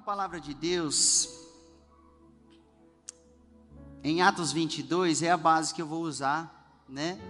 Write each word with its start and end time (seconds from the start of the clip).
Uma 0.00 0.06
palavra 0.06 0.40
de 0.40 0.54
Deus 0.54 1.28
em 4.02 4.22
Atos 4.22 4.50
22, 4.50 5.22
é 5.22 5.30
a 5.30 5.36
base 5.36 5.74
que 5.74 5.82
eu 5.82 5.86
vou 5.86 6.00
usar, 6.04 6.82
né? 6.88 7.20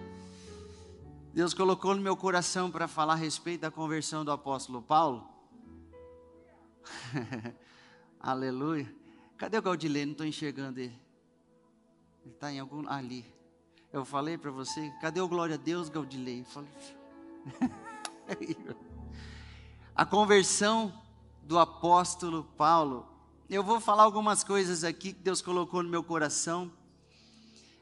Deus 1.34 1.52
colocou 1.52 1.96
no 1.96 2.00
meu 2.00 2.16
coração 2.16 2.70
para 2.70 2.86
falar 2.86 3.14
a 3.14 3.16
respeito 3.16 3.62
da 3.62 3.72
conversão 3.72 4.24
do 4.24 4.30
apóstolo 4.30 4.80
Paulo. 4.80 5.28
Aleluia. 8.20 8.94
Cadê 9.36 9.58
o 9.58 9.62
Gaudilei? 9.62 10.04
Não 10.04 10.12
estou 10.12 10.26
enxergando 10.26 10.78
ele. 10.78 10.96
Ele 12.24 12.34
está 12.34 12.52
em 12.52 12.60
algum. 12.60 12.88
Ali. 12.88 13.26
Eu 13.92 14.04
falei 14.04 14.38
para 14.38 14.52
você, 14.52 14.92
cadê 15.00 15.20
o 15.20 15.26
glória 15.26 15.56
a 15.56 15.58
Deus, 15.58 15.88
Gaudilei? 15.88 16.42
Eu 16.42 16.44
falei. 16.44 16.70
a 19.92 20.06
conversão 20.06 21.09
do 21.50 21.58
apóstolo 21.58 22.44
Paulo. 22.56 23.04
Eu 23.50 23.64
vou 23.64 23.80
falar 23.80 24.04
algumas 24.04 24.44
coisas 24.44 24.84
aqui 24.84 25.12
que 25.12 25.18
Deus 25.18 25.42
colocou 25.42 25.82
no 25.82 25.88
meu 25.88 26.00
coração. 26.00 26.70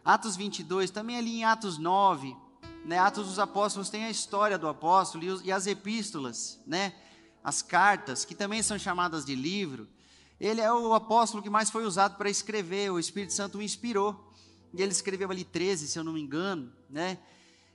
Atos 0.03 0.37
22, 0.37 0.91
também 0.91 1.19
ali 1.19 1.41
em 1.41 1.45
Atos 1.45 1.77
9, 1.77 2.35
né? 2.83 2.99
Atos 2.99 3.27
dos 3.27 3.39
Apóstolos 3.39 3.91
tem 3.91 4.05
a 4.05 4.11
história 4.11 4.57
do 4.57 4.67
apóstolo 4.67 5.23
e, 5.23 5.29
os, 5.29 5.45
e 5.45 5.53
as 5.53 5.67
epístolas, 5.67 6.59
né? 6.67 6.95
As 7.45 7.61
cartas, 7.61 8.25
que 8.25 8.35
também 8.35 8.63
são 8.63 8.79
chamadas 8.79 9.23
de 9.23 9.35
livro. 9.35 9.87
Ele 10.41 10.63
é 10.63 10.73
o 10.73 10.95
apóstolo 10.95 11.43
que 11.43 11.51
mais 11.51 11.69
foi 11.69 11.85
usado 11.85 12.17
para 12.17 12.31
escrever, 12.31 12.91
o 12.91 12.99
Espírito 12.99 13.35
Santo 13.35 13.59
o 13.59 13.63
inspirou. 13.63 14.33
E 14.73 14.81
ele 14.81 14.93
escreveu 14.93 15.31
ali 15.31 15.45
13, 15.45 15.89
se 15.89 15.99
eu 15.99 16.05
não 16.05 16.15
me 16.15 16.23
engano, 16.23 16.73
né? 16.89 17.19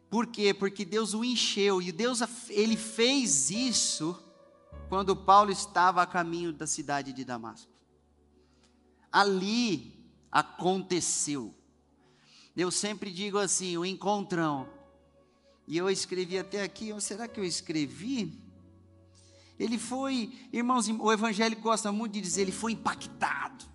Por 0.09 0.25
quê? 0.25 0.55
Porque 0.55 0.85
Deus 0.85 1.13
o 1.13 1.23
encheu 1.23 1.79
e 1.83 1.91
Deus 1.91 2.19
ele 2.49 2.77
fez 2.77 3.51
isso 3.51 4.19
quando 4.93 5.15
Paulo 5.15 5.51
estava 5.51 6.03
a 6.03 6.05
caminho 6.05 6.53
da 6.53 6.67
cidade 6.67 7.11
de 7.13 7.25
Damasco. 7.25 7.71
Ali 9.11 10.07
aconteceu. 10.31 11.51
Eu 12.55 12.69
sempre 12.69 13.09
digo 13.09 13.39
assim, 13.39 13.75
o 13.75 13.83
encontrão. 13.83 14.69
E 15.67 15.75
eu 15.75 15.89
escrevi 15.89 16.37
até 16.37 16.61
aqui, 16.61 16.93
será 17.01 17.27
que 17.27 17.39
eu 17.39 17.43
escrevi? 17.43 18.39
Ele 19.57 19.79
foi, 19.79 20.31
irmãos, 20.53 20.87
o 20.87 21.11
evangélico 21.11 21.63
gosta 21.63 21.91
muito 21.91 22.13
de 22.13 22.21
dizer, 22.21 22.43
ele 22.43 22.51
foi 22.51 22.73
impactado. 22.73 23.65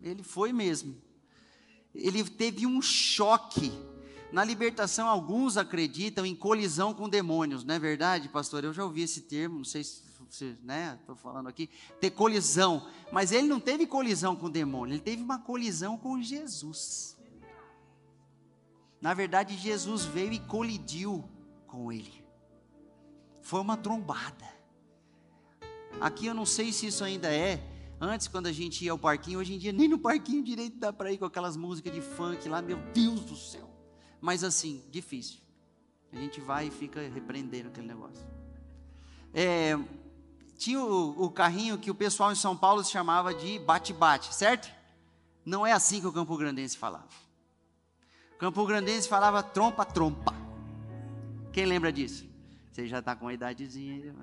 Ele 0.00 0.22
foi 0.22 0.50
mesmo. 0.50 0.96
Ele 1.94 2.24
teve 2.24 2.66
um 2.66 2.80
choque. 2.80 3.70
Na 4.32 4.42
libertação, 4.42 5.08
alguns 5.08 5.58
acreditam 5.58 6.24
em 6.24 6.34
colisão 6.34 6.94
com 6.94 7.06
demônios, 7.06 7.64
não 7.64 7.74
é 7.74 7.78
verdade, 7.78 8.30
pastor? 8.30 8.64
Eu 8.64 8.72
já 8.72 8.82
ouvi 8.82 9.02
esse 9.02 9.20
termo, 9.20 9.58
não 9.58 9.64
sei 9.64 9.84
se 9.84 10.07
né, 10.62 10.98
estou 11.00 11.16
falando 11.16 11.48
aqui, 11.48 11.70
ter 12.00 12.10
colisão. 12.10 12.86
Mas 13.12 13.32
ele 13.32 13.46
não 13.46 13.60
teve 13.60 13.86
colisão 13.86 14.36
com 14.36 14.46
o 14.46 14.50
demônio, 14.50 14.94
ele 14.94 15.02
teve 15.02 15.22
uma 15.22 15.38
colisão 15.38 15.96
com 15.96 16.20
Jesus. 16.20 17.16
Na 19.00 19.14
verdade, 19.14 19.56
Jesus 19.56 20.04
veio 20.04 20.32
e 20.32 20.40
colidiu 20.40 21.24
com 21.66 21.92
ele. 21.92 22.24
Foi 23.40 23.60
uma 23.60 23.76
trombada. 23.76 24.44
Aqui 26.00 26.26
eu 26.26 26.34
não 26.34 26.44
sei 26.44 26.72
se 26.72 26.86
isso 26.86 27.04
ainda 27.04 27.32
é. 27.32 27.62
Antes, 28.00 28.28
quando 28.28 28.46
a 28.46 28.52
gente 28.52 28.84
ia 28.84 28.92
ao 28.92 28.98
parquinho, 28.98 29.40
hoje 29.40 29.54
em 29.54 29.58
dia 29.58 29.72
nem 29.72 29.88
no 29.88 29.98
parquinho 29.98 30.42
direito 30.42 30.78
dá 30.78 30.92
para 30.92 31.10
ir 31.10 31.18
com 31.18 31.24
aquelas 31.24 31.56
músicas 31.56 31.92
de 31.92 32.00
funk 32.00 32.48
lá, 32.48 32.62
meu 32.62 32.78
Deus 32.92 33.20
do 33.20 33.36
céu. 33.36 33.68
Mas 34.20 34.44
assim, 34.44 34.84
difícil. 34.90 35.40
A 36.12 36.16
gente 36.16 36.40
vai 36.40 36.68
e 36.68 36.70
fica 36.70 37.00
repreendendo 37.08 37.68
aquele 37.68 37.86
negócio. 37.86 38.24
É, 39.34 39.78
tinha 40.58 40.80
o, 40.80 41.24
o, 41.24 41.30
carrinho 41.30 41.78
que 41.78 41.88
o 41.88 41.94
pessoal 41.94 42.32
em 42.32 42.34
São 42.34 42.56
Paulo 42.56 42.84
chamava 42.84 43.32
de 43.32 43.60
bate-bate, 43.60 44.34
certo? 44.34 44.68
Não 45.44 45.64
é 45.64 45.70
assim 45.70 46.00
que 46.00 46.06
o 46.08 46.12
Campo 46.12 46.36
Grandense 46.36 46.76
falava. 46.76 47.08
O 48.34 48.38
Campo 48.38 48.66
Grandense 48.66 49.08
falava 49.08 49.40
trompa-trompa. 49.40 50.34
Quem 51.52 51.64
lembra 51.64 51.92
disso? 51.92 52.26
Você 52.72 52.88
já 52.88 52.98
está 52.98 53.14
com 53.14 53.26
uma 53.26 53.32
idadezinha. 53.32 54.14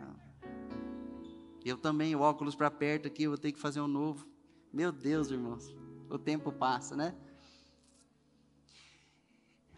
Eu 1.63 1.77
também, 1.77 2.13
o 2.15 2.19
óculos 2.19 2.53
para 2.53 2.69
perto 2.69 3.07
aqui, 3.07 3.23
eu 3.23 3.31
vou 3.31 3.37
ter 3.37 3.53
que 3.53 3.59
fazer 3.59 3.79
um 3.79 3.87
novo. 3.87 4.27
Meu 4.73 4.91
Deus, 4.91 5.31
irmãos, 5.31 5.73
o 6.09 6.17
tempo 6.17 6.51
passa, 6.51 6.97
né? 6.97 7.15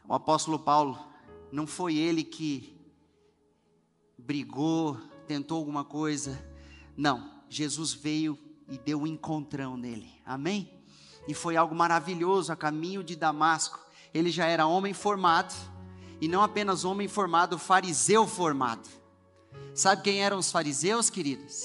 O 0.07 0.13
apóstolo 0.13 0.57
Paulo, 0.57 0.97
não 1.51 1.68
foi 1.68 1.97
ele 1.97 2.24
que 2.24 2.75
brigou, 4.18 4.97
tentou 5.28 5.57
alguma 5.57 5.84
coisa. 5.84 6.46
Não, 6.97 7.31
Jesus 7.47 7.93
veio 7.93 8.37
e 8.67 8.77
deu 8.77 9.01
um 9.01 9.07
encontrão 9.07 9.77
nele. 9.77 10.11
Amém? 10.25 10.73
E 11.27 11.33
foi 11.33 11.55
algo 11.55 11.75
maravilhoso 11.75 12.51
a 12.51 12.55
caminho 12.55 13.03
de 13.03 13.15
Damasco. 13.15 13.79
Ele 14.13 14.31
já 14.31 14.45
era 14.45 14.65
homem 14.65 14.93
formado, 14.93 15.53
e 16.19 16.27
não 16.27 16.41
apenas 16.41 16.83
homem 16.83 17.07
formado, 17.07 17.59
fariseu 17.59 18.25
formado. 18.25 18.89
Sabe 19.75 20.01
quem 20.01 20.23
eram 20.23 20.39
os 20.39 20.51
fariseus, 20.51 21.09
queridos? 21.09 21.63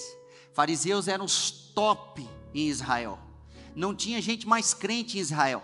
Fariseus 0.52 1.08
eram 1.08 1.24
os 1.24 1.50
top 1.50 2.28
em 2.52 2.68
Israel. 2.68 3.18
Não 3.74 3.94
tinha 3.94 4.20
gente 4.20 4.46
mais 4.46 4.74
crente 4.74 5.16
em 5.16 5.20
Israel. 5.20 5.62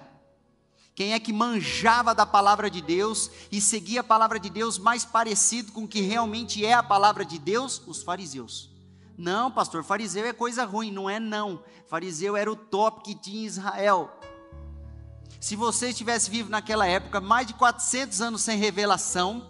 Quem 0.94 1.12
é 1.12 1.20
que 1.20 1.32
manjava 1.32 2.14
da 2.14 2.24
palavra 2.24 2.70
de 2.70 2.80
Deus 2.80 3.30
e 3.52 3.60
seguia 3.60 4.00
a 4.00 4.04
palavra 4.04 4.40
de 4.40 4.48
Deus 4.48 4.78
mais 4.78 5.04
parecido 5.04 5.72
com 5.72 5.84
o 5.84 5.88
que 5.88 6.00
realmente 6.00 6.64
é 6.64 6.72
a 6.72 6.82
palavra 6.82 7.24
de 7.24 7.38
Deus? 7.38 7.80
Os 7.86 8.02
fariseus. 8.02 8.78
Não, 9.18 9.50
pastor, 9.50 9.82
fariseu 9.82 10.24
é 10.24 10.32
coisa 10.32 10.64
ruim. 10.64 10.92
Não 10.92 11.10
é, 11.10 11.18
não. 11.18 11.60
Fariseu 11.88 12.36
era 12.36 12.50
o 12.50 12.54
top 12.54 13.02
que 13.02 13.16
tinha 13.16 13.42
em 13.42 13.46
Israel. 13.46 14.16
Se 15.40 15.56
você 15.56 15.88
estivesse 15.88 16.30
vivo 16.30 16.48
naquela 16.48 16.86
época, 16.86 17.20
mais 17.20 17.44
de 17.48 17.54
400 17.54 18.20
anos 18.22 18.42
sem 18.42 18.56
revelação, 18.56 19.48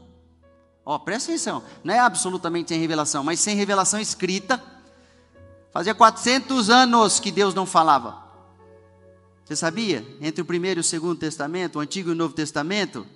ó, 0.86 0.98
presta 0.98 1.30
atenção, 1.30 1.62
não 1.84 1.92
é 1.92 1.98
absolutamente 1.98 2.70
sem 2.70 2.80
revelação, 2.80 3.22
mas 3.22 3.40
sem 3.40 3.56
revelação 3.56 4.00
escrita, 4.00 4.62
fazia 5.70 5.94
400 5.94 6.70
anos 6.70 7.20
que 7.20 7.30
Deus 7.30 7.54
não 7.54 7.66
falava. 7.66 8.26
Você 9.44 9.54
sabia? 9.56 10.04
Entre 10.20 10.40
o 10.40 10.46
primeiro 10.46 10.80
e 10.80 10.82
o 10.82 10.84
segundo 10.84 11.18
testamento, 11.18 11.76
o 11.76 11.80
antigo 11.80 12.08
e 12.08 12.12
o 12.12 12.16
novo 12.16 12.34
testamento, 12.34 13.06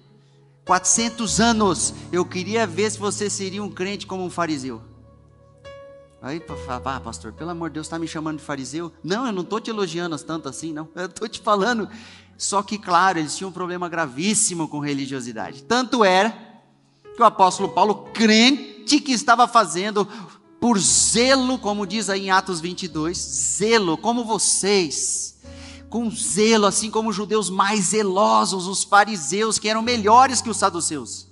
400 0.66 1.40
anos. 1.40 1.94
Eu 2.10 2.24
queria 2.24 2.66
ver 2.66 2.90
se 2.90 2.98
você 2.98 3.28
seria 3.28 3.62
um 3.62 3.70
crente 3.70 4.06
como 4.06 4.24
um 4.24 4.30
fariseu. 4.30 4.91
Aí, 6.22 6.40
ah, 6.68 7.00
pastor, 7.00 7.32
pelo 7.32 7.50
amor 7.50 7.68
de 7.68 7.74
Deus, 7.74 7.86
está 7.86 7.98
me 7.98 8.06
chamando 8.06 8.38
de 8.38 8.44
fariseu? 8.44 8.92
Não, 9.02 9.26
eu 9.26 9.32
não 9.32 9.42
estou 9.42 9.58
te 9.58 9.70
elogiando 9.70 10.16
tanto 10.20 10.48
assim, 10.48 10.72
não. 10.72 10.88
Eu 10.94 11.06
estou 11.06 11.28
te 11.28 11.40
falando. 11.40 11.88
Só 12.38 12.62
que, 12.62 12.78
claro, 12.78 13.18
eles 13.18 13.36
tinham 13.36 13.50
um 13.50 13.52
problema 13.52 13.88
gravíssimo 13.88 14.68
com 14.68 14.78
religiosidade. 14.78 15.64
Tanto 15.64 16.04
era 16.04 16.30
que 17.16 17.20
o 17.20 17.24
apóstolo 17.24 17.70
Paulo, 17.70 18.08
crente 18.14 19.00
que 19.00 19.10
estava 19.10 19.48
fazendo 19.48 20.06
por 20.60 20.78
zelo, 20.78 21.58
como 21.58 21.84
diz 21.84 22.08
aí 22.08 22.26
em 22.26 22.30
Atos 22.30 22.60
22, 22.60 23.18
zelo, 23.18 23.98
como 23.98 24.24
vocês 24.24 25.40
com 25.90 26.08
zelo, 26.08 26.66
assim 26.66 26.88
como 26.88 27.10
os 27.10 27.16
judeus 27.16 27.50
mais 27.50 27.86
zelosos, 27.86 28.68
os 28.68 28.84
fariseus, 28.84 29.58
que 29.58 29.68
eram 29.68 29.82
melhores 29.82 30.40
que 30.40 30.48
os 30.48 30.56
saduceus. 30.56 31.28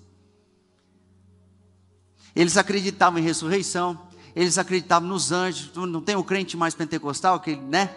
Eles 2.34 2.56
acreditavam 2.56 3.20
em 3.20 3.22
ressurreição, 3.22 4.09
eles 4.34 4.58
acreditavam 4.58 5.08
nos 5.08 5.32
anjos. 5.32 5.70
Não 5.74 6.00
tem 6.00 6.16
o 6.16 6.24
crente 6.24 6.56
mais 6.56 6.74
pentecostal, 6.74 7.40
que, 7.40 7.56
né? 7.56 7.90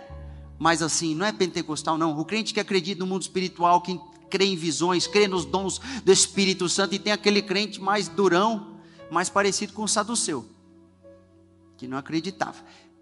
Mas 0.58 0.82
assim, 0.82 1.14
não 1.16 1.26
é 1.26 1.32
pentecostal, 1.32 1.98
não. 1.98 2.18
O 2.18 2.26
crente 2.26 2.54
que 2.54 2.60
acredita 2.60 3.00
no 3.00 3.08
mundo 3.08 3.22
espiritual, 3.22 3.82
que 3.82 4.00
crê 4.30 4.46
em 4.46 4.56
visões, 4.56 5.06
crê 5.06 5.28
nos 5.28 5.46
dons 5.46 5.80
do 6.04 6.12
Espírito 6.12 6.68
Santo, 6.68 6.96
e 6.96 7.00
tem 7.00 7.14
aquele 7.14 7.42
crente 7.42 7.82
mais 7.82 8.08
durão, 8.08 8.78
mais 9.12 9.30
parecido 9.30 9.74
com 9.74 9.84
o 9.84 9.88
saduceu, 9.88 10.46
que 11.78 11.88
não 11.88 11.98
acreditava. 11.98 12.56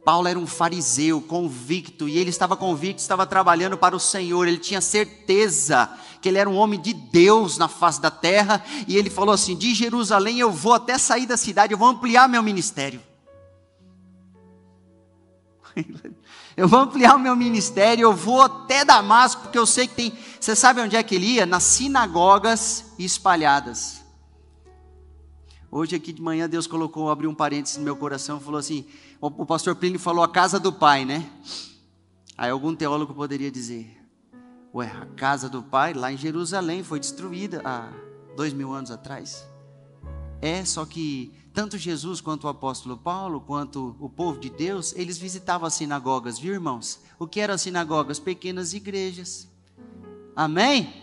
Paulo 0.03 0.27
era 0.27 0.39
um 0.39 0.47
fariseu 0.47 1.21
convicto 1.21 2.09
e 2.09 2.17
ele 2.17 2.31
estava 2.31 2.57
convicto, 2.57 2.99
estava 2.99 3.25
trabalhando 3.27 3.77
para 3.77 3.95
o 3.95 3.99
Senhor. 3.99 4.47
Ele 4.47 4.57
tinha 4.57 4.81
certeza 4.81 5.87
que 6.19 6.27
ele 6.27 6.39
era 6.39 6.49
um 6.49 6.55
homem 6.55 6.81
de 6.81 6.91
Deus 6.91 7.59
na 7.59 7.67
face 7.67 8.01
da 8.01 8.09
terra. 8.09 8.63
E 8.87 8.97
ele 8.97 9.11
falou 9.11 9.33
assim: 9.33 9.55
De 9.55 9.75
Jerusalém 9.75 10.39
eu 10.39 10.51
vou 10.51 10.73
até 10.73 10.97
sair 10.97 11.27
da 11.27 11.37
cidade, 11.37 11.73
eu 11.73 11.77
vou 11.77 11.87
ampliar 11.87 12.27
meu 12.27 12.41
ministério. 12.41 12.99
eu 16.55 16.67
vou 16.67 16.79
ampliar 16.79 17.15
o 17.15 17.19
meu 17.19 17.35
ministério, 17.35 18.03
eu 18.03 18.13
vou 18.13 18.41
até 18.41 18.83
Damasco, 18.85 19.43
porque 19.43 19.57
eu 19.57 19.65
sei 19.65 19.87
que 19.87 19.95
tem. 19.95 20.13
Você 20.39 20.55
sabe 20.55 20.81
onde 20.81 20.95
é 20.95 21.03
que 21.03 21.15
ele 21.15 21.25
ia? 21.25 21.45
Nas 21.45 21.63
sinagogas 21.63 22.93
espalhadas. 22.97 24.01
Hoje 25.69 25.95
aqui 25.95 26.11
de 26.11 26.21
manhã 26.21 26.49
Deus 26.49 26.67
colocou, 26.67 27.09
abriu 27.09 27.29
um 27.29 27.35
parênteses 27.35 27.77
no 27.77 27.83
meu 27.83 27.95
coração, 27.95 28.39
falou 28.39 28.59
assim: 28.59 28.85
o, 29.21 29.27
o 29.27 29.45
pastor 29.45 29.75
Plínio 29.75 29.99
falou 29.99 30.23
a 30.23 30.29
casa 30.29 30.59
do 30.59 30.73
pai, 30.73 31.05
né? 31.05 31.29
Aí 32.37 32.49
algum 32.49 32.75
teólogo 32.75 33.13
poderia 33.13 33.51
dizer: 33.51 33.97
Ué, 34.73 34.87
a 34.87 35.05
casa 35.15 35.47
do 35.47 35.61
pai 35.61 35.93
lá 35.93 36.11
em 36.11 36.17
Jerusalém 36.17 36.83
foi 36.83 36.99
destruída 36.99 37.61
há 37.63 37.89
dois 38.35 38.53
mil 38.53 38.73
anos 38.73 38.91
atrás. 38.91 39.50
É, 40.41 40.65
só 40.65 40.85
que 40.85 41.31
tanto 41.53 41.77
Jesus 41.77 42.19
quanto 42.19 42.45
o 42.45 42.47
apóstolo 42.47 42.97
Paulo, 42.97 43.41
quanto 43.41 43.95
o 43.99 44.09
povo 44.09 44.39
de 44.39 44.49
Deus, 44.49 44.93
eles 44.95 45.17
visitavam 45.17 45.67
as 45.67 45.73
sinagogas, 45.75 46.39
viu 46.39 46.53
irmãos? 46.53 46.99
O 47.19 47.27
que 47.27 47.39
eram 47.39 47.53
as 47.53 47.61
sinagogas? 47.61 48.19
Pequenas 48.19 48.73
igrejas. 48.73 49.47
Amém? 50.35 50.93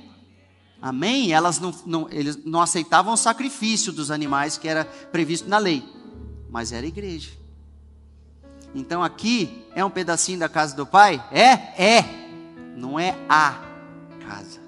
Amém? 0.81 1.33
Elas 1.33 1.59
não, 1.61 1.75
não, 1.85 2.09
eles 2.11 2.37
não 2.45 2.61
aceitavam 2.61 3.13
o 3.13 3.17
sacrifício 3.17 3.93
dos 3.93 4.11
animais 4.11 4.57
que 4.57 4.69
era 4.69 4.85
previsto 4.85 5.49
na 5.49 5.59
lei, 5.59 5.85
mas 6.51 6.73
era 6.73 6.87
igreja. 6.87 7.31
Então 8.75 9.03
aqui 9.03 9.65
é 9.75 9.85
um 9.85 9.91
pedacinho 9.91 10.39
da 10.39 10.49
casa 10.49 10.75
do 10.75 10.87
pai? 10.87 11.23
É? 11.31 11.99
É. 11.99 12.29
Não 12.77 12.99
é 12.99 13.17
a 13.29 13.61
casa. 14.21 14.61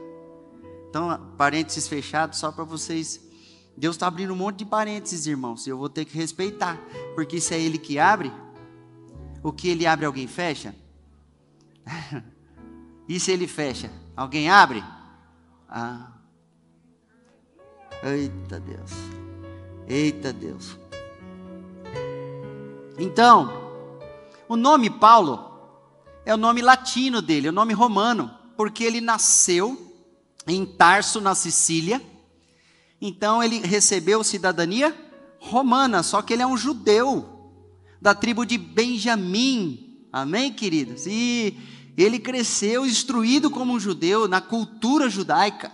Então, 0.89 1.33
parênteses 1.39 1.87
fechados, 1.87 2.39
só 2.39 2.51
para 2.51 2.65
vocês. 2.65 3.30
Deus 3.77 3.97
está 3.97 4.07
abrindo 4.07 4.33
um 4.33 4.37
monte 4.37 4.59
de 4.59 4.65
parênteses, 4.65 5.27
irmãos. 5.27 5.67
E 5.67 5.71
eu 5.71 5.79
vou 5.79 5.89
ter 5.89 6.05
que 6.05 6.17
respeitar. 6.17 6.79
Porque 7.15 7.41
se 7.41 7.55
é 7.55 7.61
Ele 7.61 7.79
que 7.79 7.99
abre, 7.99 8.33
o 9.43 9.53
que 9.53 9.69
Ele 9.69 9.87
abre, 9.87 10.07
alguém 10.07 10.27
fecha? 10.27 10.75
e 13.09 13.19
se 13.19 13.33
Ele 13.33 13.47
fecha, 13.47 13.91
alguém 14.17 14.51
abre? 14.51 14.85
Ah. 15.69 16.13
Eita 18.03 18.59
Deus. 18.59 18.91
Eita 19.87 20.33
Deus. 20.33 20.79
Então, 22.99 23.51
o 24.49 24.57
nome 24.57 24.91
Paulo 24.91 25.51
é 26.25 26.35
o 26.35 26.37
nome 26.37 26.61
latino 26.61 27.23
dele, 27.23 27.47
é 27.47 27.51
o 27.51 27.53
nome 27.53 27.73
romano, 27.73 28.31
porque 28.57 28.85
ele 28.85 29.01
nasceu 29.01 29.95
em 30.47 30.67
Tarso, 30.67 31.21
na 31.21 31.35
Sicília. 31.35 32.01
Então 33.01 33.43
ele 33.43 33.61
recebeu 33.61 34.23
cidadania 34.23 34.95
romana, 35.39 36.03
só 36.03 36.21
que 36.21 36.33
ele 36.33 36.43
é 36.43 36.47
um 36.47 36.57
judeu 36.57 37.53
da 38.01 38.15
tribo 38.15 38.45
de 38.45 38.59
Benjamim. 38.59 40.07
Amém, 40.13 40.53
queridos? 40.53 41.07
E 41.07 41.57
ele 41.97 42.19
cresceu 42.19 42.85
instruído 42.85 43.51
como 43.51 43.73
um 43.73 43.81
judeu 43.81 44.29
na 44.29 44.41
cultura 44.41 45.09
judaica, 45.09 45.73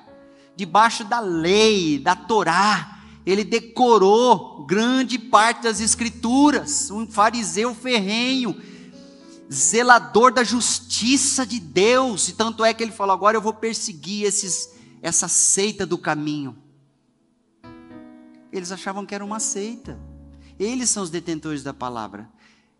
debaixo 0.55 1.05
da 1.05 1.21
lei, 1.21 1.99
da 1.99 2.15
Torá 2.15 2.97
ele 3.27 3.43
decorou 3.43 4.65
grande 4.65 5.19
parte 5.19 5.65
das 5.65 5.81
escrituras, 5.81 6.93
um 6.93 7.09
fariseu 7.09 7.75
ferrenho, 7.75 8.57
zelador 9.53 10.33
da 10.33 10.45
justiça 10.45 11.45
de 11.45 11.59
Deus, 11.59 12.29
e 12.29 12.35
tanto 12.35 12.65
é 12.65 12.73
que 12.73 12.85
ele 12.85 12.93
falou: 12.93 13.13
agora 13.13 13.37
eu 13.37 13.43
vou 13.43 13.53
perseguir 13.53 14.25
esses, 14.25 14.71
essa 15.03 15.27
seita 15.27 15.85
do 15.85 15.99
caminho. 15.99 16.57
Eles 18.57 18.73
achavam 18.73 19.05
que 19.05 19.15
era 19.15 19.25
uma 19.25 19.39
seita, 19.39 19.99
eles 20.59 20.89
são 20.91 21.03
os 21.03 21.11
detentores 21.11 21.63
da 21.63 21.75
palavra. 21.75 22.29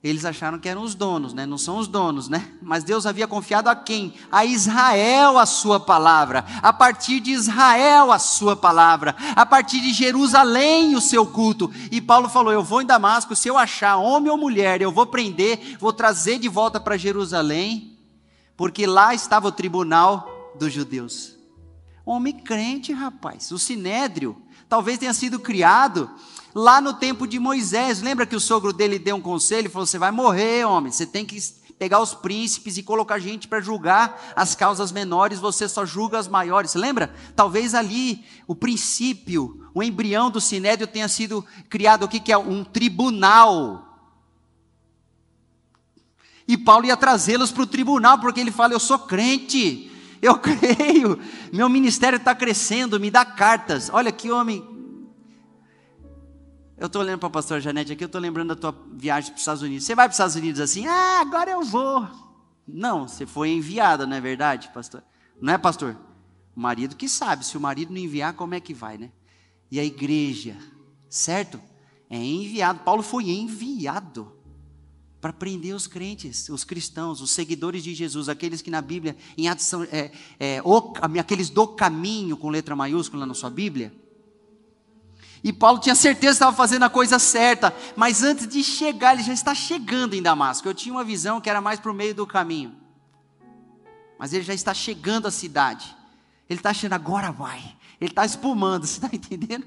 Eles 0.03 0.25
acharam 0.25 0.59
que 0.59 0.69
eram 0.69 0.83
os 0.83 0.95
donos, 0.95 1.33
né? 1.33 1.47
Não 1.47 1.59
são 1.59 1.79
os 1.79 1.89
donos, 1.89 2.29
né? 2.29 2.53
Mas 2.63 2.85
Deus 2.85 3.07
havia 3.07 3.27
confiado 3.27 3.69
a 3.69 3.75
quem? 3.75 4.15
A 4.31 4.45
Israel 4.45 5.37
a 5.37 5.47
sua 5.47 5.81
palavra. 5.81 6.45
A 6.63 6.73
partir 6.73 7.19
de 7.19 7.33
Israel 7.33 8.13
a 8.13 8.19
sua 8.19 8.55
palavra. 8.55 9.17
A 9.35 9.45
partir 9.45 9.81
de 9.81 9.93
Jerusalém 9.93 10.95
o 10.95 11.01
seu 11.01 11.27
culto. 11.27 11.73
E 11.91 12.01
Paulo 12.01 12.29
falou: 12.29 12.53
Eu 12.53 12.63
vou 12.63 12.83
em 12.83 12.87
Damasco, 12.87 13.35
se 13.35 13.49
eu 13.49 13.59
achar 13.59 13.97
homem 13.97 14.31
ou 14.31 14.39
mulher, 14.39 14.81
eu 14.81 14.93
vou 14.93 15.07
prender, 15.07 15.77
vou 15.81 15.93
trazer 15.93 16.39
de 16.39 16.49
volta 16.49 16.79
para 16.79 16.97
Jerusalém, 16.97 17.99
porque 18.57 18.87
lá 18.87 19.13
estava 19.13 19.49
o 19.49 19.53
tribunal 19.53 20.53
dos 20.57 20.73
judeus. 20.73 21.35
Homem 22.05 22.35
crente, 22.35 22.93
rapaz. 22.93 23.51
O 23.51 23.59
sinédrio 23.59 24.41
talvez 24.69 24.99
tenha 24.99 25.15
sido 25.15 25.39
criado 25.39 26.11
lá 26.55 26.81
no 26.81 26.95
tempo 26.95 27.27
de 27.27 27.39
Moisés. 27.39 28.01
Lembra 28.01 28.27
que 28.27 28.37
o 28.37 28.41
sogro 28.41 28.73
dele 28.73 28.99
deu 28.99 29.17
um 29.17 29.21
conselho? 29.21 29.71
Falou: 29.71 29.87
Você 29.87 29.99
vai 29.99 30.11
morrer, 30.11 30.65
homem. 30.65 30.93
Você 30.93 31.07
tem 31.07 31.25
que 31.25 31.39
pegar 31.79 32.01
os 32.01 32.15
príncipes 32.15 32.77
e 32.77 32.83
colocar 32.83 33.19
gente 33.19 33.47
para 33.47 33.61
julgar 33.61 34.33
as 34.35 34.55
causas 34.55 34.91
menores, 34.91 35.39
você 35.39 35.69
só 35.69 35.85
julga 35.85 36.19
as 36.19 36.27
maiores. 36.27 36.75
Lembra? 36.75 37.15
Talvez 37.35 37.75
ali 37.75 38.25
o 38.47 38.55
princípio, 38.55 39.69
o 39.75 39.83
embrião 39.83 40.31
do 40.31 40.41
sinédrio 40.41 40.87
tenha 40.87 41.09
sido 41.09 41.45
criado 41.69 42.05
aqui, 42.05 42.19
que 42.19 42.33
é 42.33 42.39
um 42.39 42.65
tribunal. 42.65 43.83
E 46.49 46.57
Paulo 46.57 46.87
ia 46.87 46.97
trazê-los 46.97 47.51
para 47.51 47.65
o 47.65 47.67
tribunal, 47.67 48.19
porque 48.19 48.41
ele 48.41 48.53
fala: 48.53 48.73
Eu 48.73 48.81
sou 48.81 48.99
crente, 48.99 49.91
eu 50.27 50.39
creio, 50.41 51.19
meu 51.53 51.69
ministério 51.69 52.17
está 52.17 52.35
crescendo, 52.35 53.01
me 53.01 53.11
dá 53.11 53.25
cartas. 53.25 53.91
Olha 53.93 54.11
que 54.13 54.31
homem 54.31 54.77
eu 56.79 56.89
estou 56.89 57.01
olhando 57.01 57.19
para 57.21 57.29
a 57.29 57.31
pastora 57.31 57.59
Janete 57.59 57.93
aqui, 57.93 58.05
eu 58.05 58.07
estou 58.07 58.21
lembrando 58.21 58.49
da 58.49 58.57
tua 58.57 58.79
viagem 58.93 59.31
para 59.31 59.37
os 59.37 59.41
Estados 59.41 59.63
Unidos. 59.63 59.87
Você 59.87 59.95
vai 59.95 60.07
para 60.07 60.11
os 60.11 60.17
Estados 60.17 60.37
Unidos 60.37 60.61
assim, 60.61 60.87
ah, 60.87 61.21
agora 61.21 61.51
eu 61.51 61.63
vou. 61.63 62.07
Não, 62.69 63.09
você 63.09 63.25
foi 63.25 63.49
enviada, 63.49 64.07
não 64.07 64.15
é 64.15 64.21
verdade, 64.21 64.71
pastor? 64.75 65.03
Não 65.41 65.55
é, 65.55 65.59
pastor? 65.59 65.97
O 66.55 66.61
marido 66.61 66.95
que 66.95 67.09
sabe, 67.09 67.47
se 67.47 67.57
o 67.57 67.61
marido 67.61 67.93
não 67.93 67.99
enviar, 67.99 68.35
como 68.35 68.55
é 68.55 68.61
que 68.61 68.75
vai, 68.75 68.99
né? 68.99 69.11
E 69.71 69.81
a 69.81 69.85
igreja, 69.85 70.55
certo? 71.09 71.59
É 72.11 72.19
enviado. 72.19 72.81
Paulo 72.81 73.03
foi 73.03 73.31
enviado 73.31 74.36
para 75.21 75.33
prender 75.33 75.75
os 75.75 75.87
crentes, 75.87 76.49
os 76.49 76.65
cristãos, 76.65 77.21
os 77.21 77.31
seguidores 77.31 77.83
de 77.83 77.95
Jesus, 77.95 78.29
aqueles 78.29 78.63
que 78.63 78.71
na 78.71 78.81
Bíblia, 78.81 79.17
em 79.37 79.49
Atos, 79.49 79.73
é, 79.91 80.13
é, 80.39 80.63
o, 80.65 80.93
aqueles 81.19 81.51
do 81.51 81.67
caminho, 81.67 82.37
com 82.37 82.49
letra 82.49 82.77
maiúscula 82.77 83.27
na 83.27 83.35
sua 83.35 83.51
Bíblia 83.51 83.93
e 85.47 85.53
Paulo 85.53 85.79
tinha 85.79 85.95
certeza 85.95 86.33
que 86.33 86.37
estava 86.37 86.57
fazendo 86.57 86.83
a 86.83 86.91
coisa 86.91 87.21
certa, 87.21 87.73
mas 87.95 88.25
antes 88.25 88.49
de 88.49 88.65
chegar, 88.65 89.15
ele 89.15 89.23
já 89.23 89.33
está 89.33 89.55
chegando 89.55 90.15
em 90.15 90.21
Damasco. 90.21 90.67
Eu 90.67 90.75
tinha 90.75 90.93
uma 90.93 91.05
visão 91.05 91.41
que 91.41 91.49
era 91.49 91.61
mais 91.61 91.79
para 91.79 91.93
o 91.93 91.95
meio 91.95 92.13
do 92.13 92.27
caminho, 92.27 92.75
mas 94.19 94.33
ele 94.33 94.43
já 94.43 94.53
está 94.53 94.75
chegando 94.75 95.29
à 95.29 95.31
cidade. 95.31 95.95
Ele 96.51 96.59
está 96.59 96.71
achando, 96.71 96.95
agora 96.95 97.31
vai. 97.31 97.77
Ele 98.01 98.11
está 98.11 98.27
espumando, 98.27 98.87
você 98.87 98.97
está 98.97 99.09
entendendo? 99.15 99.65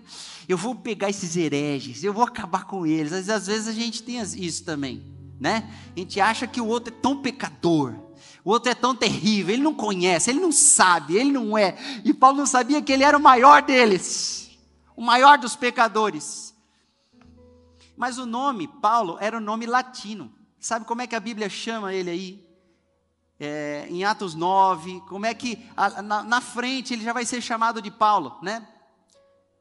Eu 0.49 0.57
vou 0.57 0.75
pegar 0.75 1.09
esses 1.09 1.37
hereges, 1.37 2.03
eu 2.03 2.13
vou 2.13 2.25
acabar 2.25 2.65
com 2.65 2.85
eles. 2.85 3.13
Às 3.13 3.47
vezes 3.47 3.67
a 3.69 3.71
gente 3.71 4.03
tem 4.03 4.19
isso 4.19 4.65
também, 4.65 5.01
né? 5.39 5.69
A 5.95 5.99
gente 5.99 6.19
acha 6.19 6.45
que 6.45 6.59
o 6.59 6.67
outro 6.67 6.93
é 6.93 6.97
tão 7.01 7.21
pecador, 7.21 7.95
o 8.43 8.51
outro 8.51 8.71
é 8.71 8.75
tão 8.75 8.95
terrível, 8.95 9.53
ele 9.53 9.63
não 9.63 9.73
conhece, 9.73 10.29
ele 10.29 10.39
não 10.39 10.51
sabe, 10.51 11.15
ele 11.15 11.31
não 11.31 11.57
é. 11.57 11.77
E 12.03 12.13
Paulo 12.13 12.37
não 12.37 12.45
sabia 12.45 12.81
que 12.81 12.91
ele 12.91 13.03
era 13.03 13.17
o 13.17 13.21
maior 13.21 13.61
deles 13.61 14.39
o 14.99 15.01
maior 15.01 15.37
dos 15.37 15.55
pecadores. 15.55 16.53
Mas 17.95 18.17
o 18.17 18.25
nome 18.25 18.67
Paulo 18.67 19.17
era 19.21 19.37
o 19.37 19.39
nome 19.39 19.65
latino. 19.65 20.29
Sabe 20.59 20.83
como 20.83 21.01
é 21.01 21.07
que 21.07 21.15
a 21.15 21.21
Bíblia 21.21 21.47
chama 21.47 21.93
ele 21.93 22.09
aí? 22.09 22.49
É, 23.39 23.87
em 23.89 24.03
Atos 24.03 24.35
9, 24.35 24.99
como 25.07 25.25
é 25.25 25.33
que 25.33 25.65
a, 25.77 26.01
na, 26.01 26.21
na, 26.21 26.41
frente 26.41 26.93
ele 26.93 27.01
já 27.01 27.13
vai 27.13 27.25
ser 27.25 27.39
chamado 27.39 27.81
de 27.81 27.89
Paulo, 27.89 28.37
né? 28.41 28.67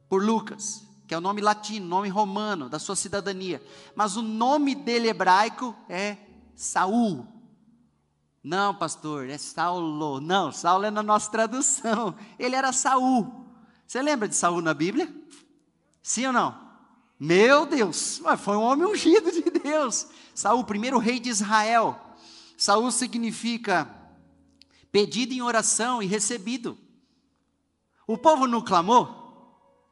Por 0.09 0.25
Lucas, 0.25 0.85
que 1.09 1.15
é 1.15 1.19
o 1.19 1.23
nome 1.23 1.41
latino, 1.41 1.87
nome 1.87 2.11
romano 2.11 2.69
da 2.69 2.79
sua 2.79 2.95
cidadania. 2.95 3.63
Mas 3.97 4.15
o 4.15 4.21
nome 4.21 4.75
dele 4.75 5.09
hebraico 5.09 5.75
é 5.89 6.19
Saul. 6.55 7.27
Não, 8.45 8.75
pastor, 8.75 9.27
é 9.27 9.39
Saulo. 9.39 10.21
Não, 10.21 10.53
Saulo 10.53 10.85
é 10.85 10.91
na 10.91 11.03
nossa 11.03 11.31
tradução. 11.31 12.15
Ele 12.39 12.55
era 12.55 12.75
Saul. 12.75 13.47
Você 13.87 14.03
lembra 14.03 14.29
de 14.29 14.37
Saul 14.37 14.61
na 14.61 14.75
Bíblia? 14.75 15.11
Sim 16.03 16.27
ou 16.27 16.33
não? 16.35 16.69
Meu 17.19 17.65
Deus, 17.65 18.21
foi 18.39 18.57
um 18.59 18.63
homem 18.63 18.87
ungido 18.87 19.33
de 19.33 19.51
Deus. 19.51 20.07
Saul, 20.35 20.63
primeiro 20.63 20.99
rei 20.99 21.19
de 21.19 21.31
Israel. 21.31 21.99
Saul 22.55 22.91
significa 22.91 23.91
pedido 24.93 25.33
em 25.33 25.41
oração 25.41 26.03
e 26.03 26.07
recebido. 26.07 26.77
O 28.07 28.19
povo 28.19 28.47
não 28.47 28.61
clamou? 28.61 29.18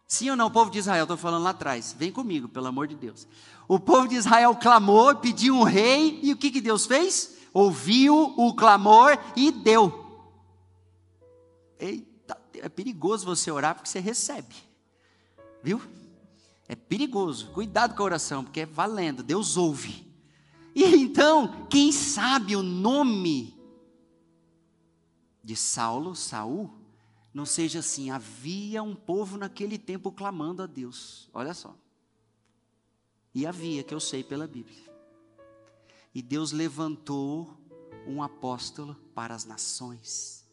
Sim 0.06 0.30
ou 0.30 0.36
não? 0.36 0.46
O 0.46 0.50
povo 0.50 0.70
de 0.70 0.78
Israel, 0.78 1.04
estou 1.04 1.16
falando 1.16 1.42
lá 1.42 1.50
atrás. 1.50 1.94
Vem 1.98 2.12
comigo, 2.12 2.48
pelo 2.48 2.66
amor 2.66 2.86
de 2.86 2.94
Deus. 2.94 3.26
O 3.66 3.80
povo 3.80 4.06
de 4.06 4.14
Israel 4.14 4.54
clamou, 4.54 5.16
pediu 5.16 5.54
um 5.54 5.64
rei, 5.64 6.20
e 6.22 6.32
o 6.32 6.36
que, 6.36 6.50
que 6.50 6.60
Deus 6.60 6.86
fez? 6.86 7.36
Ouviu 7.52 8.34
o 8.36 8.54
clamor 8.54 9.18
e 9.34 9.50
deu. 9.50 10.04
Eita, 11.78 12.38
é 12.54 12.68
perigoso 12.68 13.26
você 13.26 13.50
orar 13.50 13.74
porque 13.74 13.88
você 13.88 13.98
recebe. 13.98 14.54
Viu? 15.62 15.82
É 16.68 16.76
perigoso. 16.76 17.50
Cuidado 17.50 17.96
com 17.96 18.02
a 18.02 18.06
oração, 18.06 18.44
porque 18.44 18.60
é 18.60 18.66
valendo. 18.66 19.22
Deus 19.22 19.56
ouve. 19.56 20.06
E 20.74 20.84
então, 20.84 21.66
quem 21.68 21.90
sabe 21.90 22.54
o 22.54 22.62
nome 22.62 23.56
de 25.42 25.56
Saulo, 25.56 26.14
Saul, 26.14 26.70
não 27.36 27.44
seja 27.44 27.80
assim, 27.80 28.10
havia 28.10 28.82
um 28.82 28.94
povo 28.94 29.36
naquele 29.36 29.76
tempo 29.76 30.10
clamando 30.10 30.62
a 30.62 30.66
Deus. 30.66 31.28
Olha 31.34 31.52
só. 31.52 31.76
E 33.34 33.46
havia, 33.46 33.84
que 33.84 33.92
eu 33.92 34.00
sei 34.00 34.24
pela 34.24 34.46
Bíblia. 34.46 34.82
E 36.14 36.22
Deus 36.22 36.50
levantou 36.50 37.54
um 38.06 38.22
apóstolo 38.22 38.94
para 39.14 39.34
as 39.34 39.44
nações, 39.44 40.48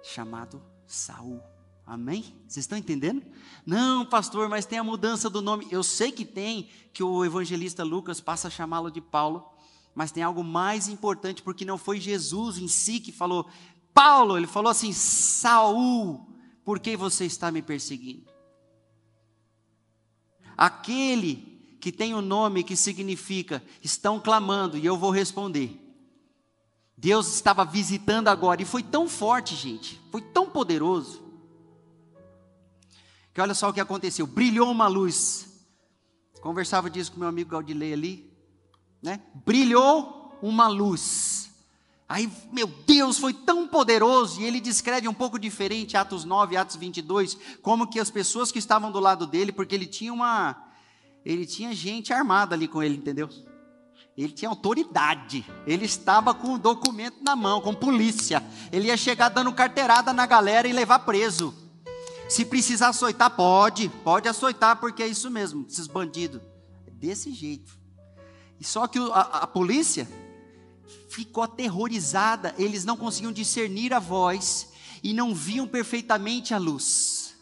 chamado 0.00 0.62
Saul. 0.86 1.42
Amém? 1.84 2.22
Vocês 2.46 2.62
estão 2.62 2.78
entendendo? 2.78 3.20
Não, 3.66 4.06
pastor, 4.06 4.48
mas 4.48 4.64
tem 4.64 4.78
a 4.78 4.84
mudança 4.84 5.28
do 5.28 5.42
nome. 5.42 5.66
Eu 5.72 5.82
sei 5.82 6.12
que 6.12 6.24
tem, 6.24 6.70
que 6.92 7.02
o 7.02 7.24
evangelista 7.24 7.82
Lucas 7.82 8.20
passa 8.20 8.46
a 8.46 8.50
chamá-lo 8.50 8.92
de 8.92 9.00
Paulo, 9.00 9.52
mas 9.92 10.12
tem 10.12 10.22
algo 10.22 10.44
mais 10.44 10.86
importante, 10.86 11.42
porque 11.42 11.64
não 11.64 11.76
foi 11.76 11.98
Jesus 11.98 12.58
em 12.58 12.68
si 12.68 13.00
que 13.00 13.10
falou, 13.10 13.50
Paulo, 13.94 14.36
ele 14.36 14.46
falou 14.46 14.70
assim: 14.70 14.92
Saul, 14.92 16.26
por 16.64 16.78
que 16.80 16.96
você 16.96 17.24
está 17.24 17.50
me 17.50 17.62
perseguindo? 17.62 18.30
Aquele 20.56 21.76
que 21.80 21.90
tem 21.90 22.14
o 22.14 22.18
um 22.18 22.22
nome 22.22 22.62
que 22.62 22.76
significa 22.76 23.62
estão 23.82 24.20
clamando 24.20 24.78
e 24.78 24.86
eu 24.86 24.96
vou 24.96 25.10
responder. 25.10 25.78
Deus 26.96 27.34
estava 27.34 27.64
visitando 27.64 28.28
agora 28.28 28.62
e 28.62 28.66
foi 28.66 28.82
tão 28.82 29.08
forte, 29.08 29.56
gente, 29.56 30.00
foi 30.10 30.20
tão 30.20 30.48
poderoso 30.48 31.22
que 33.32 33.40
olha 33.40 33.54
só 33.54 33.68
o 33.68 33.72
que 33.72 33.80
aconteceu: 33.80 34.26
brilhou 34.26 34.70
uma 34.70 34.86
luz. 34.86 35.48
Conversava 36.40 36.90
disso 36.90 37.12
com 37.12 37.20
meu 37.20 37.28
amigo 37.28 37.50
Gaudilei 37.50 37.92
ali, 37.92 38.32
né? 39.00 39.22
Brilhou 39.46 40.38
uma 40.42 40.66
luz. 40.66 41.51
Aí, 42.12 42.30
meu 42.52 42.66
Deus, 42.66 43.16
foi 43.16 43.32
tão 43.32 43.66
poderoso, 43.66 44.38
e 44.38 44.44
ele 44.44 44.60
descreve 44.60 45.08
um 45.08 45.14
pouco 45.14 45.38
diferente, 45.38 45.96
Atos 45.96 46.26
9, 46.26 46.58
Atos 46.58 46.76
22, 46.76 47.38
como 47.62 47.86
que 47.86 47.98
as 47.98 48.10
pessoas 48.10 48.52
que 48.52 48.58
estavam 48.58 48.92
do 48.92 49.00
lado 49.00 49.26
dele, 49.26 49.50
porque 49.50 49.74
ele 49.74 49.86
tinha 49.86 50.12
uma, 50.12 50.62
ele 51.24 51.46
tinha 51.46 51.74
gente 51.74 52.12
armada 52.12 52.54
ali 52.54 52.68
com 52.68 52.82
ele, 52.82 52.98
entendeu? 52.98 53.30
Ele 54.14 54.30
tinha 54.30 54.50
autoridade, 54.50 55.42
ele 55.66 55.86
estava 55.86 56.34
com 56.34 56.52
o 56.52 56.58
documento 56.58 57.24
na 57.24 57.34
mão, 57.34 57.62
com 57.62 57.72
polícia, 57.72 58.44
ele 58.70 58.88
ia 58.88 58.96
chegar 58.98 59.30
dando 59.30 59.50
carteirada 59.50 60.12
na 60.12 60.26
galera 60.26 60.68
e 60.68 60.72
levar 60.74 60.98
preso. 60.98 61.54
Se 62.28 62.44
precisar 62.44 62.88
açoitar, 62.88 63.30
pode, 63.30 63.88
pode 64.04 64.28
açoitar, 64.28 64.78
porque 64.78 65.02
é 65.02 65.06
isso 65.06 65.30
mesmo, 65.30 65.64
esses 65.66 65.86
bandidos. 65.86 66.42
É 66.86 66.90
desse 66.90 67.32
jeito. 67.32 67.72
E 68.60 68.64
só 68.64 68.86
que 68.86 68.98
a, 68.98 69.20
a 69.20 69.46
polícia 69.46 70.06
ficou 71.08 71.44
aterrorizada, 71.44 72.54
eles 72.58 72.84
não 72.84 72.96
conseguiam 72.96 73.32
discernir 73.32 73.92
a 73.92 73.98
voz 73.98 74.72
e 75.02 75.12
não 75.12 75.34
viam 75.34 75.66
perfeitamente 75.66 76.54
a 76.54 76.58
luz. 76.58 77.34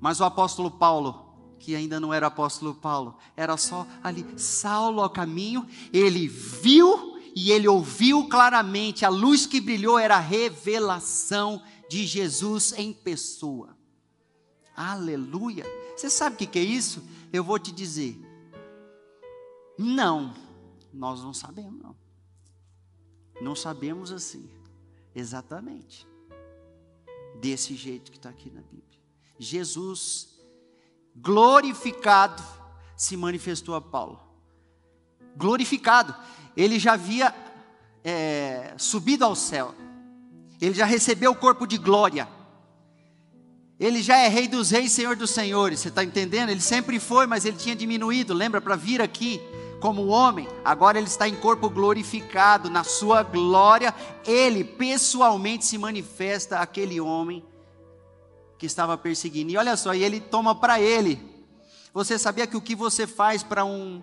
Mas 0.00 0.20
o 0.20 0.24
apóstolo 0.24 0.70
Paulo, 0.70 1.34
que 1.58 1.74
ainda 1.74 1.98
não 1.98 2.12
era 2.12 2.26
apóstolo 2.26 2.74
Paulo, 2.74 3.16
era 3.36 3.56
só 3.56 3.86
ali, 4.02 4.26
Saulo 4.36 5.02
ao 5.02 5.10
caminho, 5.10 5.66
ele 5.92 6.28
viu 6.28 7.14
e 7.34 7.50
ele 7.50 7.66
ouviu 7.66 8.28
claramente, 8.28 9.04
a 9.04 9.08
luz 9.08 9.44
que 9.44 9.60
brilhou 9.60 9.98
era 9.98 10.16
a 10.16 10.20
revelação 10.20 11.60
de 11.88 12.06
Jesus 12.06 12.72
em 12.76 12.92
pessoa. 12.92 13.76
Aleluia. 14.76 15.64
Você 15.96 16.08
sabe 16.08 16.34
o 16.34 16.48
que, 16.48 16.58
é 16.58 16.62
isso? 16.62 17.02
Eu 17.32 17.42
vou 17.42 17.58
te 17.58 17.72
dizer. 17.72 18.20
Não, 19.76 20.32
nós 20.92 21.22
não 21.22 21.34
sabemos, 21.34 21.82
não. 21.82 21.96
Não 23.40 23.54
sabemos 23.54 24.12
assim, 24.12 24.48
exatamente, 25.14 26.06
desse 27.40 27.74
jeito 27.74 28.10
que 28.10 28.16
está 28.16 28.28
aqui 28.28 28.50
na 28.50 28.60
Bíblia. 28.60 29.00
Jesus, 29.38 30.38
glorificado, 31.16 32.42
se 32.96 33.16
manifestou 33.16 33.74
a 33.74 33.80
Paulo. 33.80 34.20
Glorificado, 35.36 36.14
ele 36.56 36.78
já 36.78 36.92
havia 36.92 37.34
é, 38.04 38.74
subido 38.78 39.24
ao 39.24 39.34
céu, 39.34 39.74
ele 40.60 40.74
já 40.74 40.84
recebeu 40.84 41.32
o 41.32 41.36
corpo 41.36 41.66
de 41.66 41.76
glória 41.76 42.28
ele 43.78 44.02
já 44.02 44.18
é 44.18 44.28
rei 44.28 44.46
dos 44.46 44.70
reis, 44.70 44.92
senhor 44.92 45.16
dos 45.16 45.30
senhores. 45.30 45.80
Você 45.80 45.88
está 45.88 46.04
entendendo? 46.04 46.50
Ele 46.50 46.60
sempre 46.60 47.00
foi, 47.00 47.26
mas 47.26 47.44
ele 47.44 47.56
tinha 47.56 47.74
diminuído. 47.74 48.32
Lembra 48.32 48.60
para 48.60 48.76
vir 48.76 49.02
aqui 49.02 49.40
como 49.84 50.06
homem? 50.06 50.48
Agora 50.64 50.96
ele 50.96 51.08
está 51.08 51.28
em 51.28 51.36
corpo 51.36 51.68
glorificado, 51.68 52.70
na 52.70 52.82
sua 52.82 53.22
glória. 53.22 53.94
Ele 54.26 54.64
pessoalmente 54.64 55.66
se 55.66 55.76
manifesta 55.76 56.58
aquele 56.58 56.98
homem 57.02 57.44
que 58.56 58.64
estava 58.64 58.96
perseguindo. 58.96 59.52
E 59.52 59.58
olha 59.58 59.76
só, 59.76 59.94
e 59.94 60.02
ele 60.02 60.22
toma 60.22 60.54
para 60.54 60.80
ele. 60.80 61.20
Você 61.92 62.18
sabia 62.18 62.46
que 62.46 62.56
o 62.56 62.62
que 62.62 62.74
você 62.74 63.06
faz 63.06 63.42
para 63.42 63.62
um, 63.66 64.00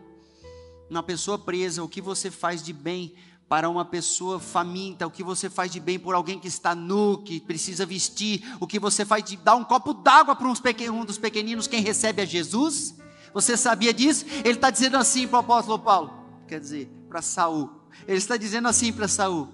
uma 0.88 1.02
pessoa 1.02 1.40
presa, 1.40 1.84
o 1.84 1.90
que 1.90 2.00
você 2.00 2.30
faz 2.30 2.62
de 2.62 2.74
bem 2.74 3.16
para 3.50 3.68
uma 3.68 3.84
pessoa 3.84 4.40
faminta, 4.40 5.08
o 5.08 5.12
que 5.12 5.24
você 5.24 5.50
faz 5.50 5.72
de 5.72 5.80
bem 5.80 5.98
por 5.98 6.14
alguém 6.14 6.40
que 6.40 6.48
está 6.48 6.76
nu, 6.76 7.24
que 7.24 7.40
precisa 7.40 7.88
vestir, 7.88 8.56
o 8.60 8.68
que 8.68 8.78
você 8.78 9.04
faz 9.04 9.24
de 9.24 9.36
dar 9.36 9.56
um 9.56 9.64
copo 9.64 9.96
d'água 9.96 10.36
para 10.36 10.48
um 10.48 11.06
dos 11.06 11.18
pequeninos, 11.18 11.66
quem 11.66 11.82
recebe 11.82 12.22
a 12.22 12.26
Jesus. 12.26 13.02
Você 13.34 13.56
sabia 13.56 13.94
disso? 13.94 14.26
Ele 14.44 14.56
está 14.56 14.70
dizendo 14.70 14.98
assim 14.98 15.28
para 15.28 15.38
o 15.38 15.40
apóstolo 15.40 15.80
Paulo, 15.80 16.14
quer 16.48 16.60
dizer, 16.60 16.90
para 17.08 17.22
Saul. 17.22 17.70
Ele 18.08 18.18
está 18.18 18.38
dizendo 18.38 18.68
assim 18.68 18.92
para 18.92 19.08
Saul: 19.08 19.50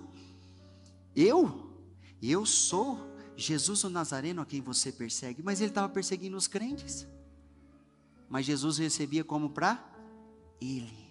Eu, 1.16 1.72
eu 2.22 2.46
sou 2.46 3.00
Jesus 3.36 3.84
o 3.84 3.90
Nazareno 3.90 4.42
a 4.42 4.46
quem 4.46 4.62
você 4.62 4.92
persegue, 4.92 5.42
mas 5.44 5.62
ele 5.62 5.70
estava 5.70 5.90
perseguindo 5.90 6.36
os 6.36 6.48
crentes. 6.48 7.08
Mas 8.30 8.46
Jesus 8.46 8.78
recebia 8.78 9.24
como 9.24 9.50
para 9.50 9.84
ele. 10.60 11.08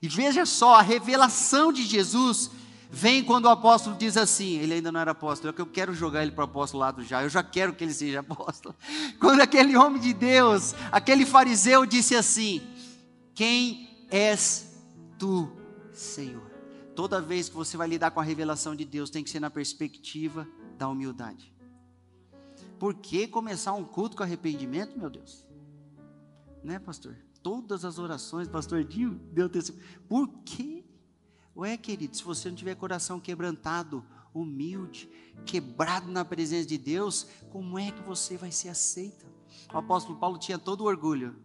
E 0.00 0.08
veja 0.08 0.46
só, 0.46 0.76
a 0.76 0.82
revelação 0.82 1.72
de 1.72 1.82
Jesus 1.82 2.50
vem 2.94 3.24
quando 3.24 3.46
o 3.46 3.48
apóstolo 3.48 3.96
diz 3.96 4.16
assim: 4.16 4.58
ele 4.58 4.74
ainda 4.74 4.92
não 4.92 5.00
era 5.00 5.10
apóstolo, 5.10 5.50
é 5.50 5.52
que 5.52 5.60
eu 5.60 5.66
quero 5.66 5.92
jogar 5.92 6.22
ele 6.22 6.30
para 6.30 6.42
o 6.42 6.44
apostolado 6.44 7.02
já, 7.02 7.22
eu 7.22 7.28
já 7.28 7.42
quero 7.42 7.74
que 7.74 7.82
ele 7.82 7.92
seja 7.92 8.20
apóstolo. 8.24 8.74
Quando 9.18 9.40
aquele 9.40 9.76
homem 9.76 10.00
de 10.00 10.14
Deus, 10.14 10.74
aquele 10.90 11.26
fariseu 11.26 11.84
disse 11.84 12.14
assim: 12.14 12.62
Quem 13.34 14.06
és 14.10 14.72
tu, 15.18 15.52
Senhor? 15.92 16.50
Toda 16.94 17.20
vez 17.20 17.48
que 17.48 17.56
você 17.56 17.76
vai 17.76 17.88
lidar 17.88 18.12
com 18.12 18.20
a 18.20 18.24
revelação 18.24 18.76
de 18.76 18.84
Deus, 18.84 19.10
tem 19.10 19.24
que 19.24 19.30
ser 19.30 19.40
na 19.40 19.50
perspectiva 19.50 20.46
da 20.78 20.88
humildade. 20.88 21.52
Por 22.78 22.94
que 22.94 23.26
começar 23.26 23.72
um 23.72 23.84
culto 23.84 24.16
com 24.16 24.22
arrependimento, 24.22 24.96
meu 24.96 25.10
Deus? 25.10 25.44
Né, 26.62 26.78
pastor? 26.78 27.16
todas 27.44 27.84
as 27.84 27.98
orações, 27.98 28.48
pastor 28.48 28.82
Dinho 28.82 29.20
deu 29.30 29.48
testemunho. 29.50 29.84
Por 30.08 30.28
quê? 30.44 30.83
Ué, 31.56 31.76
querido, 31.76 32.16
se 32.16 32.24
você 32.24 32.48
não 32.48 32.56
tiver 32.56 32.74
coração 32.74 33.20
quebrantado, 33.20 34.04
humilde, 34.34 35.08
quebrado 35.46 36.10
na 36.10 36.24
presença 36.24 36.66
de 36.66 36.76
Deus, 36.76 37.28
como 37.50 37.78
é 37.78 37.92
que 37.92 38.02
você 38.02 38.36
vai 38.36 38.50
ser 38.50 38.68
aceita? 38.70 39.24
O 39.72 39.78
apóstolo 39.78 40.18
Paulo 40.18 40.36
tinha 40.36 40.58
todo 40.58 40.80
o 40.80 40.86
orgulho. 40.86 41.36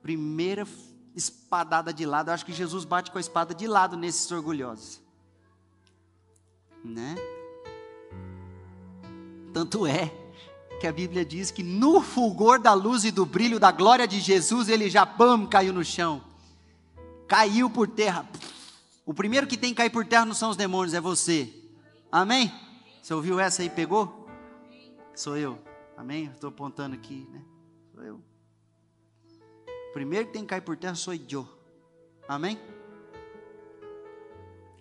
Primeira 0.00 0.66
espadada 1.14 1.92
de 1.92 2.06
lado, 2.06 2.30
eu 2.30 2.34
acho 2.34 2.46
que 2.46 2.52
Jesus 2.52 2.84
bate 2.84 3.10
com 3.10 3.18
a 3.18 3.20
espada 3.20 3.54
de 3.54 3.66
lado 3.66 3.96
nesses 3.96 4.30
orgulhosos. 4.30 5.00
Né? 6.82 7.14
Tanto 9.52 9.86
é 9.86 10.12
que 10.80 10.86
a 10.86 10.92
Bíblia 10.92 11.24
diz 11.24 11.50
que 11.50 11.62
no 11.62 12.00
fulgor 12.00 12.58
da 12.58 12.72
luz 12.72 13.04
e 13.04 13.10
do 13.10 13.24
brilho 13.24 13.60
da 13.60 13.70
glória 13.70 14.08
de 14.08 14.20
Jesus, 14.20 14.68
ele 14.68 14.90
já 14.90 15.06
pam, 15.06 15.46
caiu 15.46 15.72
no 15.72 15.84
chão. 15.84 16.22
Caiu 17.28 17.70
por 17.70 17.88
terra. 17.88 18.28
O 19.06 19.12
primeiro 19.12 19.46
que 19.46 19.56
tem 19.56 19.70
que 19.70 19.76
cair 19.76 19.90
por 19.90 20.06
terra 20.06 20.24
não 20.24 20.34
são 20.34 20.50
os 20.50 20.56
demônios, 20.56 20.94
é 20.94 21.00
você. 21.00 21.52
Amém? 22.10 22.52
Você 23.02 23.12
ouviu 23.12 23.38
essa 23.38 23.60
aí, 23.60 23.68
pegou? 23.68 24.26
Sou 25.14 25.36
eu. 25.36 25.58
Amém? 25.96 26.30
Estou 26.32 26.48
apontando 26.48 26.94
aqui, 26.94 27.28
né? 27.30 27.42
Sou 27.94 28.02
eu. 28.02 28.16
O 29.90 29.92
primeiro 29.92 30.26
que 30.26 30.32
tem 30.32 30.42
que 30.42 30.48
cair 30.48 30.62
por 30.62 30.76
terra 30.76 30.94
sou 30.94 31.12
eu. 31.12 31.46
Amém? 32.26 32.58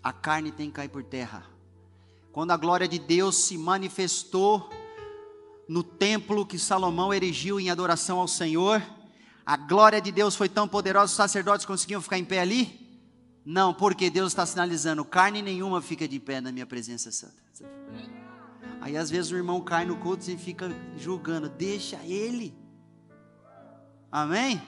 A 0.01 0.13
carne 0.13 0.51
tem 0.51 0.69
que 0.69 0.75
cair 0.75 0.89
por 0.89 1.03
terra. 1.03 1.45
Quando 2.31 2.51
a 2.51 2.57
glória 2.57 2.87
de 2.87 2.97
Deus 2.97 3.35
se 3.35 3.57
manifestou 3.57 4.69
no 5.67 5.83
templo 5.83 6.45
que 6.45 6.57
Salomão 6.57 7.13
erigiu 7.13 7.59
em 7.59 7.69
adoração 7.69 8.19
ao 8.19 8.27
Senhor, 8.27 8.81
a 9.45 9.57
glória 9.57 10.01
de 10.01 10.11
Deus 10.11 10.35
foi 10.35 10.47
tão 10.47 10.67
poderosa, 10.67 11.11
os 11.11 11.17
sacerdotes 11.17 11.65
conseguiam 11.65 12.01
ficar 12.01 12.17
em 12.17 12.25
pé 12.25 12.39
ali? 12.39 12.82
Não, 13.45 13.73
porque 13.73 14.09
Deus 14.09 14.31
está 14.31 14.45
sinalizando: 14.45 15.03
carne 15.03 15.41
nenhuma 15.41 15.81
fica 15.81 16.07
de 16.07 16.19
pé 16.19 16.39
na 16.39 16.51
minha 16.51 16.65
presença 16.65 17.11
santa. 17.11 17.43
Aí 18.79 18.97
às 18.97 19.09
vezes 19.09 19.31
o 19.31 19.35
irmão 19.35 19.61
cai 19.61 19.85
no 19.85 19.97
culto 19.97 20.29
e 20.29 20.37
fica 20.37 20.69
julgando, 20.97 21.49
deixa 21.49 21.97
ele. 22.05 22.53
Amém? 24.11 24.61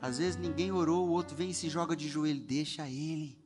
Às 0.00 0.18
vezes 0.18 0.36
ninguém 0.36 0.72
orou, 0.72 1.08
o 1.08 1.12
outro 1.12 1.36
vem 1.36 1.50
e 1.50 1.54
se 1.54 1.68
joga 1.68 1.94
de 1.94 2.08
joelho, 2.08 2.40
deixa 2.40 2.88
ele. 2.88 3.38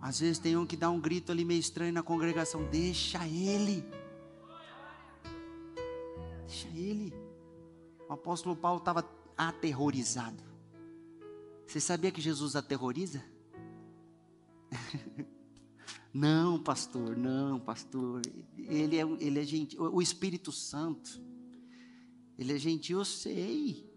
Às 0.00 0.18
vezes 0.18 0.38
tem 0.38 0.56
um 0.56 0.66
que 0.66 0.76
dá 0.76 0.90
um 0.90 1.00
grito 1.00 1.30
ali 1.30 1.44
meio 1.44 1.60
estranho 1.60 1.92
na 1.92 2.02
congregação, 2.02 2.64
deixa 2.64 3.24
ele. 3.26 3.86
Deixa 6.46 6.68
ele. 6.74 7.14
O 8.08 8.12
apóstolo 8.12 8.56
Paulo 8.56 8.80
estava 8.80 9.02
aterrorizado. 9.36 10.42
Você 11.66 11.80
sabia 11.80 12.10
que 12.10 12.20
Jesus 12.20 12.54
aterroriza? 12.56 13.24
não, 16.12 16.62
pastor, 16.62 17.16
não, 17.16 17.58
pastor. 17.58 18.22
Ele 18.56 18.98
é, 18.98 19.02
ele 19.20 19.40
é 19.40 19.44
gentil. 19.44 19.82
O 19.82 20.00
Espírito 20.00 20.52
Santo, 20.52 21.20
ele 22.38 22.52
é 22.52 22.58
gentil, 22.58 22.98
eu 22.98 23.04
sei. 23.04 23.90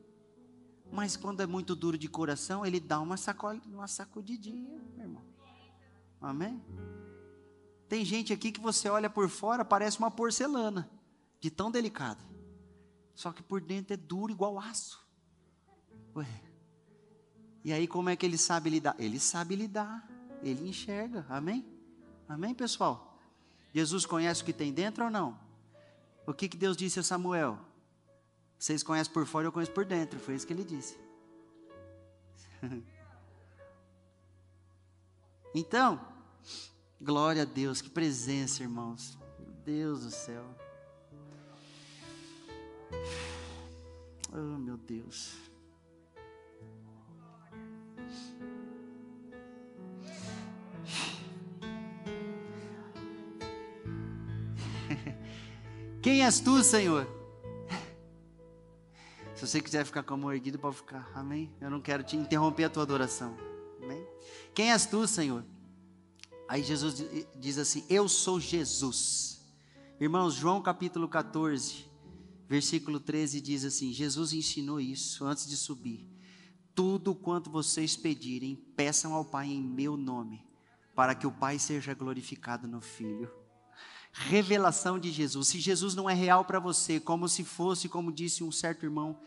Mas 0.92 1.18
quando 1.18 1.42
é 1.42 1.46
muito 1.46 1.76
duro 1.76 1.98
de 1.98 2.08
coração, 2.08 2.66
ele 2.66 2.80
dá 2.80 3.00
uma, 3.00 3.18
sacol, 3.18 3.60
uma 3.66 3.88
sacudidinha, 3.88 4.82
meu 4.96 5.06
irmão. 5.06 5.26
Amém? 6.22 6.64
Tem 7.88 8.04
gente 8.04 8.34
aqui 8.34 8.52
que 8.52 8.60
você 8.60 8.90
olha 8.90 9.10
por 9.10 9.30
fora, 9.30 9.64
parece 9.64 10.00
uma 10.00 10.12
porcelana, 10.12 10.90
de 11.40 11.50
tão 11.50 11.70
delicado. 11.70 12.24
Só 13.14 13.32
que 13.32 13.42
por 13.42 13.62
dentro 13.62 13.94
é 13.94 13.98
duro 13.98 14.32
igual 14.32 14.60
aço. 14.60 15.07
Ué. 16.18 16.26
E 17.64 17.72
aí 17.72 17.88
como 17.88 18.10
é 18.10 18.16
que 18.16 18.26
ele 18.26 18.38
sabe 18.38 18.72
lidar? 18.72 18.96
Ele 18.98 19.20
sabe 19.20 19.56
lidar, 19.56 20.10
ele 20.42 20.68
enxerga. 20.68 21.26
Amém? 21.30 21.64
Amém, 22.28 22.56
pessoal? 22.56 23.20
Jesus 23.74 24.06
conhece 24.06 24.42
o 24.42 24.46
que 24.46 24.54
tem 24.54 24.74
dentro 24.74 25.06
ou 25.06 25.12
não? 25.12 25.38
O 26.26 26.34
que, 26.34 26.50
que 26.50 26.58
Deus 26.58 26.76
disse 26.76 27.00
a 27.00 27.04
Samuel? 27.04 27.60
Vocês 28.58 28.82
conhecem 28.82 29.14
por 29.14 29.28
fora, 29.28 29.46
eu 29.48 29.52
conheço 29.52 29.72
por 29.72 29.86
dentro. 29.86 30.20
Foi 30.20 30.34
isso 30.34 30.48
que 30.48 30.54
ele 30.54 30.64
disse. 30.64 30.98
então, 35.54 36.02
glória 37.00 37.44
a 37.44 37.46
Deus, 37.46 37.80
que 37.80 37.90
presença, 37.90 38.64
irmãos. 38.64 39.16
Meu 39.40 39.52
Deus 39.64 40.04
do 40.04 40.10
céu. 40.10 40.44
Oh, 44.34 44.58
meu 44.58 44.78
Deus. 44.78 45.47
Quem 56.08 56.24
és 56.24 56.40
tu, 56.40 56.64
Senhor? 56.64 57.06
Se 59.36 59.46
você 59.46 59.60
quiser 59.60 59.86
ficar 59.86 60.04
com 60.04 60.14
a 60.14 60.18
mão 60.18 60.32
erguida, 60.32 60.58
pode 60.58 60.78
ficar. 60.78 61.12
Amém? 61.14 61.54
Eu 61.60 61.70
não 61.70 61.82
quero 61.82 62.02
te 62.02 62.16
interromper 62.16 62.64
a 62.64 62.70
tua 62.70 62.84
adoração. 62.84 63.36
Amém? 63.84 64.08
Quem 64.56 64.72
és 64.72 64.86
tu, 64.86 65.06
Senhor? 65.06 65.44
Aí 66.48 66.64
Jesus 66.64 67.04
diz 67.36 67.58
assim: 67.58 67.84
Eu 67.90 68.08
sou 68.08 68.40
Jesus. 68.40 69.46
Irmãos, 70.00 70.34
João 70.36 70.62
capítulo 70.62 71.10
14, 71.10 71.86
versículo 72.48 73.02
13 73.02 73.42
diz 73.42 73.66
assim: 73.66 73.92
Jesus 73.92 74.32
ensinou 74.32 74.80
isso 74.80 75.26
antes 75.26 75.46
de 75.46 75.58
subir. 75.58 76.08
Tudo 76.74 77.14
quanto 77.14 77.50
vocês 77.50 77.98
pedirem, 77.98 78.56
peçam 78.78 79.14
ao 79.14 79.26
Pai 79.26 79.48
em 79.48 79.62
meu 79.62 79.98
nome, 79.98 80.42
para 80.96 81.14
que 81.14 81.28
o 81.28 81.32
Pai 81.34 81.60
seja 81.60 81.94
glorificado 81.94 82.66
no 82.66 82.80
Filho 82.80 83.30
revelação 84.18 84.98
de 84.98 85.12
Jesus. 85.12 85.48
Se 85.48 85.60
Jesus 85.60 85.94
não 85.94 86.10
é 86.10 86.14
real 86.14 86.44
para 86.44 86.60
você, 86.60 87.00
como 87.00 87.30
se 87.30 87.44
fosse, 87.44 87.88
como 87.88 88.12
disse 88.12 88.44
um 88.44 88.52
certo 88.52 88.84
irmão, 88.84 89.20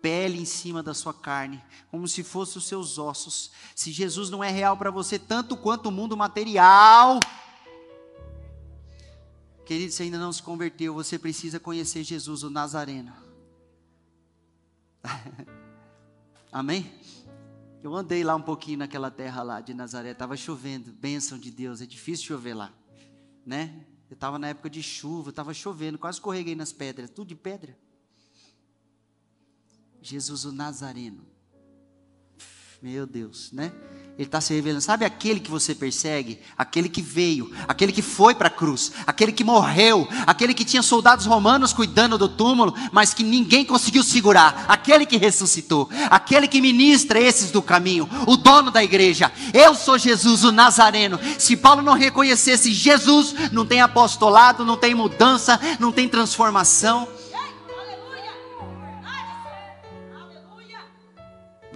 pele 0.00 0.40
em 0.40 0.44
cima 0.44 0.82
da 0.82 0.94
sua 0.94 1.12
carne, 1.12 1.62
como 1.90 2.06
se 2.06 2.22
fosse 2.22 2.56
os 2.56 2.66
seus 2.66 2.98
ossos. 2.98 3.50
Se 3.74 3.90
Jesus 3.90 4.30
não 4.30 4.44
é 4.44 4.50
real 4.50 4.76
para 4.76 4.90
você, 4.90 5.18
tanto 5.18 5.56
quanto 5.56 5.88
o 5.88 5.92
mundo 5.92 6.16
material. 6.16 7.18
Querido, 9.64 9.92
se 9.92 10.04
ainda 10.04 10.18
não 10.18 10.32
se 10.32 10.42
converteu, 10.42 10.94
você 10.94 11.18
precisa 11.18 11.58
conhecer 11.58 12.04
Jesus, 12.04 12.44
o 12.44 12.50
Nazareno. 12.50 13.12
Amém? 16.52 16.92
Eu 17.82 17.92
andei 17.94 18.22
lá 18.22 18.36
um 18.36 18.42
pouquinho 18.42 18.78
naquela 18.78 19.10
terra 19.10 19.42
lá 19.42 19.60
de 19.60 19.74
Nazaré, 19.74 20.12
estava 20.12 20.36
chovendo, 20.36 20.92
bênção 20.92 21.36
de 21.36 21.50
Deus, 21.50 21.80
é 21.80 21.86
difícil 21.86 22.26
chover 22.26 22.54
lá, 22.54 22.72
né? 23.44 23.84
Eu 24.08 24.14
estava 24.14 24.38
na 24.38 24.48
época 24.48 24.70
de 24.70 24.82
chuva, 24.82 25.30
estava 25.30 25.52
chovendo, 25.52 25.98
quase 25.98 26.16
escorreguei 26.16 26.54
nas 26.54 26.72
pedras, 26.72 27.10
tudo 27.10 27.28
de 27.28 27.34
pedra. 27.34 27.76
Jesus 30.00 30.44
o 30.44 30.52
Nazareno. 30.52 31.26
Meu 32.80 33.06
Deus, 33.06 33.50
né? 33.50 33.72
Ele 34.18 34.26
está 34.26 34.40
se 34.40 34.54
revelando. 34.54 34.80
Sabe 34.80 35.04
aquele 35.04 35.38
que 35.38 35.50
você 35.50 35.74
persegue? 35.74 36.40
Aquele 36.56 36.88
que 36.88 37.02
veio, 37.02 37.52
aquele 37.68 37.92
que 37.92 38.00
foi 38.00 38.34
para 38.34 38.48
a 38.48 38.50
cruz, 38.50 38.92
aquele 39.06 39.30
que 39.30 39.44
morreu, 39.44 40.08
aquele 40.26 40.54
que 40.54 40.64
tinha 40.64 40.82
soldados 40.82 41.26
romanos 41.26 41.74
cuidando 41.74 42.16
do 42.16 42.26
túmulo, 42.26 42.74
mas 42.90 43.12
que 43.12 43.22
ninguém 43.22 43.62
conseguiu 43.62 44.02
segurar, 44.02 44.64
aquele 44.68 45.04
que 45.04 45.18
ressuscitou, 45.18 45.90
aquele 46.08 46.48
que 46.48 46.62
ministra 46.62 47.20
esses 47.20 47.50
do 47.50 47.60
caminho, 47.60 48.08
o 48.26 48.38
dono 48.38 48.70
da 48.70 48.82
igreja. 48.82 49.30
Eu 49.52 49.74
sou 49.74 49.98
Jesus, 49.98 50.44
o 50.44 50.52
Nazareno. 50.52 51.20
Se 51.38 51.54
Paulo 51.54 51.82
não 51.82 51.92
reconhecesse 51.92 52.72
Jesus, 52.72 53.34
não 53.52 53.66
tem 53.66 53.82
apostolado, 53.82 54.64
não 54.64 54.78
tem 54.78 54.94
mudança, 54.94 55.60
não 55.78 55.92
tem 55.92 56.08
transformação. 56.08 57.06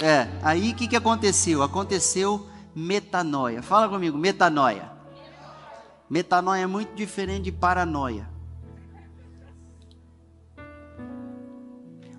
É, 0.02 0.28
aí 0.42 0.70
o 0.70 0.74
que, 0.74 0.88
que 0.88 0.96
aconteceu? 0.96 1.62
Aconteceu 1.62 2.48
metanoia. 2.74 3.62
Fala 3.62 3.88
comigo, 3.88 4.16
metanoia. 4.16 4.90
Metanoia 6.08 6.62
é 6.62 6.66
muito 6.66 6.94
diferente 6.94 7.44
de 7.44 7.52
paranoia. 7.52 8.28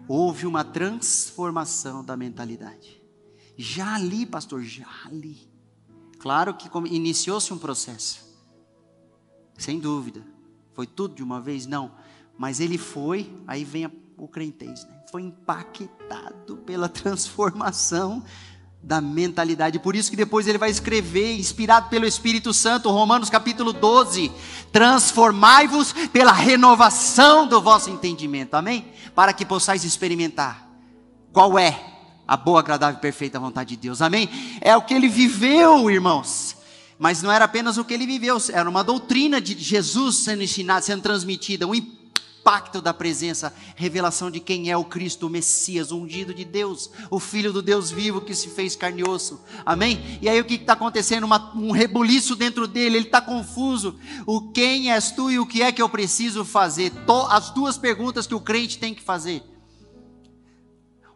Houve 0.08 0.46
uma 0.46 0.64
transformação 0.64 2.04
da 2.04 2.16
mentalidade. 2.16 3.02
Já 3.58 3.96
ali, 3.96 4.26
pastor, 4.26 4.62
já 4.62 4.88
ali. 5.06 5.50
Claro 6.20 6.54
que 6.54 6.70
iniciou-se 6.90 7.52
um 7.52 7.58
processo. 7.58 8.30
Sem 9.58 9.80
dúvida. 9.80 10.24
Foi 10.74 10.86
tudo 10.86 11.16
de 11.16 11.24
uma 11.24 11.42
vez? 11.42 11.66
Não. 11.66 11.92
Mas 12.38 12.60
ele 12.60 12.78
foi, 12.78 13.34
aí 13.48 13.64
vem 13.64 13.86
a 13.86 13.92
o 14.18 14.28
crentez 14.28 14.86
né? 14.86 15.02
foi 15.12 15.24
impactado 15.24 16.58
pela 16.58 16.88
transformação 16.90 18.24
da 18.84 19.00
mentalidade. 19.00 19.80
Por 19.80 19.96
isso 19.96 20.10
que 20.10 20.18
depois 20.18 20.48
ele 20.48 20.58
vai 20.58 20.72
escrever, 20.72 21.38
inspirado 21.38 21.90
pelo 21.90 22.06
Espírito 22.06 22.54
Santo, 22.54 22.90
Romanos 22.90 23.30
capítulo 23.30 23.74
12: 23.74 24.32
Transformai-vos 24.72 25.94
pela 26.12 26.32
renovação 26.32 27.48
do 27.48 27.62
vosso 27.62 27.90
entendimento. 27.90 28.56
Amém? 28.56 28.92
Para 29.14 29.34
que 29.34 29.46
possais 29.46 29.84
experimentar 29.84 30.68
qual 31.32 31.60
é 31.60 31.80
a 32.28 32.38
boa, 32.38 32.60
agradável 32.60 32.98
e 32.98 33.02
perfeita 33.02 33.40
vontade 33.40 33.72
de 33.72 33.78
Deus. 33.78 34.02
Amém? 34.02 34.30
É 34.62 34.76
o 34.76 34.82
que 34.82 34.94
ele 34.94 35.08
viveu, 35.08 35.90
irmãos. 35.90 36.56
Mas 36.98 37.22
não 37.22 37.32
era 37.32 37.46
apenas 37.46 37.78
o 37.78 37.84
que 37.84 37.94
ele 37.94 38.06
viveu, 38.06 38.38
era 38.54 38.70
uma 38.70 38.84
doutrina 38.84 39.42
de 39.42 39.58
Jesus 39.58 40.18
sendo 40.18 40.44
ensinada, 40.44 40.82
sendo 40.82 41.02
transmitida, 41.02 41.66
um 41.66 41.74
da 42.82 42.94
presença, 42.94 43.54
revelação 43.76 44.32
de 44.32 44.40
quem 44.40 44.70
é 44.72 44.76
o 44.76 44.84
Cristo, 44.84 45.28
o 45.28 45.30
Messias, 45.30 45.92
o 45.92 45.98
ungido 45.98 46.34
de 46.34 46.44
Deus, 46.44 46.90
o 47.10 47.20
Filho 47.20 47.54
do 47.54 47.62
Deus 47.62 47.92
vivo 47.92 48.22
que 48.22 48.36
se 48.36 48.50
fez 48.50 48.76
carne 48.76 49.02
e 49.02 49.08
osso. 49.08 49.42
Amém? 49.66 50.20
E 50.22 50.28
aí 50.28 50.40
o 50.40 50.46
que 50.46 50.56
está 50.56 50.74
acontecendo? 50.74 51.24
Uma, 51.24 51.56
um 51.56 51.72
rebuliço 51.72 52.36
dentro 52.36 52.68
dele, 52.68 52.98
ele 52.98 53.06
está 53.06 53.22
confuso. 53.22 54.00
O 54.26 54.52
quem 54.52 54.92
és 54.92 55.12
tu 55.12 55.32
e 55.32 55.40
o 55.40 55.46
que 55.46 55.62
é 55.62 55.72
que 55.72 55.82
eu 55.82 55.90
preciso 55.90 56.44
fazer? 56.44 56.92
To, 57.06 57.28
as 57.30 57.52
duas 57.52 57.78
perguntas 57.78 58.28
que 58.28 58.36
o 58.36 58.42
crente 58.42 58.78
tem 58.78 58.94
que 58.94 59.02
fazer. 59.02 59.44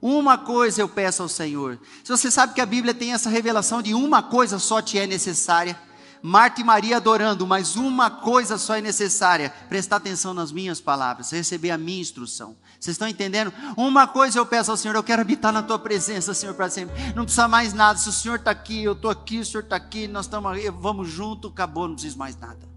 Uma 0.02 0.38
coisa 0.38 0.82
eu 0.82 0.88
peço 0.88 1.24
ao 1.24 1.28
Senhor. 1.28 1.80
Se 2.04 2.12
você 2.12 2.30
sabe 2.30 2.54
que 2.54 2.62
a 2.62 2.66
Bíblia 2.66 2.94
tem 2.94 3.14
essa 3.14 3.30
revelação 3.30 3.82
de 3.82 3.94
uma 3.94 4.22
coisa 4.22 4.60
só 4.60 4.82
te 4.82 5.00
é 5.00 5.08
necessária, 5.08 5.80
Marta 6.26 6.60
e 6.60 6.64
Maria 6.64 6.98
adorando, 6.98 7.46
mas 7.46 7.76
uma 7.76 8.10
coisa 8.10 8.58
só 8.58 8.76
é 8.76 8.82
necessária: 8.82 9.52
prestar 9.70 9.98
atenção 9.98 10.34
nas 10.34 10.52
minhas 10.52 10.82
palavras, 10.82 11.30
receber 11.30 11.70
a 11.70 11.78
minha 11.78 12.02
instrução. 12.02 12.58
Vocês 12.80 12.96
estão 12.96 13.08
entendendo? 13.08 13.54
Uma 13.78 14.08
coisa 14.08 14.40
eu 14.40 14.46
peço 14.46 14.72
ao 14.72 14.78
Senhor: 14.78 14.96
eu 14.96 15.04
quero 15.04 15.22
habitar 15.22 15.54
na 15.54 15.62
tua 15.62 15.78
presença, 15.78 16.34
Senhor, 16.34 16.56
para 16.56 16.68
sempre. 16.68 16.96
Não 17.14 17.26
precisa 17.26 17.48
mais 17.48 17.74
nada. 17.74 18.00
Se 18.00 18.10
o 18.10 18.12
Senhor 18.12 18.38
está 18.38 18.50
aqui, 18.50 18.84
eu 18.84 18.94
estou 18.94 19.12
aqui, 19.12 19.38
o 19.38 19.46
Senhor 19.46 19.62
está 19.62 19.76
aqui, 19.76 20.08
nós 20.08 20.26
estamos 20.26 20.60
vamos 20.80 21.10
junto, 21.10 21.50
acabou, 21.50 21.88
não 21.88 21.94
precisa 21.94 22.18
mais 22.18 22.36
nada. 22.36 22.68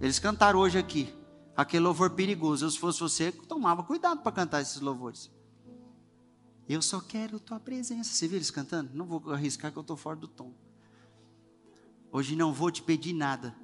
Eles 0.00 0.18
cantaram 0.18 0.58
hoje 0.58 0.76
aqui, 0.76 1.14
aquele 1.56 1.84
louvor 1.84 2.10
perigoso. 2.10 2.64
Eu, 2.66 2.70
se 2.70 2.78
fosse 2.80 2.98
você, 2.98 3.30
tomava 3.30 3.84
cuidado 3.84 4.20
para 4.20 4.32
cantar 4.32 4.62
esses 4.62 4.80
louvores. 4.80 5.30
Eu 6.68 6.82
só 6.82 7.00
quero 7.00 7.38
tua 7.38 7.60
presença. 7.60 8.12
Você 8.12 8.26
viu 8.26 8.38
eles 8.38 8.50
cantando? 8.50 8.90
Não 8.92 9.06
vou 9.06 9.32
arriscar 9.32 9.70
que 9.70 9.78
eu 9.78 9.82
estou 9.82 9.96
fora 9.96 10.16
do 10.16 10.26
tom. 10.26 10.52
Hoje 12.12 12.34
não 12.34 12.52
vou 12.52 12.70
te 12.70 12.82
pedir 12.82 13.12
nada. 13.12 13.54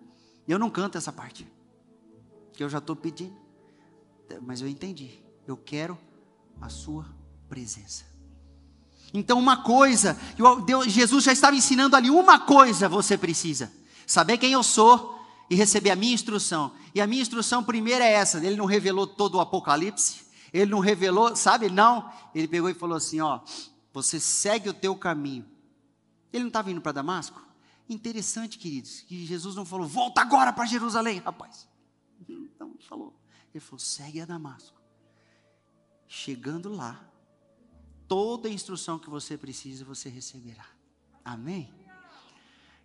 Eu 0.47 0.59
não 0.59 0.71
canto 0.71 0.97
essa 0.97 1.13
parte, 1.13 1.47
que 2.53 2.63
eu 2.63 2.69
já 2.69 2.79
estou 2.79 2.95
pedindo, 2.95 3.37
mas 4.43 4.61
eu 4.61 4.69
entendi. 4.69 5.19
Eu 5.47 5.57
quero 5.57 5.99
a 6.61 6.69
sua 6.69 7.07
presença. 7.49 8.05
Então, 9.13 9.39
uma 9.39 9.63
coisa, 9.63 10.19
Deus, 10.65 10.87
Jesus 10.87 11.25
já 11.25 11.33
estava 11.33 11.57
ensinando 11.57 11.97
ali, 11.97 12.11
uma 12.11 12.39
coisa 12.39 12.89
você 12.89 13.17
precisa: 13.17 13.73
saber 14.07 14.39
quem 14.39 14.53
eu 14.53 14.63
sou 14.63 15.19
e 15.49 15.55
receber 15.55 15.91
a 15.91 15.97
minha 15.97 16.15
instrução. 16.15 16.73
E 16.95 17.01
a 17.01 17.07
minha 17.07 17.23
instrução 17.23 17.63
primeira 17.65 18.05
é 18.05 18.13
essa: 18.13 18.39
ele 18.39 18.57
não 18.57 18.67
revelou 18.67 19.07
todo 19.07 19.37
o 19.37 19.41
Apocalipse, 19.41 20.27
ele 20.53 20.71
não 20.71 20.81
revelou, 20.81 21.35
sabe? 21.35 21.69
Não, 21.69 22.11
ele 22.35 22.49
pegou 22.49 22.69
e 22.69 22.75
falou 22.75 22.97
assim: 22.97 23.21
ó, 23.21 23.41
você 23.93 24.21
segue 24.21 24.69
o 24.69 24.75
teu 24.75 24.95
caminho. 24.95 25.45
Ele 26.33 26.45
não 26.45 26.49
estava 26.49 26.71
indo 26.71 26.81
para 26.81 26.93
Damasco? 26.93 27.46
Interessante, 27.89 28.59
queridos, 28.59 29.01
que 29.01 29.25
Jesus 29.25 29.55
não 29.55 29.65
falou, 29.65 29.87
volta 29.87 30.21
agora 30.21 30.53
para 30.53 30.67
Jerusalém, 30.67 31.21
rapaz. 31.21 31.69
Não, 32.59 32.75
falou. 32.81 33.15
Ele 33.55 33.61
falou, 33.61 33.79
segue 33.79 34.21
a 34.21 34.25
Damasco. 34.25 34.81
Chegando 36.09 36.69
lá, 36.69 37.09
toda 38.09 38.49
a 38.49 38.53
instrução 38.53 38.99
que 38.99 39.09
você 39.09 39.37
precisa, 39.37 39.85
você 39.85 40.09
receberá. 40.09 40.67
Amém? 41.25 41.73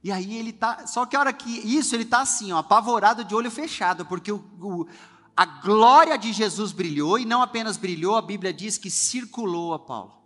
E 0.03 0.11
aí 0.11 0.35
ele 0.35 0.51
tá, 0.51 0.87
só 0.87 1.05
que 1.05 1.15
a 1.15 1.19
hora 1.19 1.33
que 1.33 1.49
isso 1.49 1.95
ele 1.95 2.05
tá 2.05 2.21
assim, 2.21 2.51
ó, 2.51 2.57
apavorado 2.57 3.23
de 3.23 3.35
olho 3.35 3.51
fechado, 3.51 4.05
porque 4.05 4.31
o, 4.31 4.37
o, 4.59 4.87
a 5.35 5.45
glória 5.45 6.17
de 6.17 6.33
Jesus 6.33 6.71
brilhou 6.71 7.19
e 7.19 7.25
não 7.25 7.41
apenas 7.41 7.77
brilhou, 7.77 8.15
a 8.15 8.21
Bíblia 8.21 8.51
diz 8.51 8.77
que 8.77 8.89
circulou 8.89 9.73
a 9.73 9.79
Paulo. 9.79 10.20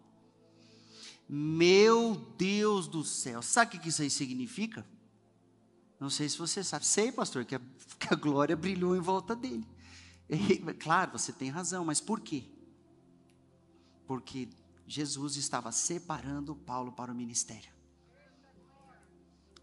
Meu 1.28 2.16
Deus 2.38 2.88
do 2.88 3.04
céu, 3.04 3.42
sabe 3.42 3.78
o 3.78 3.80
que 3.80 3.90
isso 3.90 4.02
aí 4.02 4.10
significa? 4.10 4.86
Não 6.00 6.10
sei 6.10 6.30
se 6.30 6.38
você 6.38 6.64
sabe, 6.64 6.86
sei, 6.86 7.12
pastor, 7.12 7.46
que 7.46 7.56
a, 7.56 7.60
que 8.00 8.14
a 8.14 8.16
glória 8.16 8.56
brilhou 8.56 8.96
em 8.96 9.00
volta 9.00 9.36
dele. 9.36 9.68
E, 10.30 10.58
claro, 10.74 11.12
você 11.12 11.32
tem 11.32 11.50
razão, 11.50 11.86
mas 11.86 12.02
por 12.02 12.20
quê? 12.20 12.44
Porque 14.06 14.50
Jesus 14.88 15.36
estava 15.36 15.72
separando 15.72 16.56
Paulo 16.56 16.92
para 16.92 17.12
o 17.12 17.16
ministério. 17.16 17.74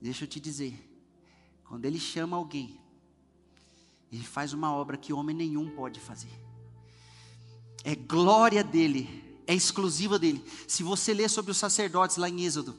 Deixa 0.01 0.25
eu 0.25 0.29
te 0.29 0.41
dizer, 0.41 0.77
quando 1.65 1.85
ele 1.85 2.01
chama 2.01 2.37
alguém, 2.37 2.81
ele 4.11 4.25
faz 4.25 4.53
uma 4.53 4.75
obra 4.75 4.97
que 4.97 5.13
homem 5.13 5.35
nenhum 5.35 5.71
pode 5.71 6.01
fazer. 6.01 6.33
É 7.85 7.95
glória 7.95 8.63
dele, 8.65 9.32
é 9.53 9.57
exclusiva 9.57 10.19
dele. 10.19 10.45
Se 10.67 10.83
você 10.83 11.13
ler 11.15 11.29
sobre 11.29 11.51
os 11.51 11.57
sacerdotes 11.57 12.17
lá 12.17 12.29
em 12.29 12.45
Êxodo, 12.45 12.77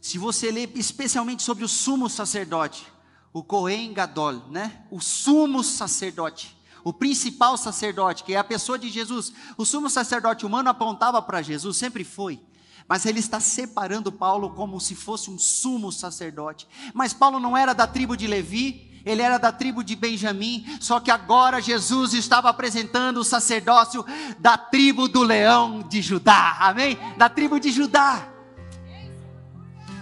se 0.00 0.18
você 0.18 0.50
ler 0.50 0.70
especialmente 0.74 1.42
sobre 1.42 1.64
o 1.64 1.68
sumo 1.68 2.08
sacerdote, 2.08 2.86
o 3.32 3.42
Cohen 3.42 3.92
Gadol, 3.92 4.48
né? 4.50 4.86
O 4.90 5.00
sumo 5.00 5.62
sacerdote 5.62 6.56
o 6.86 6.92
principal 6.92 7.56
sacerdote, 7.56 8.22
que 8.22 8.32
é 8.32 8.38
a 8.38 8.44
pessoa 8.44 8.78
de 8.78 8.88
Jesus. 8.88 9.32
O 9.56 9.64
sumo 9.64 9.90
sacerdote 9.90 10.46
humano 10.46 10.70
apontava 10.70 11.20
para 11.20 11.42
Jesus, 11.42 11.76
sempre 11.76 12.04
foi. 12.04 12.40
Mas 12.86 13.04
ele 13.04 13.18
está 13.18 13.40
separando 13.40 14.12
Paulo 14.12 14.50
como 14.50 14.80
se 14.80 14.94
fosse 14.94 15.28
um 15.28 15.36
sumo 15.36 15.90
sacerdote. 15.90 16.68
Mas 16.94 17.12
Paulo 17.12 17.40
não 17.40 17.56
era 17.56 17.72
da 17.72 17.88
tribo 17.88 18.16
de 18.16 18.28
Levi, 18.28 18.95
ele 19.06 19.22
era 19.22 19.38
da 19.38 19.52
tribo 19.52 19.84
de 19.84 19.94
Benjamim, 19.94 20.66
só 20.80 20.98
que 20.98 21.12
agora 21.12 21.62
Jesus 21.62 22.12
estava 22.12 22.50
apresentando 22.50 23.18
o 23.18 23.24
sacerdócio 23.24 24.04
da 24.40 24.58
tribo 24.58 25.06
do 25.06 25.22
leão 25.22 25.80
de 25.80 26.02
Judá, 26.02 26.56
amém? 26.58 26.98
Da 27.16 27.28
tribo 27.28 27.60
de 27.60 27.70
Judá. 27.70 28.28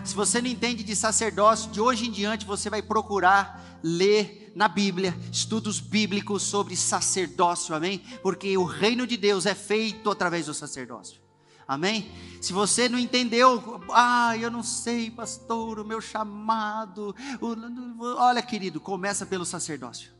Se 0.02 0.14
você 0.14 0.40
não 0.40 0.48
entende 0.48 0.82
de 0.82 0.96
sacerdócio, 0.96 1.70
de 1.70 1.80
hoje 1.80 2.06
em 2.06 2.10
diante 2.10 2.46
você 2.46 2.70
vai 2.70 2.80
procurar 2.80 3.78
ler 3.82 4.50
na 4.54 4.68
Bíblia, 4.68 5.14
estudos 5.30 5.80
bíblicos 5.80 6.42
sobre 6.42 6.74
sacerdócio, 6.74 7.74
amém? 7.74 8.02
Porque 8.22 8.56
o 8.56 8.64
reino 8.64 9.06
de 9.06 9.18
Deus 9.18 9.44
é 9.44 9.54
feito 9.54 10.10
através 10.10 10.46
do 10.46 10.54
sacerdócio. 10.54 11.23
Amém? 11.66 12.10
Se 12.40 12.52
você 12.52 12.88
não 12.88 12.98
entendeu, 12.98 13.80
ah, 13.90 14.36
eu 14.36 14.50
não 14.50 14.62
sei, 14.62 15.10
pastor, 15.10 15.78
o 15.78 15.84
meu 15.84 16.00
chamado. 16.00 17.14
O, 17.40 18.04
olha, 18.18 18.42
querido, 18.42 18.80
começa 18.80 19.24
pelo 19.24 19.44
sacerdócio. 19.44 20.12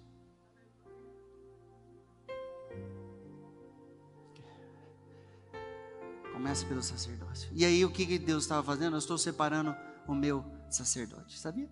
Começa 6.33 6.67
pelo 6.67 6.83
sacerdócio. 6.83 7.51
E 7.53 7.65
aí 7.65 7.85
o 7.85 7.91
que 7.91 8.19
Deus 8.19 8.45
estava 8.45 8.63
fazendo? 8.63 8.95
Eu 8.95 8.99
estou 8.99 9.19
separando 9.19 9.75
o 10.07 10.15
meu 10.15 10.45
sacerdote, 10.71 11.39
sabia? 11.39 11.69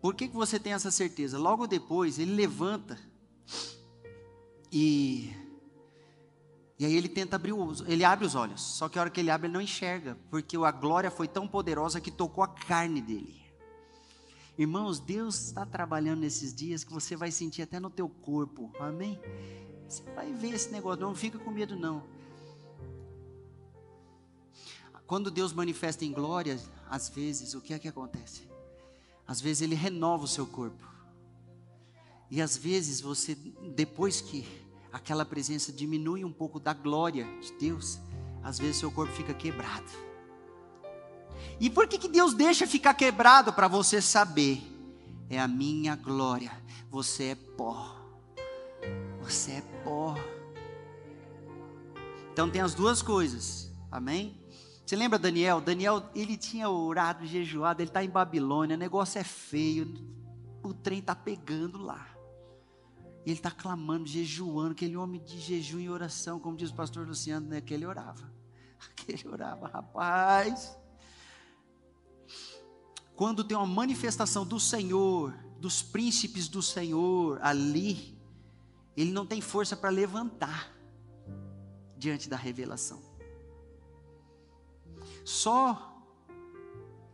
Por 0.00 0.16
que, 0.16 0.26
que 0.26 0.34
você 0.34 0.58
tem 0.58 0.72
essa 0.72 0.90
certeza? 0.90 1.38
Logo 1.38 1.66
depois, 1.66 2.18
ele 2.18 2.34
levanta 2.34 2.98
e. 4.70 5.30
E 6.82 6.84
aí 6.84 6.96
ele 6.96 7.08
tenta 7.08 7.36
abrir 7.36 7.52
os, 7.52 7.80
ele 7.82 8.02
abre 8.02 8.26
os 8.26 8.34
olhos. 8.34 8.60
Só 8.60 8.88
que 8.88 8.98
a 8.98 9.02
hora 9.02 9.08
que 9.08 9.20
ele 9.20 9.30
abre, 9.30 9.46
ele 9.46 9.54
não 9.54 9.60
enxerga, 9.60 10.18
porque 10.28 10.56
a 10.56 10.70
glória 10.72 11.12
foi 11.12 11.28
tão 11.28 11.46
poderosa 11.46 12.00
que 12.00 12.10
tocou 12.10 12.42
a 12.42 12.48
carne 12.48 13.00
dele. 13.00 13.40
Irmãos, 14.58 14.98
Deus 14.98 15.46
está 15.46 15.64
trabalhando 15.64 16.18
nesses 16.18 16.52
dias 16.52 16.82
que 16.82 16.92
você 16.92 17.14
vai 17.14 17.30
sentir 17.30 17.62
até 17.62 17.78
no 17.78 17.88
teu 17.88 18.08
corpo. 18.08 18.72
Amém? 18.80 19.16
Você 19.88 20.02
vai 20.10 20.32
ver 20.32 20.54
esse 20.54 20.72
negócio, 20.72 21.00
não 21.00 21.14
fica 21.14 21.38
com 21.38 21.52
medo 21.52 21.76
não. 21.76 22.02
Quando 25.06 25.30
Deus 25.30 25.52
manifesta 25.52 26.04
em 26.04 26.10
glória, 26.10 26.58
às 26.90 27.08
vezes, 27.08 27.54
o 27.54 27.60
que 27.60 27.72
é 27.72 27.78
que 27.78 27.86
acontece? 27.86 28.42
Às 29.24 29.40
vezes 29.40 29.62
ele 29.62 29.76
renova 29.76 30.24
o 30.24 30.28
seu 30.28 30.48
corpo. 30.48 30.84
E 32.28 32.42
às 32.42 32.56
vezes 32.56 33.00
você, 33.00 33.36
depois 33.76 34.20
que 34.20 34.61
aquela 34.92 35.24
presença 35.24 35.72
diminui 35.72 36.24
um 36.24 36.32
pouco 36.32 36.60
da 36.60 36.74
glória 36.74 37.26
de 37.40 37.52
Deus, 37.54 37.98
às 38.42 38.58
vezes 38.58 38.76
seu 38.76 38.90
corpo 38.90 39.12
fica 39.12 39.32
quebrado. 39.32 39.90
E 41.58 41.70
por 41.70 41.88
que, 41.88 41.98
que 41.98 42.08
Deus 42.08 42.34
deixa 42.34 42.66
ficar 42.66 42.94
quebrado? 42.94 43.52
Para 43.52 43.68
você 43.68 44.00
saber, 44.00 44.62
é 45.30 45.38
a 45.38 45.48
minha 45.48 45.96
glória. 45.96 46.52
Você 46.90 47.24
é 47.24 47.34
pó. 47.34 47.96
Você 49.22 49.52
é 49.52 49.62
pó. 49.84 50.14
Então 52.32 52.50
tem 52.50 52.60
as 52.60 52.74
duas 52.74 53.00
coisas. 53.00 53.70
Amém? 53.90 54.40
Você 54.84 54.96
lembra 54.96 55.18
Daniel? 55.18 55.60
Daniel, 55.60 56.02
ele 56.14 56.36
tinha 56.36 56.68
orado, 56.68 57.26
jejuado, 57.26 57.80
ele 57.80 57.88
está 57.90 58.04
em 58.04 58.10
Babilônia, 58.10 58.76
o 58.76 58.78
negócio 58.78 59.18
é 59.18 59.24
feio, 59.24 59.94
o 60.62 60.74
trem 60.74 60.98
está 60.98 61.14
pegando 61.14 61.78
lá. 61.78 62.11
E 63.24 63.30
ele 63.30 63.38
está 63.38 63.50
clamando, 63.50 64.06
jejuando, 64.06 64.72
aquele 64.72 64.96
homem 64.96 65.22
de 65.22 65.38
jejum 65.38 65.78
e 65.78 65.88
oração, 65.88 66.40
como 66.40 66.56
diz 66.56 66.70
o 66.70 66.74
pastor 66.74 67.06
Luciano, 67.06 67.46
né, 67.48 67.60
que 67.60 67.72
ele 67.72 67.86
orava. 67.86 68.32
Que 68.96 69.12
ele 69.12 69.28
orava, 69.28 69.68
rapaz. 69.68 70.76
Quando 73.14 73.44
tem 73.44 73.56
uma 73.56 73.66
manifestação 73.66 74.44
do 74.44 74.58
Senhor, 74.58 75.32
dos 75.60 75.82
príncipes 75.82 76.48
do 76.48 76.60
Senhor 76.60 77.38
ali, 77.42 78.18
ele 78.96 79.12
não 79.12 79.24
tem 79.24 79.40
força 79.40 79.76
para 79.76 79.90
levantar 79.90 80.72
diante 81.96 82.28
da 82.28 82.36
revelação. 82.36 83.00
Só 85.24 86.04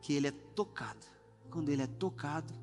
que 0.01 0.15
ele 0.15 0.29
é 0.29 0.31
tocado. 0.31 1.07
Quando 1.51 1.69
ele 1.69 1.83
é 1.83 1.87
tocado, 1.87 2.55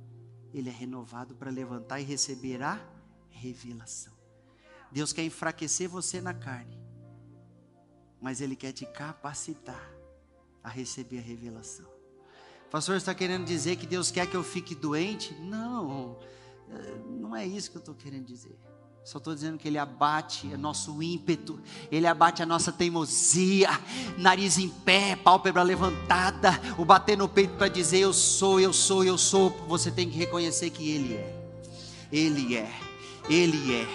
ele 0.54 0.70
é 0.70 0.74
renovado 0.74 1.36
para 1.36 1.52
levantar 1.52 2.00
e 2.00 2.04
receber 2.04 2.64
a 2.64 2.95
revelação. 3.36 4.14
Deus 4.92 5.12
quer 5.12 5.24
enfraquecer 5.24 5.90
você 5.90 6.22
na 6.22 6.34
carne, 6.34 6.80
mas 8.22 8.42
Ele 8.42 8.56
quer 8.56 8.72
te 8.72 8.86
capacitar 8.86 9.92
a 10.64 10.70
receber 10.70 11.20
a 11.20 11.22
revelação. 11.22 11.86
Pastor, 12.72 12.96
está 12.96 13.14
querendo 13.14 13.46
dizer 13.46 13.76
que 13.76 13.86
Deus 13.86 14.10
quer 14.10 14.28
que 14.28 14.36
eu 14.36 14.44
fique 14.44 14.74
doente? 14.74 15.34
Não, 15.36 16.18
eh, 16.70 16.98
não 17.08 17.36
é 17.36 17.46
isso 17.46 17.70
que 17.70 17.78
eu 17.78 17.80
estou 17.80 17.94
querendo 17.94 18.26
dizer. 18.26 18.58
Só 19.06 19.20
estou 19.20 19.36
dizendo 19.36 19.60
que 19.60 19.68
Ele 19.68 19.78
abate 19.78 20.48
o 20.48 20.58
nosso 20.58 21.02
ímpeto, 21.04 21.62
Ele 21.92 22.08
abate 22.08 22.42
a 22.42 22.46
nossa 22.46 22.72
teimosia, 22.72 23.70
nariz 24.18 24.58
em 24.58 24.68
pé, 24.68 25.16
pálpebra 25.16 25.62
levantada, 25.62 26.60
o 26.76 26.84
bater 26.84 27.16
no 27.16 27.30
peito 27.30 27.56
para 27.56 27.68
dizer 27.68 28.00
eu 28.00 28.12
sou, 28.12 28.60
eu 28.60 28.74
sou, 28.74 29.04
eu 29.04 29.16
sou. 29.16 29.52
Você 29.68 29.92
tem 29.92 30.10
que 30.10 30.18
reconhecer 30.18 30.72
que 30.72 30.90
Ele 30.90 31.14
é, 31.14 31.52
Ele 32.12 32.56
é, 32.56 32.68
Ele 33.30 33.76
é, 33.76 33.88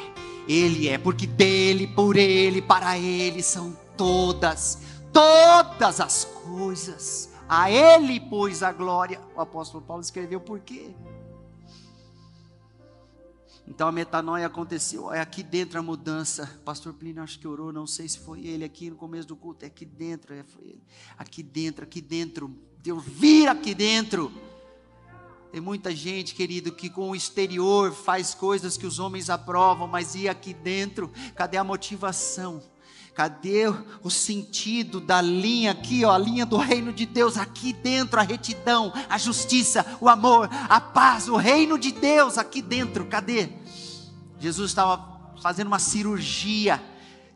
Ele 0.49 0.89
é, 0.89 0.99
porque 0.99 1.27
dele, 1.27 1.87
por 1.87 2.17
Ele, 2.17 2.61
para 2.61 2.99
Ele 2.99 3.43
são 3.43 3.77
todas, 3.97 4.83
todas 5.13 6.01
as 6.01 6.25
coisas. 6.25 7.31
A 7.49 7.71
Ele, 7.71 8.21
pois, 8.21 8.63
a 8.63 8.73
glória. 8.73 9.21
O 9.37 9.41
apóstolo 9.41 9.85
Paulo 9.85 10.03
escreveu 10.03 10.41
por 10.41 10.61
quê? 10.61 10.91
Então 13.71 13.87
a 13.87 13.93
metanoia 13.93 14.47
aconteceu, 14.47 15.13
é 15.13 15.21
aqui 15.21 15.45
dentro 15.45 15.79
a 15.79 15.83
mudança. 15.83 16.59
Pastor 16.65 16.93
Plínio 16.93 17.23
acho 17.23 17.39
que 17.39 17.47
orou, 17.47 17.73
não 17.73 17.87
sei 17.87 18.09
se 18.09 18.19
foi 18.19 18.45
ele 18.45 18.65
aqui 18.65 18.91
no 18.91 18.97
começo 18.97 19.29
do 19.29 19.37
culto, 19.37 19.65
é 19.65 19.69
aqui 19.69 19.85
dentro, 19.85 20.35
é, 20.35 20.43
foi 20.43 20.65
ele. 20.65 20.83
Aqui 21.17 21.41
dentro, 21.41 21.85
aqui 21.85 22.01
dentro, 22.01 22.53
Deus 22.83 23.05
vira 23.05 23.53
aqui 23.53 23.73
dentro. 23.73 24.33
Tem 25.51 25.61
muita 25.61 25.95
gente, 25.95 26.35
querido, 26.35 26.71
que 26.71 26.89
com 26.89 27.11
o 27.11 27.17
exterior 27.17 27.93
faz 27.93 28.35
coisas 28.35 28.77
que 28.77 28.87
os 28.87 29.01
homens 29.01 29.29
aprovam, 29.29 29.89
mas 29.89 30.15
e 30.15 30.29
aqui 30.29 30.55
dentro? 30.55 31.11
Cadê 31.35 31.57
a 31.57 31.65
motivação? 31.65 32.63
Cadê 33.15 33.65
o 34.03 34.09
sentido 34.09 35.01
da 35.01 35.21
linha 35.21 35.73
aqui, 35.73 36.05
ó, 36.05 36.13
a 36.13 36.19
linha 36.19 36.47
do 36.47 36.57
reino 36.57 36.93
de 36.93 37.05
Deus 37.05 37.37
aqui 37.37 37.73
dentro, 37.73 38.21
a 38.21 38.23
retidão, 38.23 38.93
a 39.09 39.19
justiça, 39.19 39.85
o 40.01 40.09
amor, 40.09 40.49
a 40.69 40.81
paz, 40.81 41.29
o 41.29 41.37
reino 41.37 41.77
de 41.77 41.91
Deus 41.91 42.39
aqui 42.39 42.63
dentro. 42.63 43.07
Cadê? 43.07 43.49
Jesus 44.39 44.71
estava 44.71 45.35
fazendo 45.43 45.67
uma 45.67 45.81
cirurgia 45.81 46.81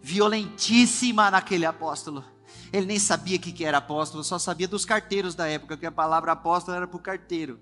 violentíssima 0.00 1.32
naquele 1.32 1.66
apóstolo. 1.66 2.24
Ele 2.72 2.86
nem 2.86 2.98
sabia 2.98 3.38
o 3.38 3.40
que 3.40 3.64
era 3.64 3.78
apóstolo, 3.78 4.22
só 4.22 4.38
sabia 4.38 4.68
dos 4.68 4.84
carteiros 4.84 5.34
da 5.34 5.48
época, 5.48 5.76
que 5.76 5.86
a 5.86 5.92
palavra 5.92 6.32
apóstolo 6.32 6.76
era 6.76 6.86
para 6.86 6.96
o 6.96 7.00
carteiro. 7.00 7.58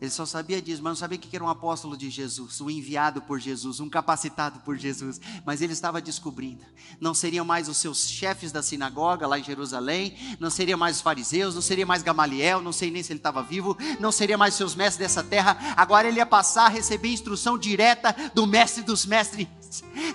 Ele 0.00 0.10
só 0.10 0.26
sabia 0.26 0.60
disso, 0.60 0.82
mas 0.82 0.90
não 0.90 0.96
sabia 0.96 1.16
que 1.16 1.34
era 1.34 1.44
um 1.44 1.48
apóstolo 1.48 1.96
de 1.96 2.10
Jesus, 2.10 2.60
um 2.60 2.68
enviado 2.68 3.22
por 3.22 3.38
Jesus, 3.38 3.80
um 3.80 3.88
capacitado 3.88 4.60
por 4.60 4.76
Jesus. 4.76 5.20
Mas 5.46 5.62
ele 5.62 5.72
estava 5.72 6.00
descobrindo. 6.00 6.64
Não 7.00 7.14
seriam 7.14 7.44
mais 7.44 7.68
os 7.68 7.76
seus 7.76 8.08
chefes 8.08 8.50
da 8.52 8.62
sinagoga 8.62 9.26
lá 9.26 9.38
em 9.38 9.44
Jerusalém, 9.44 10.16
não 10.40 10.50
seriam 10.50 10.78
mais 10.78 10.96
os 10.96 11.02
fariseus, 11.02 11.54
não 11.54 11.62
seria 11.62 11.86
mais 11.86 12.02
Gamaliel, 12.02 12.60
não 12.60 12.72
sei 12.72 12.90
nem 12.90 13.02
se 13.02 13.12
ele 13.12 13.20
estava 13.20 13.42
vivo, 13.42 13.76
não 14.00 14.10
seria 14.10 14.36
mais 14.36 14.54
seus 14.54 14.74
mestres 14.74 14.98
dessa 14.98 15.22
terra. 15.22 15.56
Agora 15.76 16.08
ele 16.08 16.18
ia 16.18 16.26
passar 16.26 16.66
a 16.66 16.70
receber 16.70 17.08
instrução 17.08 17.56
direta 17.56 18.14
do 18.34 18.46
mestre 18.46 18.82
dos 18.82 19.06
mestres, 19.06 19.46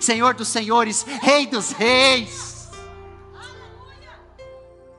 Senhor 0.00 0.34
dos 0.34 0.48
senhores, 0.48 1.02
Rei 1.02 1.46
dos 1.46 1.72
reis. 1.72 2.68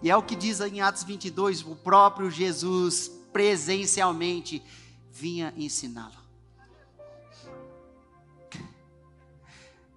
E 0.03 0.09
é 0.09 0.17
o 0.17 0.23
que 0.23 0.35
diz 0.35 0.59
em 0.59 0.81
Atos 0.81 1.03
22, 1.03 1.61
o 1.61 1.75
próprio 1.75 2.31
Jesus 2.31 3.20
presencialmente 3.31 4.63
vinha 5.11 5.53
ensiná-lo. 5.57 6.21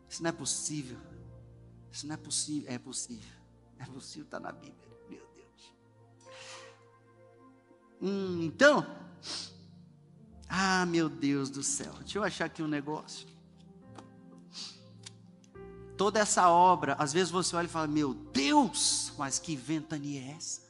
Isso 0.08 0.22
não 0.22 0.28
é 0.30 0.32
possível. 0.32 0.98
Isso 1.90 2.06
não 2.06 2.14
é 2.14 2.16
possível. 2.16 2.72
É 2.72 2.78
possível. 2.78 3.32
É 3.78 3.84
possível, 3.84 4.24
está 4.24 4.38
na 4.38 4.52
Bíblia. 4.52 4.88
Meu 5.10 5.26
Deus. 5.34 5.74
Hum, 8.00 8.42
então, 8.42 8.86
ah, 10.48 10.86
meu 10.86 11.08
Deus 11.08 11.50
do 11.50 11.62
céu. 11.62 11.92
Deixa 11.94 12.18
eu 12.18 12.22
achar 12.22 12.44
aqui 12.44 12.62
um 12.62 12.68
negócio. 12.68 13.26
Toda 15.96 16.20
essa 16.20 16.48
obra, 16.48 16.94
às 16.94 17.12
vezes 17.12 17.30
você 17.30 17.56
olha 17.56 17.66
e 17.66 17.68
fala: 17.68 17.88
Meu 17.88 18.14
Deus, 18.14 19.12
mas 19.18 19.38
que 19.38 19.56
ventania 19.56 20.22
é 20.22 20.30
essa? 20.36 20.63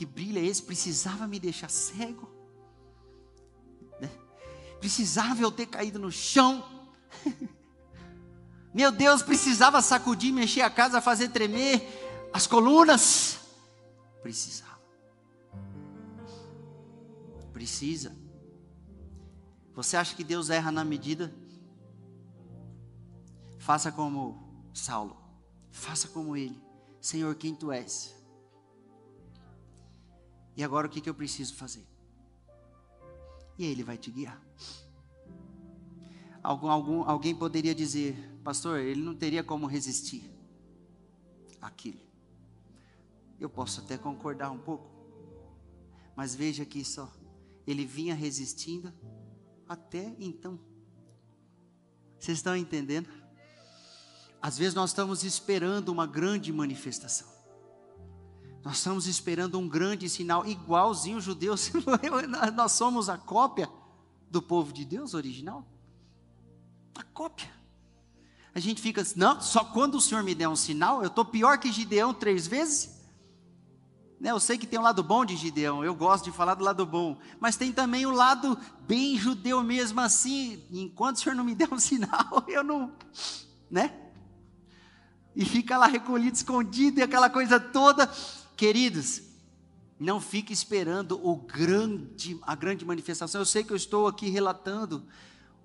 Que 0.00 0.06
brilho 0.06 0.38
é 0.38 0.46
esse? 0.46 0.62
Precisava 0.62 1.26
me 1.26 1.38
deixar 1.38 1.68
cego? 1.68 2.26
Precisava 4.80 5.42
eu 5.42 5.52
ter 5.52 5.66
caído 5.66 5.98
no 5.98 6.10
chão. 6.10 6.64
Meu 8.72 8.90
Deus, 8.90 9.22
precisava 9.22 9.82
sacudir, 9.82 10.32
mexer 10.32 10.62
a 10.62 10.70
casa, 10.70 11.02
fazer 11.02 11.28
tremer 11.28 11.86
as 12.32 12.46
colunas. 12.46 13.40
Precisava. 14.22 14.80
Precisa. 17.52 18.16
Você 19.74 19.98
acha 19.98 20.16
que 20.16 20.24
Deus 20.24 20.48
erra 20.48 20.72
na 20.72 20.82
medida? 20.82 21.30
Faça 23.58 23.92
como 23.92 24.66
Saulo. 24.72 25.14
Faça 25.70 26.08
como 26.08 26.34
ele. 26.34 26.58
Senhor, 27.02 27.34
quem 27.34 27.54
tu 27.54 27.70
és? 27.70 28.18
E 30.60 30.62
agora 30.62 30.86
o 30.86 30.90
que, 30.90 31.00
que 31.00 31.08
eu 31.08 31.14
preciso 31.14 31.54
fazer? 31.54 31.86
E 33.56 33.64
ele 33.64 33.82
vai 33.82 33.96
te 33.96 34.10
guiar. 34.10 34.38
Algum, 36.42 36.68
algum, 36.68 37.02
alguém 37.04 37.34
poderia 37.34 37.74
dizer, 37.74 38.14
pastor, 38.44 38.78
ele 38.78 39.00
não 39.00 39.14
teria 39.14 39.42
como 39.42 39.66
resistir 39.66 40.30
aquilo. 41.62 42.02
Eu 43.40 43.48
posso 43.48 43.80
até 43.80 43.96
concordar 43.96 44.50
um 44.50 44.58
pouco, 44.58 44.90
mas 46.14 46.34
veja 46.34 46.64
aqui 46.64 46.84
só, 46.84 47.10
ele 47.66 47.86
vinha 47.86 48.14
resistindo 48.14 48.92
até 49.66 50.14
então. 50.18 50.60
Vocês 52.18 52.36
estão 52.36 52.54
entendendo? 52.54 53.08
Às 54.42 54.58
vezes 54.58 54.74
nós 54.74 54.90
estamos 54.90 55.24
esperando 55.24 55.88
uma 55.88 56.06
grande 56.06 56.52
manifestação. 56.52 57.29
Nós 58.62 58.76
estamos 58.76 59.06
esperando 59.06 59.58
um 59.58 59.68
grande 59.68 60.08
sinal, 60.08 60.46
igualzinho 60.46 61.18
os 61.18 61.24
judeus. 61.24 61.72
nós 62.54 62.72
somos 62.72 63.08
a 63.08 63.16
cópia 63.16 63.70
do 64.30 64.42
povo 64.42 64.72
de 64.72 64.84
Deus 64.84 65.14
original. 65.14 65.66
A 66.94 67.02
cópia. 67.02 67.50
A 68.54 68.60
gente 68.60 68.82
fica 68.82 69.00
assim, 69.00 69.18
não, 69.18 69.40
só 69.40 69.64
quando 69.64 69.94
o 69.94 70.00
Senhor 70.00 70.22
me 70.22 70.34
der 70.34 70.48
um 70.48 70.56
sinal, 70.56 71.02
eu 71.02 71.08
estou 71.08 71.24
pior 71.24 71.58
que 71.58 71.72
Gideão 71.72 72.12
três 72.12 72.46
vezes. 72.46 73.00
Né, 74.20 74.30
eu 74.30 74.40
sei 74.40 74.58
que 74.58 74.66
tem 74.66 74.78
um 74.78 74.82
lado 74.82 75.02
bom 75.02 75.24
de 75.24 75.34
Gideão, 75.34 75.82
eu 75.82 75.94
gosto 75.94 76.24
de 76.24 76.32
falar 76.32 76.54
do 76.54 76.62
lado 76.62 76.84
bom, 76.84 77.18
mas 77.38 77.56
tem 77.56 77.72
também 77.72 78.04
o 78.04 78.10
lado 78.10 78.58
bem 78.82 79.16
judeu 79.16 79.62
mesmo 79.62 79.98
assim. 80.00 80.62
Enquanto 80.70 81.16
o 81.16 81.20
Senhor 81.20 81.34
não 81.34 81.44
me 81.44 81.54
der 81.54 81.72
um 81.72 81.78
sinal, 81.80 82.44
eu 82.46 82.62
não, 82.62 82.92
né? 83.70 83.94
E 85.34 85.44
fica 85.44 85.78
lá 85.78 85.86
recolhido, 85.86 86.36
escondido 86.36 86.98
e 86.98 87.02
aquela 87.02 87.30
coisa 87.30 87.58
toda. 87.58 88.10
Queridos, 88.60 89.22
não 89.98 90.20
fique 90.20 90.52
esperando 90.52 91.18
o 91.26 91.34
grande, 91.34 92.38
a 92.42 92.54
grande 92.54 92.84
manifestação. 92.84 93.40
Eu 93.40 93.46
sei 93.46 93.64
que 93.64 93.72
eu 93.72 93.76
estou 93.76 94.06
aqui 94.06 94.28
relatando 94.28 95.02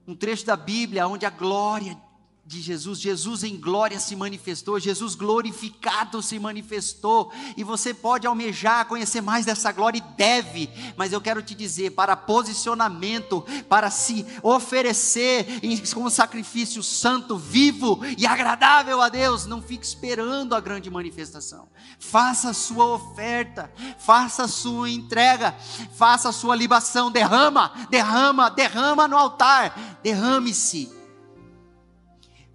um 0.08 0.16
trecho 0.16 0.46
da 0.46 0.56
Bíblia 0.56 1.06
onde 1.06 1.26
a 1.26 1.30
glória 1.30 2.02
de 2.46 2.62
Jesus, 2.62 3.00
Jesus 3.00 3.44
em 3.44 3.58
glória 3.58 4.00
se 4.00 4.16
manifestou, 4.16 4.80
Jesus 4.80 5.16
glorificado 5.16 6.22
se 6.22 6.38
manifestou, 6.38 7.32
e 7.58 7.64
você 7.64 7.92
pode 7.92 8.28
almejar 8.28 8.86
conhecer 8.86 9.20
mais 9.20 9.48
dessa 9.48 9.72
glória 9.72 9.98
e 9.98 10.16
deve, 10.16 10.70
mas 10.96 11.12
eu 11.12 11.20
quero 11.20 11.42
te 11.42 11.56
dizer, 11.56 11.92
para 11.92 12.16
posicionamento, 12.16 13.44
para 13.68 13.90
se 13.90 14.24
oferecer 14.44 15.48
como 15.92 16.12
sacrifício 16.12 16.84
santo, 16.84 17.36
vivo 17.36 18.00
e 18.16 18.28
agradável 18.28 19.02
a 19.02 19.10
Deus, 19.10 19.48
não 19.48 19.60
fique 19.60 19.86
esperando 19.86 20.54
a 20.54 20.60
grande 20.60 20.90
manifestação, 20.92 21.68
faça 21.98 22.52
a 22.52 22.54
sua 22.54 22.86
oferta, 22.86 23.74
faça 23.98 24.44
a 24.44 24.48
sua 24.48 24.88
entrega, 24.92 25.56
faça 25.96 26.30
a 26.30 26.34
sua 26.34 26.56
libação, 26.56 27.10
derrama, 27.10 27.72
derrama, 27.90 28.52
derrama 28.52 29.08
no 29.08 29.18
altar, 29.18 29.98
derrame-se 30.04 30.95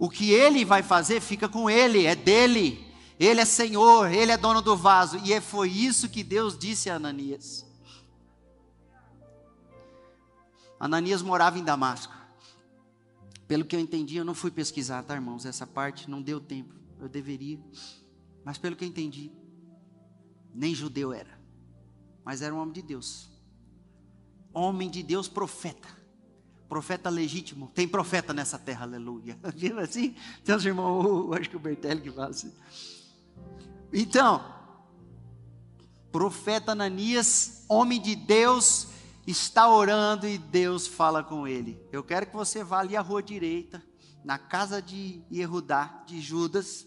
o 0.00 0.08
que 0.08 0.32
ele 0.32 0.64
vai 0.64 0.82
fazer 0.82 1.20
fica 1.20 1.46
com 1.46 1.68
ele, 1.68 2.06
é 2.06 2.16
dele. 2.16 2.90
Ele 3.18 3.38
é 3.38 3.44
Senhor, 3.44 4.10
ele 4.10 4.32
é 4.32 4.36
dono 4.38 4.62
do 4.62 4.74
vaso. 4.74 5.18
E 5.18 5.30
é, 5.30 5.42
foi 5.42 5.68
isso 5.68 6.08
que 6.08 6.24
Deus 6.24 6.58
disse 6.58 6.88
a 6.88 6.94
Ananias. 6.96 7.66
Ananias 10.80 11.20
morava 11.20 11.58
em 11.58 11.62
Damasco. 11.62 12.14
Pelo 13.46 13.62
que 13.62 13.76
eu 13.76 13.80
entendi, 13.80 14.16
eu 14.16 14.24
não 14.24 14.34
fui 14.34 14.50
pesquisar, 14.50 15.02
tá, 15.02 15.14
irmãos? 15.14 15.44
Essa 15.44 15.66
parte 15.66 16.08
não 16.08 16.22
deu 16.22 16.40
tempo. 16.40 16.74
Eu 16.98 17.06
deveria. 17.06 17.60
Mas 18.42 18.56
pelo 18.56 18.76
que 18.76 18.84
eu 18.86 18.88
entendi, 18.88 19.30
nem 20.54 20.74
judeu 20.74 21.12
era. 21.12 21.38
Mas 22.24 22.40
era 22.40 22.54
um 22.54 22.58
homem 22.58 22.72
de 22.72 22.80
Deus. 22.80 23.28
Homem 24.50 24.88
de 24.88 25.02
Deus, 25.02 25.28
profeta 25.28 25.99
profeta 26.70 27.10
legítimo. 27.10 27.68
Tem 27.74 27.88
profeta 27.88 28.32
nessa 28.32 28.56
terra, 28.56 28.84
aleluia. 28.84 29.36
Assim? 29.82 30.14
Tem 30.44 30.54
uns 30.54 30.64
irmãos, 30.64 31.32
acho 31.36 31.50
que 31.50 31.56
o 31.56 31.60
Bertelli 31.60 32.00
que 32.00 32.12
fala 32.12 32.28
assim. 32.28 32.54
Então, 33.92 34.40
profeta 36.12 36.70
Ananias, 36.70 37.64
homem 37.68 38.00
de 38.00 38.14
Deus, 38.14 38.86
está 39.26 39.68
orando 39.68 40.28
e 40.28 40.38
Deus 40.38 40.86
fala 40.86 41.24
com 41.24 41.46
ele. 41.46 41.76
Eu 41.90 42.04
quero 42.04 42.26
que 42.26 42.36
você 42.36 42.62
vá 42.62 42.78
ali 42.78 42.96
à 42.96 43.00
rua 43.00 43.20
direita, 43.20 43.82
na 44.24 44.38
casa 44.38 44.80
de 44.80 45.20
Yehudá, 45.30 46.04
de 46.06 46.20
Judas. 46.20 46.86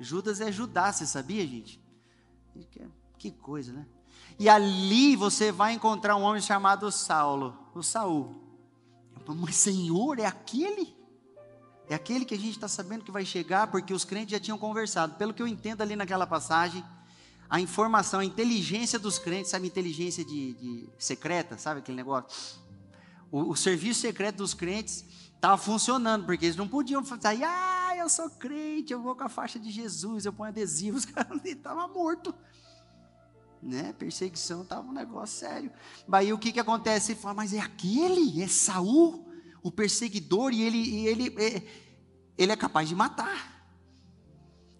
Judas 0.00 0.40
é 0.40 0.50
Judá, 0.50 0.92
você 0.92 1.06
sabia, 1.06 1.46
gente? 1.46 1.80
Que 3.16 3.30
coisa, 3.30 3.72
né? 3.72 3.86
E 4.40 4.48
ali 4.48 5.16
você 5.16 5.52
vai 5.52 5.74
encontrar 5.74 6.16
um 6.16 6.22
homem 6.22 6.40
chamado 6.40 6.90
Saulo, 6.90 7.54
o 7.74 7.82
Saul. 7.82 8.42
Mas 9.36 9.54
Senhor, 9.54 10.18
é 10.18 10.24
aquele? 10.24 10.96
É 11.90 11.94
aquele 11.94 12.24
que 12.24 12.34
a 12.34 12.38
gente 12.38 12.52
está 12.52 12.66
sabendo 12.66 13.04
que 13.04 13.10
vai 13.10 13.22
chegar, 13.22 13.66
porque 13.66 13.92
os 13.92 14.02
crentes 14.02 14.30
já 14.30 14.40
tinham 14.40 14.56
conversado. 14.56 15.16
Pelo 15.16 15.34
que 15.34 15.42
eu 15.42 15.46
entendo 15.46 15.82
ali 15.82 15.94
naquela 15.94 16.26
passagem, 16.26 16.82
a 17.50 17.60
informação, 17.60 18.20
a 18.20 18.24
inteligência 18.24 18.98
dos 18.98 19.18
crentes, 19.18 19.50
sabe, 19.50 19.66
inteligência 19.66 20.24
de, 20.24 20.54
de 20.54 20.88
secreta, 20.98 21.58
sabe 21.58 21.80
aquele 21.80 21.98
negócio? 21.98 22.62
O, 23.30 23.50
o 23.50 23.54
serviço 23.54 24.00
secreto 24.00 24.36
dos 24.36 24.54
crentes 24.54 25.04
estava 25.34 25.58
funcionando, 25.58 26.24
porque 26.24 26.46
eles 26.46 26.56
não 26.56 26.66
podiam 26.66 27.04
fazer, 27.04 27.44
ah, 27.44 27.92
eu 27.94 28.08
sou 28.08 28.30
crente, 28.30 28.90
eu 28.90 29.02
vou 29.02 29.14
com 29.14 29.24
a 29.24 29.28
faixa 29.28 29.58
de 29.58 29.70
Jesus, 29.70 30.24
eu 30.24 30.32
ponho 30.32 30.48
adesivos, 30.48 31.04
os 31.04 31.10
caras 31.10 31.44
estavam 31.44 31.92
mortos 31.92 32.32
né? 33.62 33.92
Perseguição 33.92 34.62
estava 34.62 34.88
um 34.88 34.92
negócio 34.92 35.38
sério. 35.38 35.70
Aí 36.10 36.32
o 36.32 36.38
que, 36.38 36.52
que 36.52 36.60
acontece? 36.60 37.12
Ele 37.12 37.20
fala, 37.20 37.34
mas 37.34 37.52
é 37.52 37.58
aquele, 37.58 38.42
é 38.42 38.48
Saul, 38.48 39.28
o 39.62 39.70
perseguidor, 39.70 40.52
e 40.52 40.62
ele, 40.62 40.78
e 40.78 41.06
ele, 41.06 41.34
é, 41.38 41.62
ele 42.38 42.52
é 42.52 42.56
capaz 42.56 42.88
de 42.88 42.94
matar. 42.94 43.60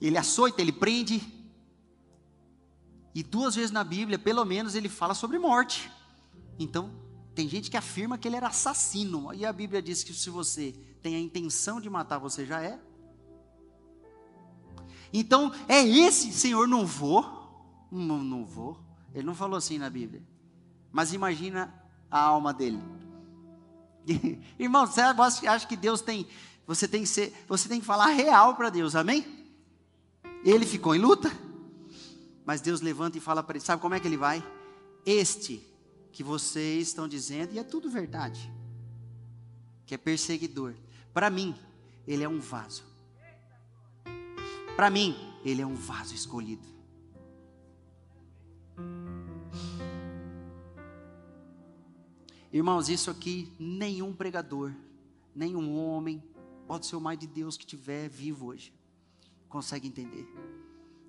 Ele 0.01 0.17
açoita, 0.17 0.63
ele 0.63 0.73
prende. 0.73 1.23
E 3.15 3.23
duas 3.23 3.55
vezes 3.55 3.71
na 3.71 3.85
Bíblia, 3.85 4.19
pelo 4.19 4.45
menos, 4.45 4.75
ele 4.75 4.89
fala 4.89 5.15
sobre 5.15 5.39
morte. 5.39 5.91
Então, 6.59 6.91
tem 7.35 7.49
gente 7.49 7.71
que 7.71 7.77
afirma 7.77 8.17
que 8.17 8.27
ele 8.27 8.37
era 8.37 8.49
assassino. 8.49 9.33
E 9.35 9.45
a 9.45 9.53
Bíblia 9.53 9.83
diz 9.83 10.03
que 10.03 10.15
se 10.15 10.31
você 10.31 10.73
tem 11.03 11.17
a 11.17 11.21
intenção 11.21 11.81
de 11.81 11.91
matar, 11.91 12.19
você 12.19 12.47
já 12.47 12.63
é. 12.63 12.79
Então, 15.13 15.53
é 15.69 15.83
esse, 15.87 16.33
Senhor, 16.33 16.67
não 16.69 16.87
vou. 16.87 17.40
Não, 17.91 18.23
não 18.23 18.45
vou. 18.45 18.79
Ele 19.15 19.27
não 19.27 19.35
falou 19.35 19.57
assim 19.57 19.79
na 19.79 19.91
Bíblia. 19.91 20.23
Mas 20.93 21.13
imagina 21.13 21.73
a 22.11 22.21
alma 22.21 22.53
dele. 22.53 22.81
Irmão, 24.59 24.87
você 24.87 25.47
acha 25.47 25.67
que 25.67 25.77
Deus 25.77 26.01
tem. 26.01 26.27
Você 26.67 26.87
tem 26.87 27.03
que 27.03 27.09
ser. 27.09 27.35
Você 27.49 27.69
tem 27.69 27.81
que 27.81 27.87
falar 27.87 28.07
real 28.07 28.55
para 28.55 28.71
Deus, 28.71 28.95
amém? 28.95 29.27
Ele 30.45 30.65
ficou 30.65 30.95
em 30.95 30.99
luta. 30.99 31.31
Mas 32.45 32.61
Deus 32.61 32.81
levanta 32.81 33.19
e 33.19 33.21
fala 33.21 33.43
para 33.43 33.57
ele: 33.57 33.65
sabe 33.65 33.83
como 33.83 33.95
é 33.95 34.01
que 34.01 34.07
ele 34.09 34.17
vai? 34.17 34.45
Este 35.05 35.67
que 36.13 36.23
vocês 36.23 36.89
estão 36.89 37.07
dizendo, 37.07 37.55
e 37.55 37.59
é 37.59 37.65
tudo 37.65 37.89
verdade, 37.89 38.53
que 39.87 39.95
é 39.95 39.99
perseguidor. 39.99 40.75
Para 41.13 41.31
mim, 41.31 41.55
ele 42.07 42.25
é 42.25 42.29
um 42.29 42.41
vaso. 42.41 42.85
Para 44.75 44.91
mim, 44.91 45.17
ele 45.45 45.63
é 45.63 45.67
um 45.67 45.75
vaso 45.75 46.15
escolhido. 46.15 46.67
Irmãos, 52.53 52.89
isso 52.89 53.11
aqui 53.13 53.53
nenhum 53.61 54.13
pregador, 54.13 54.73
nenhum 55.33 55.79
homem, 55.79 56.21
pode 56.67 56.85
ser 56.85 56.97
o 56.97 57.01
mais 57.01 57.17
de 57.17 57.29
Deus 57.29 57.57
que 57.57 57.65
tiver 57.65 58.09
vivo 58.09 58.47
hoje, 58.47 58.75
consegue 59.49 59.87
entender. 59.87 60.27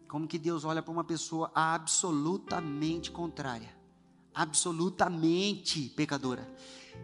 Como 0.08 0.28
que 0.28 0.38
Deus 0.38 0.64
olha 0.64 0.84
para 0.84 0.92
uma 0.92 1.04
pessoa 1.04 1.52
absolutamente 1.56 3.10
contrária, 3.10 3.76
absolutamente 4.36 5.90
pecadora, 5.90 6.48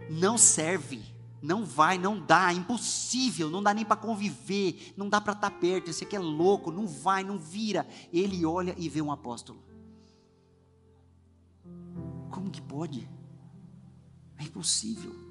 não 0.08 0.38
serve, 0.38 1.02
não 1.42 1.66
vai, 1.66 1.98
não 1.98 2.24
dá, 2.24 2.52
é 2.52 2.56
impossível, 2.56 3.50
não 3.50 3.64
dá 3.64 3.74
nem 3.74 3.86
para 3.86 3.98
conviver, 3.98 4.94
não 4.96 5.10
dá 5.10 5.20
para 5.20 5.34
estar 5.34 5.50
perto, 5.50 5.90
esse 5.90 6.04
aqui 6.04 6.16
é 6.16 6.20
louco, 6.20 6.72
não 6.72 6.86
vai, 6.86 7.24
não 7.24 7.40
vira. 7.40 7.88
Ele 8.14 8.46
olha 8.46 8.76
e 8.78 8.88
vê 8.88 9.02
um 9.02 9.12
apóstolo. 9.12 9.64
Como 12.30 12.52
que 12.52 12.62
pode? 12.62 13.17
É 14.38 14.44
impossível. 14.44 15.28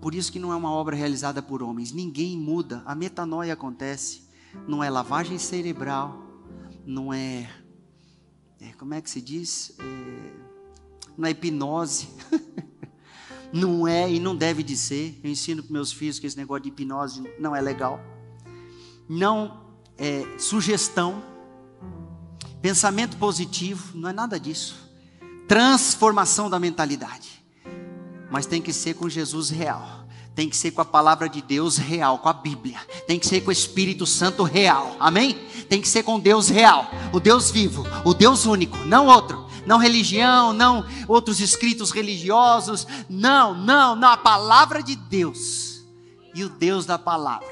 Por 0.00 0.14
isso 0.14 0.32
que 0.32 0.38
não 0.38 0.52
é 0.52 0.56
uma 0.56 0.70
obra 0.70 0.96
realizada 0.96 1.40
por 1.40 1.62
homens. 1.62 1.92
Ninguém 1.92 2.36
muda. 2.36 2.82
A 2.84 2.94
metanoia 2.94 3.52
acontece. 3.52 4.22
Não 4.66 4.82
é 4.82 4.90
lavagem 4.90 5.38
cerebral. 5.38 6.20
Não 6.84 7.12
é. 7.12 7.48
é 8.60 8.72
como 8.72 8.94
é 8.94 9.00
que 9.00 9.08
se 9.08 9.20
diz? 9.20 9.74
É, 9.78 10.32
não 11.16 11.26
é 11.26 11.30
hipnose. 11.30 12.08
não 13.52 13.86
é 13.86 14.10
e 14.10 14.18
não 14.18 14.34
deve 14.34 14.64
de 14.64 14.76
ser. 14.76 15.20
Eu 15.22 15.30
ensino 15.30 15.62
para 15.62 15.72
meus 15.72 15.92
filhos 15.92 16.18
que 16.18 16.26
esse 16.26 16.36
negócio 16.36 16.64
de 16.64 16.70
hipnose 16.70 17.22
não 17.38 17.54
é 17.54 17.60
legal. 17.60 18.00
Não 19.08 19.72
é 19.96 20.26
sugestão. 20.36 21.22
Pensamento 22.60 23.16
positivo. 23.18 23.96
Não 23.96 24.08
é 24.08 24.12
nada 24.12 24.38
disso. 24.38 24.90
Transformação 25.46 26.50
da 26.50 26.58
mentalidade 26.58 27.41
mas 28.32 28.46
tem 28.46 28.62
que 28.62 28.72
ser 28.72 28.94
com 28.94 29.10
Jesus 29.10 29.50
real. 29.50 30.06
Tem 30.34 30.48
que 30.48 30.56
ser 30.56 30.70
com 30.70 30.80
a 30.80 30.86
palavra 30.86 31.28
de 31.28 31.42
Deus 31.42 31.76
real, 31.76 32.18
com 32.18 32.30
a 32.30 32.32
Bíblia. 32.32 32.80
Tem 33.06 33.18
que 33.18 33.26
ser 33.26 33.42
com 33.42 33.50
o 33.50 33.52
Espírito 33.52 34.06
Santo 34.06 34.42
real. 34.42 34.96
Amém? 34.98 35.34
Tem 35.68 35.82
que 35.82 35.86
ser 35.86 36.02
com 36.02 36.18
Deus 36.18 36.48
real, 36.48 36.90
o 37.12 37.20
Deus 37.20 37.50
vivo, 37.50 37.84
o 38.06 38.14
Deus 38.14 38.46
único, 38.46 38.78
não 38.78 39.06
outro. 39.06 39.46
Não 39.66 39.76
religião, 39.76 40.52
não 40.54 40.84
outros 41.06 41.40
escritos 41.40 41.92
religiosos. 41.92 42.86
Não, 43.08 43.54
não, 43.54 43.94
não. 43.94 44.08
A 44.08 44.16
palavra 44.16 44.82
de 44.82 44.96
Deus. 44.96 45.84
E 46.34 46.42
o 46.42 46.48
Deus 46.48 46.84
da 46.84 46.98
palavra. 46.98 47.46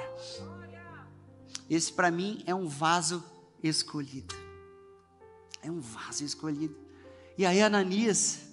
Esse 1.68 1.92
para 1.92 2.10
mim 2.10 2.42
é 2.46 2.54
um 2.54 2.66
vaso 2.66 3.22
escolhido. 3.62 4.34
É 5.62 5.70
um 5.70 5.80
vaso 5.80 6.24
escolhido. 6.24 6.74
E 7.38 7.46
aí 7.46 7.62
Ananias 7.62 8.49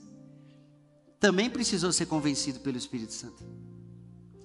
também 1.20 1.50
precisou 1.50 1.92
ser 1.92 2.06
convencido 2.06 2.60
pelo 2.60 2.78
Espírito 2.78 3.14
Santo. 3.14 3.44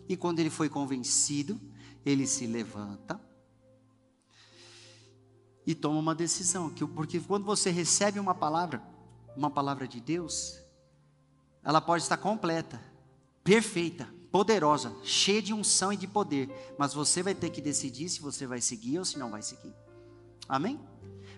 E 0.09 0.17
quando 0.17 0.41
ele 0.41 0.51
foi 0.51 0.69
convencido, 0.69 1.61
ele 2.05 2.27
se 2.27 2.47
levanta 2.47 3.21
e 5.67 5.75
toma 5.75 5.99
uma 5.99 6.15
decisão. 6.15 6.71
Porque 6.95 7.21
quando 7.21 7.45
você 7.45 7.71
recebe 7.71 8.19
uma 8.19 8.35
palavra, 8.35 8.83
uma 9.37 9.51
palavra 9.51 9.87
de 9.87 10.01
Deus, 10.01 10.59
ela 11.63 11.81
pode 11.81 12.03
estar 12.03 12.17
completa, 12.17 12.83
perfeita, 13.45 14.09
poderosa, 14.31 14.95
cheia 15.05 15.43
de 15.43 15.53
unção 15.53 15.93
e 15.93 15.97
de 15.97 16.07
poder, 16.07 16.75
mas 16.79 16.95
você 16.95 17.23
vai 17.23 17.35
ter 17.35 17.51
que 17.51 17.61
decidir 17.61 18.09
se 18.09 18.21
você 18.21 18.47
vai 18.47 18.61
seguir 18.61 18.99
ou 18.99 19.05
se 19.05 19.19
não 19.19 19.31
vai 19.31 19.43
seguir. 19.43 19.75
Amém? 20.49 20.81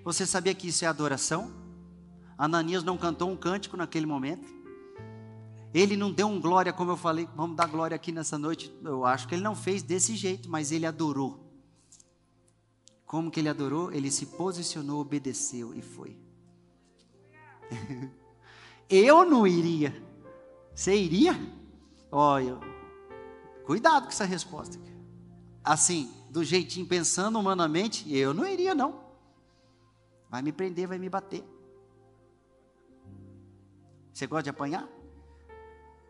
Você 0.04 0.24
sabia 0.24 0.54
que 0.54 0.68
isso 0.68 0.84
é 0.84 0.88
adoração? 0.88 1.52
Ananias 2.38 2.84
não 2.84 2.96
cantou 2.96 3.30
um 3.30 3.36
cântico 3.36 3.76
naquele 3.76 4.06
momento. 4.06 4.48
Ele 5.74 5.96
não 5.96 6.12
deu 6.12 6.28
um 6.28 6.40
glória, 6.40 6.72
como 6.72 6.92
eu 6.92 6.96
falei, 6.96 7.28
vamos 7.34 7.56
dar 7.56 7.66
glória 7.66 7.96
aqui 7.96 8.12
nessa 8.12 8.38
noite. 8.38 8.72
Eu 8.84 9.04
acho 9.04 9.26
que 9.26 9.34
ele 9.34 9.42
não 9.42 9.56
fez 9.56 9.82
desse 9.82 10.14
jeito, 10.14 10.48
mas 10.48 10.70
ele 10.70 10.86
adorou. 10.86 11.52
Como 13.04 13.28
que 13.28 13.40
ele 13.40 13.48
adorou? 13.48 13.90
Ele 13.90 14.08
se 14.08 14.26
posicionou, 14.26 15.00
obedeceu 15.00 15.74
e 15.74 15.82
foi. 15.82 16.16
eu 18.88 19.24
não 19.24 19.44
iria. 19.44 20.00
Você 20.72 20.96
iria? 20.96 21.34
Olha, 22.08 22.56
cuidado 23.66 24.04
com 24.04 24.10
essa 24.10 24.24
resposta. 24.24 24.78
Assim, 25.64 26.08
do 26.30 26.44
jeitinho 26.44 26.86
pensando 26.86 27.36
humanamente, 27.36 28.12
eu 28.14 28.32
não 28.32 28.46
iria 28.46 28.76
não. 28.76 29.02
Vai 30.30 30.40
me 30.40 30.52
prender, 30.52 30.86
vai 30.86 30.98
me 31.00 31.08
bater. 31.08 31.42
Você 34.12 34.28
gosta 34.28 34.44
de 34.44 34.50
apanhar? 34.50 34.93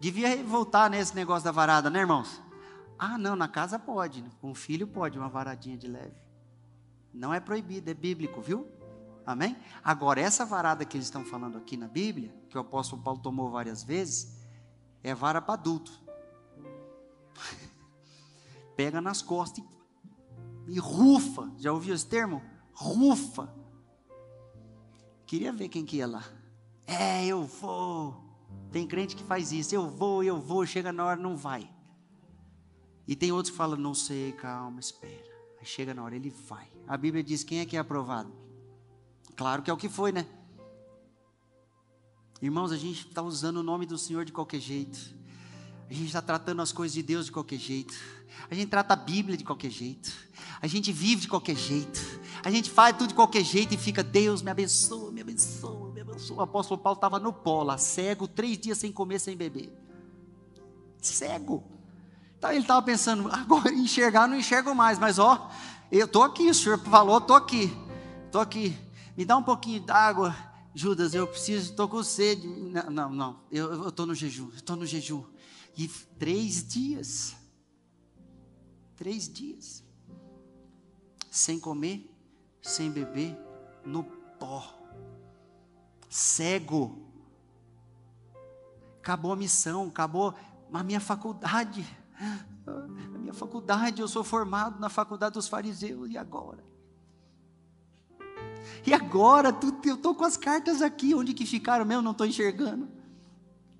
Devia 0.04 0.44
voltar 0.44 0.90
nesse 0.90 1.16
negócio 1.16 1.46
da 1.46 1.50
varada, 1.50 1.88
né, 1.88 2.00
irmãos? 2.00 2.38
Ah, 2.98 3.16
não, 3.16 3.34
na 3.34 3.48
casa 3.48 3.78
pode, 3.78 4.22
com 4.38 4.50
o 4.50 4.54
filho 4.54 4.86
pode, 4.86 5.18
uma 5.18 5.30
varadinha 5.30 5.78
de 5.78 5.88
leve. 5.88 6.20
Não 7.10 7.32
é 7.32 7.40
proibido, 7.40 7.90
é 7.90 7.94
bíblico, 7.94 8.42
viu? 8.42 8.68
Amém? 9.24 9.56
Agora, 9.82 10.20
essa 10.20 10.44
varada 10.44 10.84
que 10.84 10.98
eles 10.98 11.06
estão 11.06 11.24
falando 11.24 11.56
aqui 11.56 11.78
na 11.78 11.88
Bíblia, 11.88 12.30
que 12.50 12.58
o 12.58 12.60
apóstolo 12.60 13.00
Paulo 13.00 13.18
tomou 13.18 13.50
várias 13.50 13.82
vezes, 13.82 14.36
é 15.02 15.14
vara 15.14 15.40
para 15.40 15.54
adulto. 15.54 15.98
Pega 18.76 19.00
nas 19.00 19.22
costas 19.22 19.64
e, 20.68 20.74
e 20.74 20.78
rufa. 20.78 21.50
Já 21.56 21.72
ouviu 21.72 21.94
esse 21.94 22.06
termo? 22.06 22.42
Rufa. 22.74 23.50
Queria 25.24 25.50
ver 25.50 25.70
quem 25.70 25.86
que 25.86 25.96
ia 25.96 26.06
lá. 26.06 26.24
É, 26.86 27.24
eu 27.24 27.46
vou. 27.46 28.23
Tem 28.74 28.86
crente 28.86 29.14
que 29.14 29.22
faz 29.22 29.52
isso, 29.52 29.74
eu 29.74 29.88
vou, 29.88 30.24
eu 30.24 30.40
vou, 30.40 30.66
chega 30.66 30.92
na 30.92 31.04
hora, 31.04 31.20
não 31.20 31.36
vai. 31.36 31.70
E 33.06 33.14
tem 33.14 33.30
outros 33.30 33.50
que 33.50 33.56
falam, 33.56 33.78
não 33.78 33.94
sei, 33.94 34.32
calma, 34.32 34.80
espera. 34.80 35.32
Aí 35.60 35.64
chega 35.64 35.94
na 35.94 36.02
hora, 36.02 36.16
ele 36.16 36.30
vai. 36.30 36.68
A 36.88 36.96
Bíblia 36.96 37.22
diz 37.22 37.44
quem 37.44 37.60
é 37.60 37.66
que 37.66 37.76
é 37.76 37.80
aprovado? 37.80 38.32
Claro 39.36 39.62
que 39.62 39.70
é 39.70 39.72
o 39.72 39.76
que 39.76 39.88
foi, 39.88 40.10
né? 40.10 40.26
Irmãos, 42.42 42.72
a 42.72 42.76
gente 42.76 43.06
está 43.06 43.22
usando 43.22 43.58
o 43.58 43.62
nome 43.62 43.86
do 43.86 43.96
Senhor 43.96 44.24
de 44.24 44.32
qualquer 44.32 44.60
jeito. 44.60 44.98
A 45.88 45.92
gente 45.92 46.06
está 46.06 46.20
tratando 46.20 46.60
as 46.60 46.72
coisas 46.72 46.94
de 46.94 47.02
Deus 47.02 47.26
de 47.26 47.32
qualquer 47.32 47.58
jeito. 47.58 47.94
A 48.50 48.54
gente 48.54 48.70
trata 48.70 48.94
a 48.94 48.96
Bíblia 48.96 49.36
de 49.36 49.44
qualquer 49.44 49.70
jeito. 49.70 50.12
A 50.60 50.66
gente 50.66 50.90
vive 50.90 51.22
de 51.22 51.28
qualquer 51.28 51.56
jeito. 51.56 52.00
A 52.42 52.50
gente 52.50 52.70
faz 52.70 52.96
tudo 52.96 53.10
de 53.10 53.14
qualquer 53.14 53.44
jeito 53.44 53.72
e 53.74 53.76
fica, 53.76 54.02
Deus 54.02 54.42
me 54.42 54.50
abençoa, 54.50 55.12
me 55.12 55.20
abençoa 55.20 55.83
o 56.30 56.40
apóstolo 56.40 56.80
Paulo 56.80 56.96
estava 56.96 57.18
no 57.18 57.32
polo, 57.32 57.76
cego, 57.78 58.26
três 58.26 58.58
dias 58.58 58.78
sem 58.78 58.92
comer, 58.92 59.18
sem 59.18 59.36
beber. 59.36 59.72
Cego. 61.00 61.64
Então 62.38 62.50
ele 62.50 62.60
estava 62.60 62.82
pensando, 62.82 63.28
agora 63.32 63.72
enxergar 63.72 64.26
não 64.26 64.36
enxergo 64.36 64.74
mais, 64.74 64.98
mas 64.98 65.18
ó, 65.18 65.50
eu 65.90 66.06
estou 66.06 66.22
aqui, 66.22 66.48
o 66.48 66.54
senhor 66.54 66.78
falou, 66.78 67.18
estou 67.18 67.36
aqui, 67.36 67.76
estou 68.26 68.40
aqui. 68.40 68.76
Me 69.16 69.24
dá 69.24 69.36
um 69.36 69.42
pouquinho 69.42 69.80
d'água, 69.80 70.34
Judas, 70.74 71.14
eu 71.14 71.26
preciso, 71.26 71.70
estou 71.70 71.88
com 71.88 72.02
sede. 72.02 72.46
Não, 72.46 72.90
não, 72.90 73.10
não 73.10 73.40
eu 73.50 73.88
estou 73.88 74.06
no 74.06 74.14
jejum, 74.14 74.50
estou 74.54 74.76
no 74.76 74.84
jejum. 74.84 75.24
E 75.76 75.88
três 75.88 76.66
dias, 76.66 77.34
três 78.96 79.32
dias, 79.32 79.84
sem 81.30 81.58
comer, 81.58 82.10
sem 82.60 82.90
beber, 82.90 83.36
no 83.84 84.04
pó 84.38 84.83
cego. 86.14 86.96
Acabou 89.00 89.32
a 89.32 89.36
missão, 89.36 89.88
acabou 89.88 90.32
a 90.72 90.82
minha 90.84 91.00
faculdade. 91.00 91.84
A 92.64 93.18
minha 93.18 93.34
faculdade, 93.34 94.00
eu 94.00 94.06
sou 94.06 94.22
formado 94.22 94.78
na 94.78 94.88
faculdade 94.88 95.34
dos 95.34 95.48
fariseus, 95.48 96.08
e 96.08 96.16
agora? 96.16 96.64
E 98.86 98.94
agora, 98.94 99.48
eu 99.84 99.96
estou 99.96 100.14
com 100.14 100.24
as 100.24 100.36
cartas 100.36 100.80
aqui, 100.82 101.16
onde 101.16 101.34
que 101.34 101.44
ficaram 101.44 101.84
mesmo? 101.84 102.02
Não 102.02 102.12
estou 102.12 102.26
enxergando. 102.26 102.88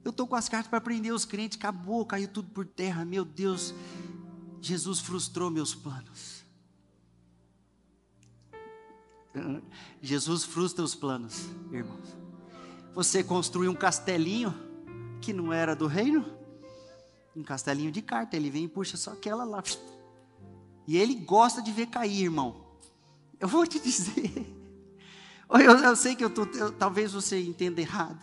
Eu 0.04 0.10
estou 0.10 0.26
com 0.26 0.34
as 0.34 0.48
cartas 0.48 0.68
para 0.68 0.80
prender 0.80 1.14
os 1.14 1.24
crentes, 1.24 1.56
acabou, 1.56 2.04
caiu 2.04 2.26
tudo 2.26 2.50
por 2.50 2.66
terra. 2.66 3.04
Meu 3.04 3.24
Deus, 3.24 3.72
Jesus 4.60 4.98
frustrou 4.98 5.50
meus 5.50 5.72
planos. 5.72 6.44
Jesus 10.02 10.42
frustra 10.44 10.84
os 10.84 10.96
planos, 10.96 11.48
irmãos. 11.70 12.23
Você 12.94 13.24
construiu 13.24 13.72
um 13.72 13.74
castelinho 13.74 14.54
que 15.20 15.32
não 15.32 15.52
era 15.52 15.74
do 15.74 15.88
reino, 15.88 16.24
um 17.34 17.42
castelinho 17.42 17.90
de 17.90 18.00
carta, 18.00 18.36
ele 18.36 18.50
vem 18.50 18.64
e 18.64 18.68
puxa 18.68 18.96
só 18.96 19.12
aquela 19.12 19.42
lá. 19.42 19.62
E 20.86 20.96
ele 20.96 21.16
gosta 21.16 21.60
de 21.60 21.72
ver 21.72 21.86
cair, 21.86 22.22
irmão. 22.22 22.64
Eu 23.40 23.48
vou 23.48 23.66
te 23.66 23.80
dizer. 23.82 24.46
Eu, 25.50 25.78
eu 25.78 25.96
sei 25.96 26.14
que 26.14 26.24
eu 26.24 26.30
tô, 26.30 26.44
eu, 26.44 26.70
talvez 26.70 27.12
você 27.12 27.42
entenda 27.42 27.80
errado. 27.80 28.22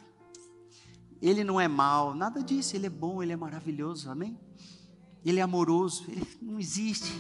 Ele 1.21 1.43
não 1.43 1.59
é 1.59 1.67
mal, 1.67 2.15
nada 2.15 2.41
disso. 2.41 2.75
Ele 2.75 2.85
é 2.87 2.89
bom, 2.89 3.21
ele 3.21 3.33
é 3.33 3.37
maravilhoso, 3.37 4.09
amém? 4.09 4.39
Ele 5.25 5.39
é 5.39 5.43
amoroso, 5.43 6.05
ele 6.07 6.27
não 6.41 6.59
existe. 6.59 7.11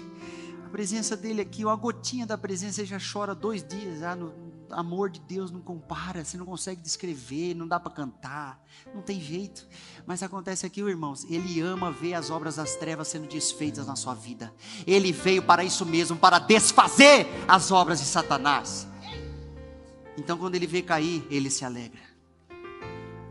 A 0.65 0.69
presença 0.69 1.17
dele 1.17 1.41
aqui, 1.41 1.65
uma 1.65 1.75
gotinha 1.75 2.25
da 2.25 2.37
presença, 2.37 2.75
você 2.75 2.85
já 2.85 2.97
chora 2.97 3.35
dois 3.35 3.61
dias. 3.61 4.01
Ah, 4.03 4.15
no 4.15 4.50
amor 4.73 5.09
de 5.09 5.19
Deus 5.19 5.51
não 5.51 5.61
compara, 5.61 6.23
você 6.23 6.37
não 6.37 6.45
consegue 6.45 6.81
descrever, 6.81 7.53
não 7.53 7.67
dá 7.67 7.79
para 7.79 7.91
cantar, 7.91 8.63
não 8.93 9.01
tem 9.01 9.19
jeito. 9.19 9.67
Mas 10.05 10.23
acontece 10.23 10.65
aqui, 10.65 10.81
irmãos, 10.81 11.25
ele 11.29 11.59
ama 11.61 11.91
ver 11.91 12.13
as 12.13 12.29
obras 12.29 12.55
das 12.55 12.75
trevas 12.75 13.07
sendo 13.07 13.27
desfeitas 13.27 13.87
na 13.87 13.95
sua 13.95 14.13
vida. 14.13 14.53
Ele 14.85 15.11
veio 15.11 15.43
para 15.43 15.63
isso 15.63 15.85
mesmo, 15.85 16.17
para 16.17 16.39
desfazer 16.39 17.27
as 17.47 17.71
obras 17.71 17.99
de 17.99 18.05
Satanás. 18.05 18.87
Então, 20.17 20.37
quando 20.37 20.55
ele 20.55 20.67
vê 20.67 20.81
cair, 20.81 21.25
ele 21.29 21.49
se 21.49 21.65
alegra. 21.65 22.01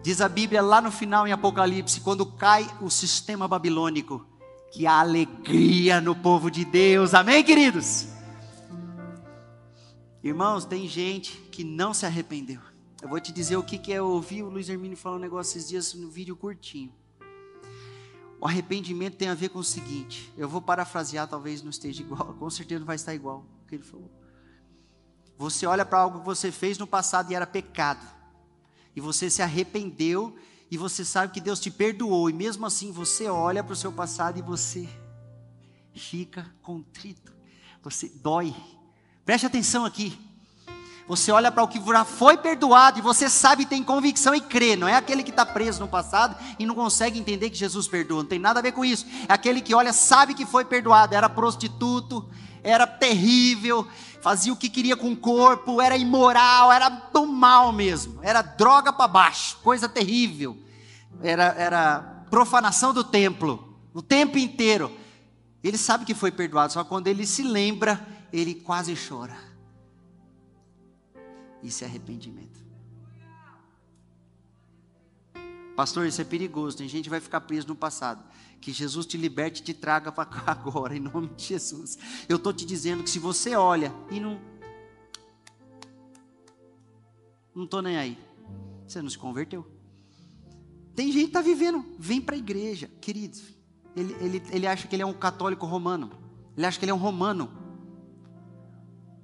Diz 0.02 0.20
a 0.20 0.28
Bíblia 0.28 0.62
lá 0.62 0.80
no 0.80 0.90
final 0.90 1.26
em 1.26 1.32
Apocalipse, 1.32 2.00
quando 2.00 2.24
cai 2.24 2.68
o 2.80 2.88
sistema 2.88 3.46
babilônico, 3.46 4.26
que 4.72 4.86
há 4.86 5.00
alegria 5.00 6.00
no 6.00 6.14
povo 6.14 6.50
de 6.50 6.64
Deus. 6.64 7.12
Amém, 7.12 7.44
queridos? 7.44 8.09
Irmãos, 10.22 10.66
tem 10.66 10.86
gente 10.86 11.38
que 11.50 11.64
não 11.64 11.94
se 11.94 12.04
arrependeu. 12.04 12.60
Eu 13.00 13.08
vou 13.08 13.18
te 13.18 13.32
dizer 13.32 13.56
o 13.56 13.62
que, 13.62 13.78
que 13.78 13.90
é. 13.90 13.96
Eu 13.96 14.06
ouvi 14.06 14.42
o 14.42 14.50
Luiz 14.50 14.68
Hermínio 14.68 14.96
falar 14.96 15.16
um 15.16 15.20
negócio 15.20 15.56
esses 15.56 15.68
dias 15.68 15.94
no 15.94 16.10
vídeo 16.10 16.36
curtinho. 16.36 16.92
O 18.38 18.46
arrependimento 18.46 19.16
tem 19.16 19.28
a 19.28 19.34
ver 19.34 19.48
com 19.48 19.60
o 19.60 19.64
seguinte: 19.64 20.30
eu 20.36 20.46
vou 20.46 20.60
parafrasear, 20.60 21.26
talvez 21.26 21.62
não 21.62 21.70
esteja 21.70 22.02
igual, 22.02 22.34
com 22.38 22.50
certeza 22.50 22.80
não 22.80 22.86
vai 22.86 22.96
estar 22.96 23.14
igual 23.14 23.46
o 23.64 23.66
que 23.66 23.76
ele 23.76 23.82
falou. 23.82 24.10
Você 25.38 25.64
olha 25.64 25.86
para 25.86 26.00
algo 26.00 26.20
que 26.20 26.26
você 26.26 26.52
fez 26.52 26.76
no 26.76 26.86
passado 26.86 27.32
e 27.32 27.34
era 27.34 27.46
pecado, 27.46 28.06
e 28.94 29.00
você 29.00 29.30
se 29.30 29.40
arrependeu, 29.40 30.36
e 30.70 30.76
você 30.76 31.02
sabe 31.02 31.32
que 31.32 31.40
Deus 31.40 31.58
te 31.58 31.70
perdoou, 31.70 32.28
e 32.28 32.32
mesmo 32.34 32.66
assim 32.66 32.92
você 32.92 33.26
olha 33.26 33.64
para 33.64 33.72
o 33.72 33.76
seu 33.76 33.90
passado 33.90 34.38
e 34.38 34.42
você 34.42 34.86
fica 35.94 36.54
contrito, 36.60 37.32
você 37.82 38.06
dói. 38.10 38.54
Preste 39.30 39.46
atenção 39.46 39.84
aqui. 39.84 40.18
Você 41.06 41.30
olha 41.30 41.52
para 41.52 41.62
o 41.62 41.68
que 41.68 41.80
já 41.80 42.04
foi 42.04 42.36
perdoado 42.36 42.98
e 42.98 43.00
você 43.00 43.30
sabe, 43.30 43.64
tem 43.64 43.80
convicção 43.80 44.34
e 44.34 44.40
crê. 44.40 44.74
Não 44.74 44.88
é 44.88 44.96
aquele 44.96 45.22
que 45.22 45.30
está 45.30 45.46
preso 45.46 45.78
no 45.78 45.86
passado 45.86 46.34
e 46.58 46.66
não 46.66 46.74
consegue 46.74 47.16
entender 47.16 47.48
que 47.48 47.56
Jesus 47.56 47.86
perdoa. 47.86 48.24
Não 48.24 48.28
tem 48.28 48.40
nada 48.40 48.58
a 48.58 48.62
ver 48.64 48.72
com 48.72 48.84
isso. 48.84 49.06
É 49.28 49.32
aquele 49.32 49.60
que 49.60 49.72
olha, 49.72 49.92
sabe 49.92 50.34
que 50.34 50.44
foi 50.44 50.64
perdoado. 50.64 51.14
Era 51.14 51.28
prostituto, 51.28 52.28
era 52.60 52.88
terrível, 52.88 53.86
fazia 54.20 54.52
o 54.52 54.56
que 54.56 54.68
queria 54.68 54.96
com 54.96 55.12
o 55.12 55.16
corpo, 55.16 55.80
era 55.80 55.96
imoral, 55.96 56.72
era 56.72 56.88
do 56.88 57.24
mal 57.24 57.72
mesmo, 57.72 58.18
era 58.22 58.42
droga 58.42 58.92
para 58.92 59.06
baixo, 59.06 59.58
coisa 59.62 59.88
terrível, 59.88 60.58
era, 61.22 61.54
era 61.56 62.24
profanação 62.28 62.92
do 62.92 63.04
templo, 63.04 63.78
o 63.94 64.02
tempo 64.02 64.36
inteiro. 64.38 64.90
Ele 65.62 65.78
sabe 65.78 66.04
que 66.04 66.14
foi 66.14 66.32
perdoado, 66.32 66.72
só 66.72 66.82
quando 66.82 67.06
ele 67.06 67.24
se 67.24 67.44
lembra, 67.44 68.04
ele 68.32 68.54
quase 68.54 68.94
chora. 68.96 69.36
Isso 71.62 71.84
é 71.84 71.86
arrependimento. 71.86 72.60
Pastor, 75.76 76.06
isso 76.06 76.20
é 76.20 76.24
perigoso. 76.24 76.76
Tem 76.76 76.88
gente 76.88 77.04
que 77.04 77.10
vai 77.10 77.20
ficar 77.20 77.40
preso 77.40 77.68
no 77.68 77.74
passado. 77.74 78.22
Que 78.60 78.72
Jesus 78.72 79.06
te 79.06 79.16
liberte 79.16 79.62
e 79.62 79.64
te 79.64 79.72
traga 79.72 80.12
para 80.12 80.26
cá 80.26 80.52
agora, 80.52 80.96
em 80.96 81.00
nome 81.00 81.28
de 81.28 81.44
Jesus. 81.44 81.98
Eu 82.28 82.36
estou 82.36 82.52
te 82.52 82.66
dizendo 82.66 83.02
que 83.02 83.10
se 83.10 83.18
você 83.18 83.54
olha 83.54 83.92
e 84.10 84.20
não. 84.20 84.38
Não 87.54 87.64
estou 87.64 87.82
nem 87.82 87.96
aí. 87.96 88.18
Você 88.86 89.00
não 89.00 89.08
se 89.08 89.18
converteu. 89.18 89.66
Tem 90.94 91.10
gente 91.10 91.22
que 91.22 91.28
está 91.28 91.40
vivendo, 91.40 91.84
vem 91.98 92.20
para 92.20 92.34
a 92.34 92.38
igreja, 92.38 92.90
queridos. 93.00 93.42
Ele, 93.96 94.12
ele, 94.20 94.42
ele 94.50 94.66
acha 94.66 94.86
que 94.86 94.94
ele 94.94 95.02
é 95.02 95.06
um 95.06 95.14
católico 95.14 95.64
romano. 95.64 96.10
Ele 96.56 96.66
acha 96.66 96.78
que 96.78 96.84
ele 96.84 96.92
é 96.92 96.94
um 96.94 96.98
romano. 96.98 97.50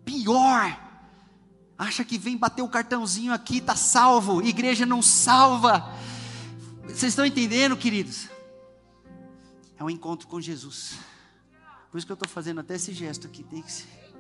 Pior. 0.07 0.85
Acha 1.77 2.05
que 2.05 2.17
vem 2.17 2.39
bater 2.39 2.63
o 2.63 2.69
cartãozinho 2.69 3.35
aqui, 3.35 3.59
está 3.59 3.77
salvo. 3.77 4.41
Igreja 4.41 4.87
não 4.87 5.03
salva. 5.03 5.93
Vocês 6.85 7.13
estão 7.13 7.27
entendendo, 7.27 7.77
queridos? 7.77 8.29
É 9.77 9.85
um 9.85 9.91
encontro 9.91 10.27
com 10.27 10.41
Jesus. 10.41 10.99
Por 11.91 11.99
isso 11.99 12.07
que 12.07 12.13
eu 12.13 12.15
estou 12.15 12.29
fazendo 12.29 12.61
até 12.61 12.77
esse 12.77 12.95
gesto 12.95 13.27
aqui. 13.27 13.43
Tem 13.43 13.61
que 13.61 13.71
ser, 13.71 14.15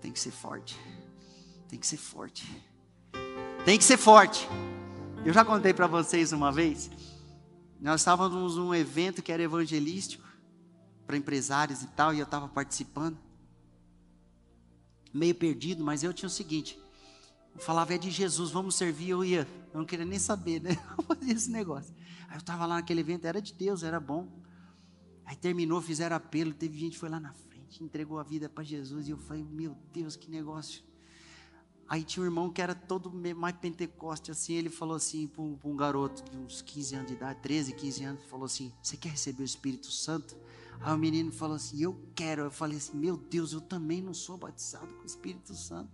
tem 0.00 0.12
que 0.12 0.20
ser 0.20 0.30
forte. 0.30 0.78
Tem 1.68 1.78
que 1.78 1.86
ser 1.86 1.96
forte. 1.96 2.64
Tem 3.64 3.76
que 3.76 3.84
ser 3.84 3.96
forte. 3.96 4.48
Eu 5.24 5.32
já 5.32 5.44
contei 5.44 5.74
para 5.74 5.86
vocês 5.86 6.32
uma 6.32 6.52
vez. 6.52 6.90
Nós 7.80 8.02
estávamos 8.02 8.56
num 8.56 8.74
evento 8.74 9.22
que 9.22 9.32
era 9.32 9.42
evangelístico 9.42 10.26
para 11.06 11.16
empresários 11.16 11.82
e 11.82 11.86
tal, 11.88 12.12
e 12.12 12.18
eu 12.18 12.24
estava 12.24 12.46
participando. 12.46 13.27
Meio 15.12 15.34
perdido, 15.34 15.82
mas 15.84 16.02
eu 16.02 16.12
tinha 16.12 16.26
o 16.26 16.30
seguinte: 16.30 16.78
eu 17.54 17.60
falava 17.60 17.94
é 17.94 17.98
de 17.98 18.10
Jesus, 18.10 18.50
vamos 18.50 18.74
servir, 18.74 19.10
eu 19.10 19.24
ia. 19.24 19.48
Eu 19.72 19.78
não 19.78 19.84
queria 19.84 20.04
nem 20.04 20.18
saber, 20.18 20.60
né? 20.62 20.70
Eu 20.96 21.04
fazia 21.04 21.34
esse 21.34 21.50
negócio. 21.50 21.94
Aí 22.28 22.36
eu 22.36 22.40
estava 22.40 22.64
lá 22.66 22.76
naquele 22.76 23.00
evento, 23.00 23.26
era 23.26 23.40
de 23.40 23.52
Deus, 23.52 23.82
era 23.82 24.00
bom. 24.00 24.28
Aí 25.24 25.36
terminou, 25.36 25.80
fizeram 25.82 26.16
apelo, 26.16 26.54
teve 26.54 26.78
gente 26.78 26.92
que 26.92 26.98
foi 26.98 27.08
lá 27.08 27.20
na 27.20 27.32
frente, 27.34 27.84
entregou 27.84 28.18
a 28.18 28.22
vida 28.22 28.48
para 28.48 28.64
Jesus. 28.64 29.08
E 29.08 29.10
eu 29.10 29.18
falei, 29.18 29.44
meu 29.44 29.76
Deus, 29.92 30.16
que 30.16 30.30
negócio. 30.30 30.82
Aí 31.88 32.04
tinha 32.04 32.22
um 32.22 32.26
irmão 32.26 32.50
que 32.50 32.60
era 32.60 32.74
todo 32.74 33.10
mais 33.34 33.56
pentecoste, 33.56 34.30
assim, 34.30 34.54
ele 34.54 34.68
falou 34.68 34.94
assim 34.94 35.26
para 35.26 35.42
um, 35.42 35.58
um, 35.64 35.74
garoto 35.74 36.22
de 36.30 36.36
uns 36.36 36.60
15 36.60 36.94
anos 36.94 37.08
de 37.08 37.14
idade, 37.14 37.40
13, 37.40 37.72
15 37.72 38.04
anos, 38.04 38.24
falou 38.24 38.44
assim, 38.44 38.72
você 38.82 38.94
quer 38.94 39.08
receber 39.10 39.42
o 39.42 39.44
Espírito 39.44 39.90
Santo? 39.90 40.36
Aí 40.80 40.94
o 40.94 40.98
menino 40.98 41.32
falou 41.32 41.56
assim, 41.56 41.80
eu 41.80 42.00
quero. 42.14 42.42
Eu 42.42 42.50
falei 42.50 42.78
assim, 42.78 42.96
meu 42.96 43.16
Deus, 43.16 43.52
eu 43.52 43.60
também 43.60 44.00
não 44.00 44.14
sou 44.14 44.36
batizado 44.36 44.92
com 44.94 45.02
o 45.02 45.06
Espírito 45.06 45.54
Santo. 45.54 45.90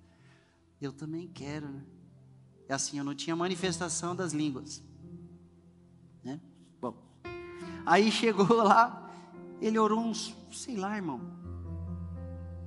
Eu 0.80 0.92
também 0.92 1.28
quero, 1.28 1.68
né? 1.68 1.84
É 2.68 2.74
assim, 2.74 2.98
eu 2.98 3.04
não 3.04 3.14
tinha 3.14 3.34
manifestação 3.36 4.14
das 4.14 4.32
línguas. 4.32 4.82
Né? 6.22 6.40
Bom, 6.80 6.96
aí 7.84 8.10
chegou 8.10 8.48
lá, 8.62 9.12
ele 9.60 9.78
orou 9.78 10.00
uns, 10.00 10.34
sei 10.50 10.76
lá, 10.76 10.96
irmão. 10.96 11.20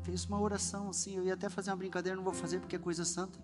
Fez 0.03 0.25
uma 0.25 0.39
oração 0.39 0.89
assim, 0.89 1.15
eu 1.17 1.25
ia 1.25 1.33
até 1.33 1.49
fazer 1.49 1.71
uma 1.71 1.77
brincadeira, 1.77 2.15
não 2.15 2.23
vou 2.23 2.33
fazer 2.33 2.59
porque 2.59 2.75
é 2.75 2.79
coisa 2.79 3.03
santa. 3.03 3.39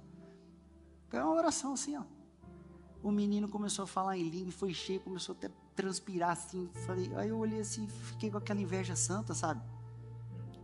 Foi 1.09 1.19
uma 1.19 1.33
oração 1.33 1.73
assim, 1.73 1.95
ó. 1.97 2.03
O 3.01 3.11
menino 3.11 3.49
começou 3.49 3.83
a 3.83 3.87
falar 3.87 4.17
em 4.17 4.29
língua, 4.29 4.51
foi 4.51 4.73
cheio, 4.73 4.99
começou 5.01 5.35
até 5.35 5.47
a 5.47 5.51
transpirar 5.73 6.31
assim. 6.31 6.69
Falei, 6.85 7.11
aí 7.15 7.29
eu 7.29 7.37
olhei 7.37 7.59
assim, 7.59 7.87
fiquei 7.87 8.29
com 8.29 8.37
aquela 8.37 8.59
inveja 8.59 8.95
santa, 8.95 9.33
sabe? 9.33 9.61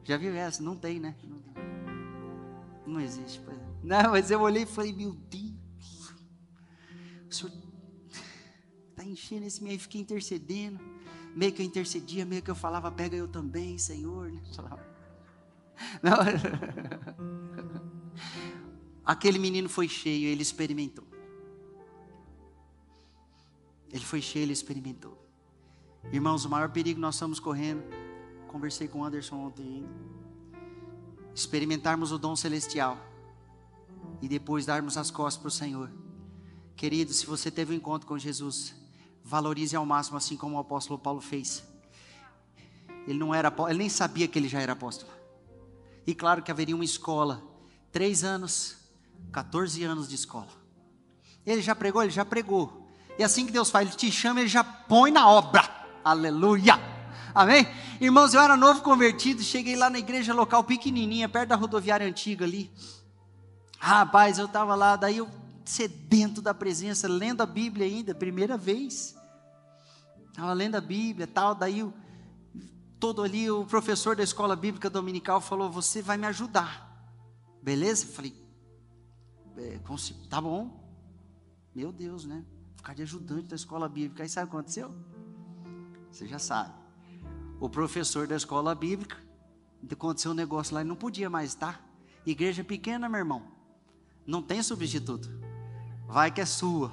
Já 0.03 0.17
viu 0.17 0.33
essa? 0.33 0.63
Não 0.63 0.75
tem, 0.75 0.99
né? 0.99 1.15
Não, 1.23 2.93
não 2.93 2.99
existe. 3.01 3.41
Pois. 3.43 3.57
É. 3.57 3.61
Não, 3.83 4.11
mas 4.11 4.31
eu 4.31 4.41
olhei 4.41 4.63
e 4.63 4.65
falei, 4.65 4.93
meu 4.93 5.13
Deus, 5.13 6.13
o 7.29 7.33
senhor 7.33 7.53
está 8.89 9.03
enchendo 9.03 9.45
esse 9.45 9.63
meio, 9.63 9.79
fiquei 9.79 10.01
intercedendo. 10.01 10.79
Meio 11.35 11.53
que 11.53 11.61
eu 11.61 11.65
intercedia, 11.65 12.25
meio 12.25 12.41
que 12.41 12.49
eu 12.49 12.55
falava, 12.55 12.91
pega 12.91 13.15
eu 13.15 13.27
também, 13.27 13.77
Senhor. 13.77 14.31
Não. 16.01 16.17
Aquele 19.05 19.39
menino 19.39 19.69
foi 19.69 19.87
cheio, 19.87 20.27
ele 20.27 20.41
experimentou. 20.41 21.08
Ele 23.91 24.03
foi 24.03 24.21
cheio, 24.21 24.43
ele 24.43 24.53
experimentou. 24.53 25.17
Irmãos, 26.11 26.45
o 26.45 26.49
maior 26.49 26.69
perigo 26.69 26.99
nós 26.99 27.15
estamos 27.15 27.39
correndo. 27.39 27.83
Conversei 28.47 28.87
com 28.87 28.99
o 28.99 29.03
Anderson 29.03 29.35
ontem 29.35 29.63
ainda. 29.63 29.89
Experimentarmos 31.33 32.11
o 32.11 32.17
dom 32.17 32.35
celestial 32.35 32.97
e 34.21 34.27
depois 34.27 34.65
darmos 34.65 34.97
as 34.97 35.11
costas 35.11 35.41
para 35.41 35.47
o 35.47 35.51
Senhor. 35.51 35.91
Querido, 36.75 37.13
se 37.13 37.25
você 37.25 37.51
teve 37.51 37.73
um 37.73 37.77
encontro 37.77 38.07
com 38.07 38.17
Jesus, 38.17 38.73
valorize 39.23 39.75
ao 39.75 39.85
máximo, 39.85 40.17
assim 40.17 40.37
como 40.37 40.55
o 40.55 40.59
apóstolo 40.59 40.99
Paulo 40.99 41.21
fez. 41.21 41.63
Ele 43.07 43.19
não 43.19 43.33
era, 43.33 43.53
ele 43.69 43.79
nem 43.79 43.89
sabia 43.89 44.27
que 44.27 44.37
ele 44.37 44.47
já 44.47 44.61
era 44.61 44.73
apóstolo. 44.73 45.11
E 46.05 46.15
claro 46.15 46.41
que 46.41 46.51
haveria 46.51 46.75
uma 46.75 46.85
escola 46.85 47.49
Três 47.91 48.23
anos, 48.23 48.77
14 49.31 49.83
anos 49.83 50.07
de 50.07 50.15
escola. 50.15 50.49
Ele 51.45 51.61
já 51.61 51.73
pregou? 51.73 52.03
Ele 52.03 52.11
já 52.11 52.23
pregou. 52.23 52.78
E 53.19 53.23
assim 53.23 53.45
que 53.45 53.51
Deus 53.51 53.69
faz, 53.69 53.85
Ele 53.85 53.97
te 53.97 54.09
chama, 54.09 54.39
Ele 54.39 54.47
já 54.47 54.63
põe 54.63 55.11
na 55.11 55.29
obra. 55.29 55.69
Aleluia! 56.05 56.79
Amém? 57.35 57.67
Irmãos, 57.99 58.33
eu 58.33 58.39
era 58.39 58.55
novo 58.55 58.81
convertido, 58.81 59.43
cheguei 59.43 59.75
lá 59.75 59.89
na 59.89 59.99
igreja 59.99 60.33
local 60.33 60.63
pequenininha, 60.63 61.27
perto 61.27 61.49
da 61.49 61.57
rodoviária 61.57 62.07
antiga 62.07 62.45
ali. 62.45 62.71
Rapaz, 63.77 64.39
eu 64.39 64.45
estava 64.45 64.73
lá, 64.73 64.95
daí 64.95 65.17
eu 65.17 65.29
sedento 65.65 66.41
da 66.41 66.53
presença, 66.53 67.09
lendo 67.09 67.41
a 67.41 67.45
Bíblia 67.45 67.85
ainda, 67.85 68.15
primeira 68.15 68.57
vez. 68.57 69.17
Estava 70.29 70.53
lendo 70.53 70.75
a 70.75 70.81
Bíblia 70.81 71.27
tal, 71.27 71.53
daí 71.53 71.83
o, 71.83 71.93
todo 73.01 73.21
ali 73.21 73.51
o 73.51 73.65
professor 73.65 74.15
da 74.15 74.23
escola 74.23 74.55
bíblica 74.55 74.89
dominical 74.89 75.41
falou: 75.41 75.69
Você 75.69 76.01
vai 76.01 76.15
me 76.15 76.25
ajudar. 76.25 76.89
Beleza? 77.61 78.05
Eu 78.05 78.13
falei, 78.13 78.33
é, 79.57 79.77
tá 80.29 80.39
bom. 80.39 80.89
Meu 81.75 81.91
Deus, 81.91 82.23
né? 82.23 82.45
De 82.93 83.03
ajudante 83.03 83.47
da 83.47 83.55
escola 83.55 83.87
bíblica. 83.87 84.23
Aí 84.23 84.29
sabe 84.29 84.47
o 84.47 84.49
que 84.49 84.55
aconteceu? 84.57 84.93
Você 86.11 86.27
já 86.27 86.39
sabe. 86.39 86.73
O 87.59 87.69
professor 87.69 88.27
da 88.27 88.35
escola 88.35 88.73
bíblica, 88.73 89.17
aconteceu 89.91 90.31
um 90.31 90.33
negócio 90.33 90.73
lá 90.73 90.81
e 90.81 90.85
não 90.85 90.95
podia 90.95 91.29
mais, 91.29 91.53
tá? 91.53 91.79
Igreja 92.25 92.63
pequena, 92.63 93.07
meu 93.07 93.19
irmão. 93.19 93.43
Não 94.25 94.41
tem 94.41 94.61
substituto. 94.61 95.29
Vai 96.07 96.31
que 96.31 96.41
é 96.41 96.45
sua. 96.45 96.91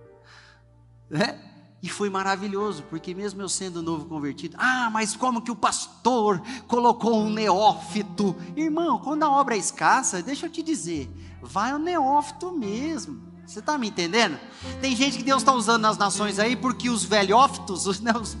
é? 1.10 1.38
E 1.82 1.88
foi 1.88 2.08
maravilhoso, 2.08 2.82
porque 2.84 3.14
mesmo 3.14 3.42
eu 3.42 3.48
sendo 3.48 3.82
novo 3.82 4.06
convertido, 4.06 4.56
ah, 4.58 4.88
mas 4.90 5.14
como 5.14 5.42
que 5.42 5.50
o 5.50 5.56
pastor 5.56 6.40
colocou 6.66 7.16
um 7.16 7.30
neófito? 7.30 8.34
Irmão, 8.56 8.98
quando 8.98 9.22
a 9.22 9.30
obra 9.30 9.54
é 9.54 9.58
escassa, 9.58 10.22
deixa 10.22 10.46
eu 10.46 10.50
te 10.50 10.62
dizer, 10.62 11.10
vai 11.42 11.72
o 11.72 11.78
neófito 11.78 12.50
mesmo. 12.50 13.25
Você 13.46 13.60
está 13.60 13.78
me 13.78 13.88
entendendo? 13.88 14.38
Tem 14.80 14.96
gente 14.96 15.18
que 15.18 15.22
Deus 15.22 15.42
está 15.42 15.52
usando 15.52 15.82
nas 15.82 15.96
nações 15.96 16.40
aí 16.40 16.56
porque 16.56 16.90
os 16.90 17.04
velhófitos, 17.04 17.86
os, 17.86 18.00
os, 18.00 18.36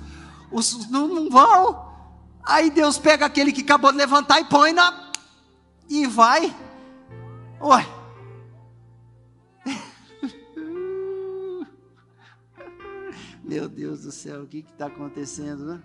os 0.50 0.90
não, 0.90 1.06
não 1.06 1.30
vão. 1.30 1.86
Aí 2.42 2.70
Deus 2.70 2.98
pega 2.98 3.24
aquele 3.24 3.52
que 3.52 3.62
acabou 3.62 3.92
de 3.92 3.98
levantar 3.98 4.40
e 4.40 4.44
põe 4.44 4.72
na. 4.72 5.12
e 5.88 6.08
vai. 6.08 6.52
Ué. 7.60 7.86
Meu 13.44 13.68
Deus 13.68 14.02
do 14.02 14.10
céu, 14.10 14.42
o 14.42 14.46
que 14.46 14.58
está 14.58 14.86
acontecendo, 14.86 15.66
né? 15.66 15.80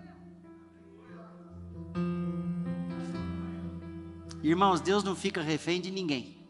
Irmãos, 4.42 4.80
Deus 4.80 5.04
não 5.04 5.14
fica 5.14 5.40
refém 5.40 5.80
de 5.80 5.92
ninguém. 5.92 6.44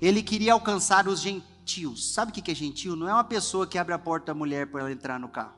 Ele 0.00 0.22
queria 0.22 0.54
alcançar 0.54 1.06
os 1.06 1.20
gentios. 1.20 1.55
Sabe 1.96 2.30
o 2.30 2.34
que 2.34 2.50
é 2.50 2.54
gentio? 2.54 2.94
Não 2.94 3.08
é 3.08 3.12
uma 3.12 3.24
pessoa 3.24 3.66
que 3.66 3.76
abre 3.76 3.92
a 3.92 3.98
porta 3.98 4.26
da 4.26 4.34
mulher 4.34 4.68
para 4.68 4.80
ela 4.80 4.92
entrar 4.92 5.18
no 5.18 5.28
carro. 5.28 5.54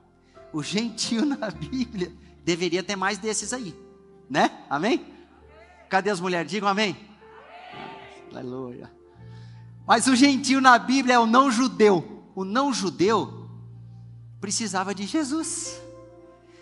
O 0.53 0.63
gentio 0.63 1.25
na 1.27 1.51
Bíblia 1.51 2.13
deveria 2.45 2.83
ter 2.83 2.97
mais 2.97 3.19
desses 3.19 3.53
aí, 3.53 3.75
né? 4.29 4.65
Amém? 4.71 5.07
Cadê 5.89 6.11
as 6.11 6.21
mulheres? 6.21 6.51
Digam 6.51 6.69
amém. 6.69 6.97
Aleluia. 8.31 8.91
Mas 9.87 10.07
o 10.07 10.17
gentio 10.17 10.61
na 10.61 10.79
Bíblia 10.79 11.15
é 11.15 11.19
o 11.19 11.27
não 11.27 11.51
judeu. 11.51 12.25
O 12.35 12.45
não 12.45 12.73
judeu 12.73 13.49
precisava 14.41 14.95
de 14.95 15.07
Jesus. 15.07 15.81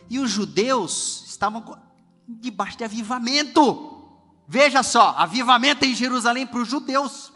E 0.08 0.18
os 0.18 0.30
judeus 0.30 1.24
estavam 1.28 1.78
debaixo 2.28 2.78
de 2.78 2.84
avivamento. 2.84 3.94
Veja 4.48 4.82
só, 4.82 5.14
avivamento 5.18 5.84
em 5.84 5.94
Jerusalém 5.94 6.46
para 6.46 6.60
os 6.60 6.68
judeus. 6.68 7.32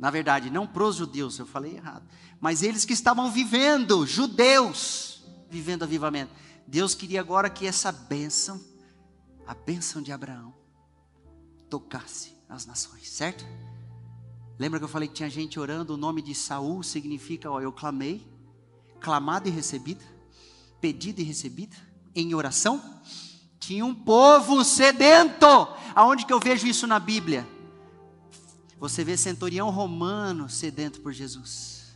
Na 0.00 0.10
verdade, 0.10 0.48
não 0.48 0.66
para 0.66 0.82
os 0.82 0.96
judeus, 0.96 1.38
eu 1.38 1.44
falei 1.44 1.76
errado. 1.76 2.08
Mas 2.40 2.62
eles 2.62 2.86
que 2.86 2.94
estavam 2.94 3.30
vivendo, 3.30 4.06
judeus, 4.06 5.22
vivendo 5.50 5.82
avivamento. 5.82 6.32
Deus 6.66 6.94
queria 6.94 7.20
agora 7.20 7.50
que 7.50 7.66
essa 7.66 7.92
bênção, 7.92 8.58
a 9.46 9.52
bênção 9.52 10.00
de 10.00 10.10
Abraão, 10.10 10.54
tocasse 11.68 12.34
as 12.48 12.64
nações, 12.64 13.10
certo? 13.10 13.44
Lembra 14.58 14.78
que 14.78 14.84
eu 14.86 14.88
falei 14.88 15.06
que 15.06 15.12
tinha 15.12 15.28
gente 15.28 15.60
orando? 15.60 15.92
O 15.92 15.98
nome 15.98 16.22
de 16.22 16.34
Saul 16.34 16.82
significa, 16.82 17.50
ó, 17.50 17.60
eu 17.60 17.70
clamei, 17.70 18.26
clamado 19.00 19.48
e 19.48 19.52
recebido, 19.52 20.02
pedido 20.80 21.20
e 21.20 21.24
recebido, 21.24 21.76
em 22.14 22.34
oração. 22.34 23.02
Tinha 23.58 23.84
um 23.84 23.94
povo 23.94 24.64
sedento. 24.64 25.46
Aonde 25.94 26.24
que 26.24 26.32
eu 26.32 26.40
vejo 26.40 26.66
isso 26.66 26.86
na 26.86 26.98
Bíblia? 26.98 27.46
Você 28.80 29.04
vê 29.04 29.14
centurião 29.14 29.68
romano 29.68 30.48
sedento 30.48 31.02
por 31.02 31.12
Jesus. 31.12 31.92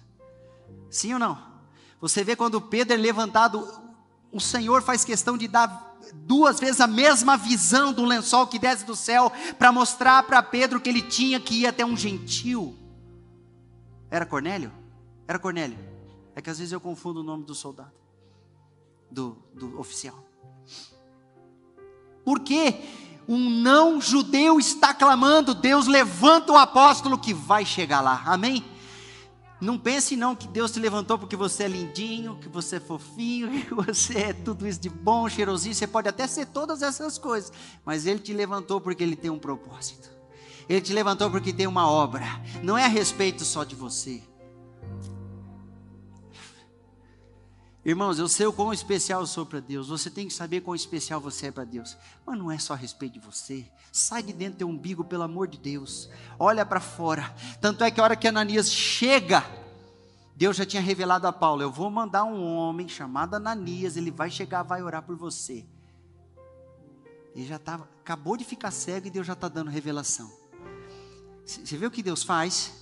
Sim 0.91 1.15
ou 1.15 1.19
não? 1.19 1.55
Você 1.99 2.23
vê 2.23 2.37
quando 2.37 2.61
Pedro 2.61 2.93
é 2.93 2.97
levantado, 2.99 3.67
o 4.31 4.39
Senhor 4.39 4.83
faz 4.83 5.03
questão 5.03 5.39
de 5.39 5.49
dar 5.49 5.99
duas 6.13 6.61
vezes 6.61 6.83
a 6.83 6.87
mesma 6.87 7.39
visão 7.39 7.91
do 7.91 8.05
lençol 8.05 8.47
que 8.47 8.59
desce 8.59 8.85
do 8.85 8.95
céu 8.95 9.33
para 9.59 9.73
mostrar 9.73 10.23
para 10.25 10.43
Pedro 10.43 10.79
que 10.79 10.91
ele 10.91 11.01
tinha 11.01 11.41
que 11.41 11.63
ir 11.63 11.67
até 11.67 11.87
um 11.87 11.97
gentil. 11.97 12.77
Era 14.11 14.27
Cornélio? 14.27 14.71
Era 15.27 15.39
Cornélio. 15.39 15.79
É 16.37 16.43
que 16.43 16.51
às 16.51 16.59
vezes 16.59 16.73
eu 16.73 16.81
confundo 16.81 17.21
o 17.21 17.25
nome 17.25 17.45
do 17.45 17.55
soldado, 17.55 17.93
do, 19.11 19.39
do 19.55 19.81
oficial. 19.81 20.23
Porque 22.25 22.83
um 23.29 23.51
não 23.51 24.01
judeu 24.01 24.59
está 24.59 24.93
clamando, 24.93 25.55
Deus 25.55 25.87
levanta 25.87 26.53
o 26.53 26.57
apóstolo 26.57 27.19
que 27.19 27.33
vai 27.33 27.65
chegar 27.65 28.01
lá. 28.01 28.23
Amém? 28.27 28.65
Não 29.61 29.79
pense 29.79 30.15
não 30.15 30.37
que 30.37 30.47
Deus 30.47 30.73
te 30.73 30.79
levantou 30.79 31.19
porque 31.19 31.37
você 31.37 31.65
é 31.65 31.69
lindinho, 31.69 32.37
que 32.37 32.49
você 32.49 32.77
é 32.77 32.81
fofinho, 32.81 33.49
que 33.65 33.73
você 33.75 34.19
é 34.19 34.33
tudo 34.33 34.67
isso 34.67 34.81
de 34.81 34.91
bom, 34.91 35.29
cheirosinho. 35.29 35.75
Você 35.75 35.87
pode 35.87 36.09
até 36.09 36.27
ser 36.27 36.47
todas 36.47 36.83
essas 36.83 37.17
coisas, 37.17 37.53
mas 37.85 38.05
Ele 38.05 38.19
te 38.19 38.33
levantou 38.33 38.81
porque 38.81 39.03
Ele 39.03 39.17
tem 39.17 39.31
um 39.31 39.39
propósito. 39.39 40.11
Ele 40.69 40.81
te 40.81 40.93
levantou 40.93 41.31
porque 41.31 41.53
tem 41.53 41.67
uma 41.67 41.89
obra. 41.89 42.25
Não 42.63 42.77
é 42.77 42.85
a 42.85 42.89
respeito 42.89 43.45
só 43.45 43.65
de 43.65 43.75
você. 43.75 44.23
Irmãos, 47.85 48.19
eu 48.19 48.27
sei 48.29 48.47
o 48.47 48.53
quão 48.53 48.73
especial 48.73 49.21
eu 49.21 49.27
sou 49.27 49.45
para 49.45 49.61
Deus. 49.61 49.89
Você 49.89 50.09
tem 50.09 50.27
que 50.27 50.33
saber 50.33 50.63
quão 50.63 50.75
especial 50.75 51.21
você 51.21 51.49
é 51.49 51.51
para 51.51 51.65
Deus. 51.65 51.99
Mas 52.25 52.39
não 52.39 52.51
é 52.51 52.59
só 52.59 52.73
a 52.73 52.77
respeito 52.77 53.15
de 53.15 53.19
você. 53.21 53.67
Sai 53.93 54.23
de 54.23 54.33
dentro 54.33 54.55
do 54.55 54.59
teu 54.59 54.69
umbigo, 54.69 55.05
pelo 55.05 55.23
amor 55.23 55.47
de 55.47 55.59
Deus. 55.59 56.09
Olha 56.39 56.65
para 56.65 56.81
fora. 56.81 57.35
Tanto 57.61 57.85
é 57.85 57.91
que 57.91 58.01
a 58.01 58.05
hora 58.05 58.17
que 58.17 58.27
Ananias 58.27 58.73
chega, 58.73 59.45
Deus 60.35 60.57
já 60.57 60.65
tinha 60.65 60.81
revelado 60.81 61.27
a 61.27 61.33
Paulo: 61.33 61.61
Eu 61.61 61.71
vou 61.71 61.91
mandar 61.91 62.25
um 62.25 62.43
homem 62.57 62.89
chamado 62.89 63.35
Ananias. 63.35 63.99
Ele 63.99 64.11
vai 64.11 64.31
chegar, 64.31 64.63
vai 64.63 64.83
orar 64.83 65.03
por 65.03 65.15
você. 65.15 65.67
Ele 67.35 67.47
já 67.47 67.59
tava, 67.59 67.87
acabou 68.01 68.35
de 68.35 68.45
ficar 68.45 68.71
cego 68.71 69.09
e 69.09 69.11
Deus 69.11 69.27
já 69.27 69.35
está 69.35 69.49
dando 69.49 69.71
revelação. 69.71 70.33
Você 71.45 71.77
vê 71.77 71.85
o 71.85 71.91
que 71.91 72.03
Deus 72.03 72.23
faz? 72.23 72.73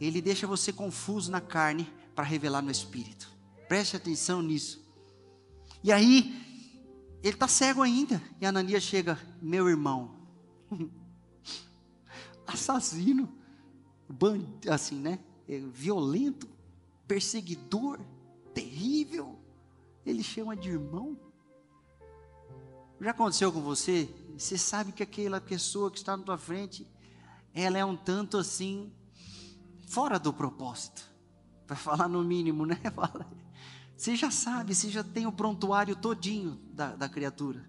Ele 0.00 0.20
deixa 0.20 0.44
você 0.44 0.72
confuso 0.72 1.30
na 1.30 1.40
carne 1.40 1.88
para 2.16 2.24
revelar 2.24 2.62
no 2.62 2.70
espírito. 2.70 3.39
Preste 3.70 3.94
atenção 3.94 4.42
nisso. 4.42 4.84
E 5.80 5.92
aí, 5.92 6.34
ele 7.22 7.34
está 7.34 7.46
cego 7.46 7.82
ainda. 7.82 8.20
E 8.40 8.44
Ananias 8.44 8.82
chega, 8.82 9.16
meu 9.40 9.68
irmão, 9.68 10.10
assassino, 12.44 13.32
assim, 14.68 14.96
né? 14.96 15.20
É, 15.48 15.60
violento, 15.60 16.48
perseguidor, 17.06 18.00
terrível. 18.52 19.38
Ele 20.04 20.24
chama 20.24 20.56
de 20.56 20.70
irmão. 20.70 21.16
Já 23.00 23.12
aconteceu 23.12 23.52
com 23.52 23.60
você? 23.60 24.12
Você 24.36 24.58
sabe 24.58 24.90
que 24.90 25.04
aquela 25.04 25.40
pessoa 25.40 25.92
que 25.92 25.98
está 25.98 26.16
na 26.16 26.24
tua 26.24 26.36
frente, 26.36 26.84
ela 27.54 27.78
é 27.78 27.84
um 27.84 27.96
tanto 27.96 28.36
assim, 28.36 28.92
fora 29.86 30.18
do 30.18 30.32
propósito. 30.32 31.08
Para 31.68 31.76
falar 31.76 32.08
no 32.08 32.24
mínimo, 32.24 32.66
né? 32.66 32.74
Fala. 32.92 33.30
Você 34.00 34.16
já 34.16 34.30
sabe, 34.30 34.74
você 34.74 34.88
já 34.88 35.04
tem 35.04 35.26
o 35.26 35.32
prontuário 35.32 35.94
todinho 35.94 36.58
da, 36.72 36.96
da 36.96 37.06
criatura. 37.06 37.68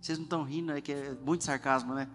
Vocês 0.00 0.18
não 0.18 0.22
estão 0.22 0.44
rindo, 0.44 0.70
é 0.70 0.80
que 0.80 0.92
é 0.92 1.16
muito 1.20 1.42
sarcasmo, 1.42 1.94
né? 1.94 2.08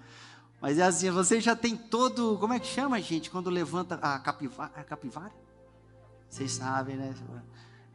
Mas 0.61 0.79
é 0.79 0.83
assim, 0.83 1.11
você 1.11 1.41
já 1.41 1.53
tem 1.53 1.75
todo. 1.75 2.37
Como 2.39 2.53
é 2.53 2.59
que 2.59 2.67
chama, 2.67 3.01
gente, 3.01 3.29
quando 3.29 3.49
levanta 3.49 3.95
a 3.95 4.17
capivara? 4.17 4.71
A 4.77 4.83
capivara? 4.85 5.33
Vocês 6.29 6.53
sabem, 6.53 6.95
né? 6.95 7.13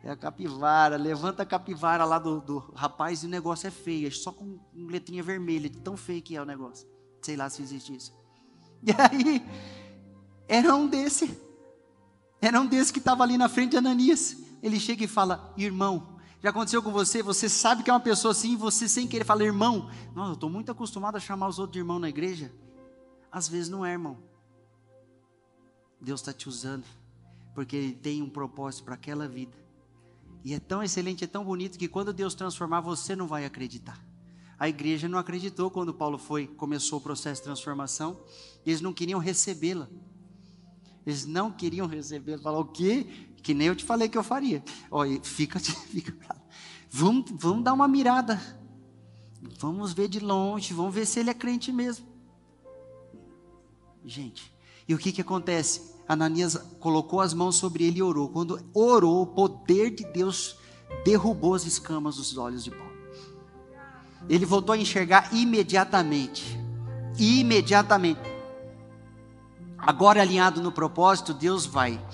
É 0.04 0.10
a 0.10 0.16
capivara, 0.16 0.98
levanta 0.98 1.44
a 1.44 1.46
capivara 1.46 2.04
lá 2.04 2.18
do, 2.18 2.38
do 2.38 2.58
rapaz 2.74 3.22
e 3.22 3.26
o 3.26 3.30
negócio 3.30 3.66
é 3.66 3.70
feio, 3.70 4.08
é 4.08 4.10
só 4.10 4.30
com 4.30 4.58
letrinha 4.74 5.22
vermelha, 5.22 5.70
de 5.70 5.78
tão 5.78 5.96
feio 5.96 6.20
que 6.20 6.36
é 6.36 6.42
o 6.42 6.44
negócio. 6.44 6.86
Sei 7.22 7.36
lá 7.38 7.48
se 7.48 7.62
existe 7.62 7.96
isso. 7.96 8.14
E 8.82 8.92
aí, 8.92 9.42
era 10.46 10.76
um 10.76 10.86
desse. 10.86 11.40
Era 12.38 12.60
um 12.60 12.66
desse 12.66 12.92
que 12.92 12.98
estava 12.98 13.22
ali 13.22 13.38
na 13.38 13.48
frente 13.48 13.70
de 13.70 13.78
Ananias 13.78 14.44
ele 14.66 14.80
chega 14.80 15.04
e 15.04 15.08
fala: 15.08 15.52
Irmão, 15.56 16.16
Já 16.42 16.50
aconteceu 16.50 16.82
com 16.82 16.92
você? 16.92 17.22
Você 17.22 17.48
sabe 17.48 17.82
que 17.82 17.90
é 17.90 17.92
uma 17.92 18.00
pessoa 18.00 18.32
assim 18.32 18.56
você 18.56 18.88
sem 18.88 19.06
querer 19.08 19.24
fala, 19.24 19.42
irmão. 19.42 19.90
Não, 20.14 20.28
eu 20.28 20.34
estou 20.34 20.50
muito 20.50 20.70
acostumado 20.70 21.16
a 21.16 21.20
chamar 21.20 21.48
os 21.48 21.58
outros 21.58 21.72
de 21.72 21.78
irmão 21.78 21.98
na 21.98 22.08
igreja. 22.08 22.52
Às 23.32 23.48
vezes 23.48 23.68
não 23.68 23.84
é, 23.84 23.92
irmão. 23.92 24.18
Deus 26.00 26.20
está 26.20 26.32
te 26.32 26.48
usando, 26.48 26.84
porque 27.54 27.74
Ele 27.74 27.92
tem 27.94 28.22
um 28.22 28.28
propósito 28.28 28.84
para 28.84 28.94
aquela 28.94 29.26
vida. 29.26 29.56
E 30.44 30.54
é 30.54 30.60
tão 30.60 30.82
excelente, 30.82 31.24
é 31.24 31.26
tão 31.26 31.44
bonito 31.44 31.78
que 31.78 31.88
quando 31.88 32.12
Deus 32.12 32.34
transformar, 32.34 32.80
você 32.80 33.16
não 33.16 33.26
vai 33.26 33.44
acreditar. 33.44 33.98
A 34.58 34.68
igreja 34.68 35.08
não 35.08 35.18
acreditou 35.18 35.70
quando 35.70 35.92
Paulo 35.92 36.18
foi, 36.18 36.46
começou 36.46 36.98
o 36.98 37.02
processo 37.02 37.40
de 37.40 37.44
transformação. 37.44 38.20
Eles 38.64 38.80
não 38.80 38.92
queriam 38.92 39.18
recebê-la. 39.18 39.88
Eles 41.04 41.26
não 41.26 41.50
queriam 41.50 41.86
recebê-la. 41.86 42.42
Falar 42.42 42.60
o 42.60 42.66
quê? 42.66 43.06
Que 43.46 43.54
nem 43.54 43.68
eu 43.68 43.76
te 43.76 43.84
falei 43.84 44.08
que 44.08 44.18
eu 44.18 44.24
faria. 44.24 44.60
Olha, 44.90 45.20
fica, 45.22 45.60
fica. 45.62 46.12
Vamos, 46.90 47.30
vamos 47.30 47.62
dar 47.62 47.74
uma 47.74 47.86
mirada. 47.86 48.42
Vamos 49.60 49.92
ver 49.92 50.08
de 50.08 50.18
longe. 50.18 50.74
Vamos 50.74 50.92
ver 50.92 51.06
se 51.06 51.20
ele 51.20 51.30
é 51.30 51.34
crente 51.34 51.70
mesmo. 51.70 52.04
Gente, 54.04 54.52
e 54.88 54.92
o 54.92 54.98
que 54.98 55.12
que 55.12 55.20
acontece? 55.20 55.94
Ananias 56.08 56.56
colocou 56.80 57.20
as 57.20 57.32
mãos 57.32 57.54
sobre 57.54 57.84
ele 57.84 58.00
e 58.00 58.02
orou. 58.02 58.30
Quando 58.30 58.58
orou, 58.74 59.22
o 59.22 59.26
poder 59.28 59.94
de 59.94 60.04
Deus 60.06 60.56
derrubou 61.04 61.54
as 61.54 61.64
escamas 61.64 62.16
dos 62.16 62.36
olhos 62.36 62.64
de 62.64 62.72
Paulo. 62.72 62.96
Ele 64.28 64.44
voltou 64.44 64.72
a 64.72 64.76
enxergar 64.76 65.32
imediatamente. 65.32 66.58
Imediatamente. 67.16 68.18
Agora 69.78 70.20
alinhado 70.20 70.60
no 70.60 70.72
propósito, 70.72 71.32
Deus 71.32 71.64
vai 71.64 72.04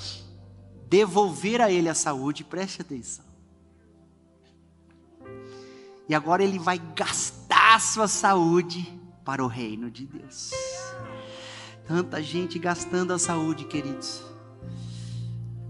devolver 0.92 1.62
a 1.62 1.72
ele 1.72 1.88
a 1.88 1.94
saúde, 1.94 2.44
preste 2.44 2.82
atenção. 2.82 3.24
E 6.06 6.14
agora 6.14 6.44
ele 6.44 6.58
vai 6.58 6.78
gastar 6.94 7.76
a 7.76 7.80
sua 7.80 8.06
saúde 8.06 9.00
para 9.24 9.42
o 9.42 9.46
reino 9.46 9.90
de 9.90 10.04
Deus. 10.04 10.50
Tanta 11.86 12.22
gente 12.22 12.58
gastando 12.58 13.14
a 13.14 13.18
saúde, 13.18 13.64
queridos. 13.64 14.22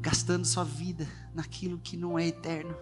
Gastando 0.00 0.44
sua 0.44 0.64
vida 0.64 1.08
naquilo 1.32 1.78
que 1.78 1.96
não 1.96 2.18
é 2.18 2.26
eterno. 2.26 2.74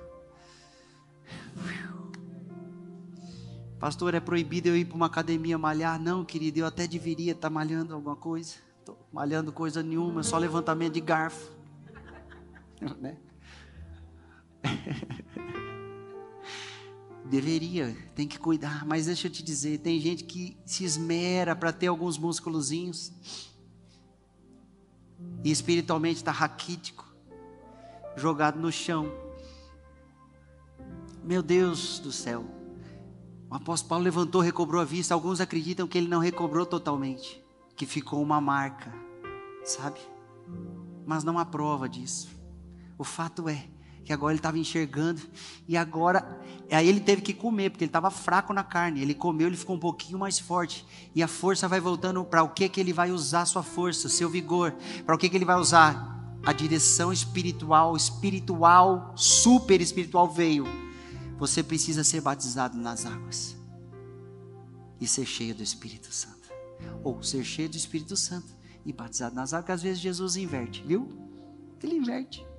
Pastor, 3.79 4.15
é 4.15 4.21
proibido 4.21 4.69
eu 4.69 4.77
ir 4.79 4.87
para 4.87 4.97
uma 4.97 5.07
academia 5.07 5.59
malhar? 5.59 6.01
Não, 6.01 6.25
querido, 6.25 6.61
eu 6.61 6.67
até 6.67 6.87
deveria 6.87 7.33
estar 7.33 7.51
malhando 7.51 7.95
alguma 7.95 8.17
coisa. 8.17 8.55
Estou 8.79 8.97
malhando 9.13 9.53
coisa 9.53 9.83
nenhuma, 9.83 10.23
só 10.23 10.39
levantamento 10.39 10.95
de 10.95 11.01
garfo. 11.03 11.60
né? 13.01 13.17
Deveria, 17.25 17.97
tem 18.15 18.27
que 18.27 18.39
cuidar, 18.39 18.85
mas 18.85 19.07
deixa 19.07 19.29
eu 19.29 19.31
te 19.31 19.43
dizer, 19.43 19.79
tem 19.79 20.01
gente 20.01 20.25
que 20.25 20.57
se 20.65 20.85
esmera 20.85 21.55
para 21.55 21.73
ter 21.73 21.87
alguns 21.87 22.19
músculozinhos 22.19 23.13
e 25.45 25.51
espiritualmente 25.51 26.17
está 26.17 26.33
raquítico, 26.33 27.07
jogado 28.17 28.59
no 28.59 28.73
chão. 28.73 29.13
Meu 31.23 31.43
Deus 31.43 32.01
do 32.01 32.11
céu. 32.11 32.45
O 33.51 33.55
apóstolo 33.55 33.89
Paulo 33.91 34.05
levantou, 34.05 34.41
recobrou 34.41 34.81
a 34.81 34.85
vista. 34.85 35.13
Alguns 35.15 35.41
acreditam 35.41 35.87
que 35.87 35.99
ele 35.99 36.09
não 36.09 36.21
recobrou 36.21 36.65
totalmente, 36.65 37.45
que 37.77 37.85
ficou 37.85 38.23
uma 38.23 38.41
marca, 38.41 38.93
sabe? 39.65 40.01
Mas 41.07 41.23
não 41.23 41.39
há 41.39 41.45
prova 41.45 41.89
disso. 41.89 42.40
O 43.01 43.05
fato 43.05 43.49
é 43.49 43.65
que 44.05 44.13
agora 44.13 44.33
ele 44.33 44.41
estava 44.41 44.59
enxergando 44.59 45.23
e 45.67 45.75
agora 45.75 46.39
aí 46.71 46.87
ele 46.87 47.01
teve 47.01 47.23
que 47.23 47.33
comer 47.33 47.71
porque 47.71 47.85
ele 47.85 47.89
estava 47.89 48.11
fraco 48.11 48.53
na 48.53 48.63
carne. 48.63 49.01
Ele 49.01 49.15
comeu, 49.15 49.47
ele 49.47 49.57
ficou 49.57 49.75
um 49.75 49.81
pouquinho 49.81 50.19
mais 50.19 50.39
forte 50.39 50.85
e 51.15 51.23
a 51.23 51.27
força 51.27 51.67
vai 51.67 51.81
voltando 51.81 52.23
para 52.23 52.43
o 52.43 52.51
que 52.51 52.69
que 52.69 52.79
ele 52.79 52.93
vai 52.93 53.11
usar 53.11 53.47
sua 53.47 53.63
força, 53.63 54.07
seu 54.11 54.29
vigor, 54.29 54.75
para 55.07 55.15
o 55.15 55.19
que 55.19 55.31
que 55.31 55.37
ele 55.39 55.47
vai 55.47 55.57
usar? 55.57 56.21
A 56.45 56.53
direção 56.53 57.11
espiritual, 57.11 57.97
espiritual, 57.97 59.15
super 59.17 59.81
espiritual 59.81 60.29
veio 60.31 60.67
você 61.39 61.63
precisa 61.63 62.05
ser 62.05 62.21
batizado 62.21 62.77
nas 62.77 63.07
águas 63.07 63.57
e 65.01 65.07
ser 65.09 65.25
cheio 65.25 65.55
do 65.55 65.63
Espírito 65.63 66.13
Santo. 66.13 66.53
Ou 67.03 67.23
ser 67.23 67.43
cheio 67.45 67.71
do 67.71 67.79
Espírito 67.79 68.15
Santo 68.15 68.55
e 68.85 68.93
batizado 68.93 69.35
nas 69.35 69.55
águas, 69.55 69.77
às 69.77 69.83
vezes 69.83 70.01
Jesus 70.01 70.37
inverte, 70.37 70.83
viu? 70.83 71.09
Ele 71.83 71.95
inverte. 71.95 72.50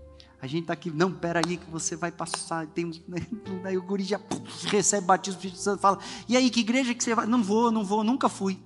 A 0.41 0.47
gente 0.47 0.63
está 0.63 0.73
aqui, 0.73 0.89
não, 0.89 1.11
peraí, 1.13 1.57
que 1.57 1.69
você 1.69 1.95
vai 1.95 2.11
passar. 2.11 2.65
Tem, 2.67 2.85
né? 3.07 3.19
Aí 3.63 3.77
o 3.77 3.83
guri 3.83 4.03
já 4.03 4.19
recebe 4.65 5.05
batismo 5.05 5.39
do 5.39 5.45
Espírito 5.45 5.59
Santo 5.59 5.79
fala: 5.79 5.99
E 6.27 6.35
aí, 6.35 6.49
que 6.49 6.61
igreja 6.61 6.95
que 6.95 7.03
você 7.03 7.13
vai? 7.13 7.27
Não 7.27 7.43
vou, 7.43 7.71
não 7.71 7.85
vou, 7.85 8.03
nunca 8.03 8.27
fui. 8.27 8.59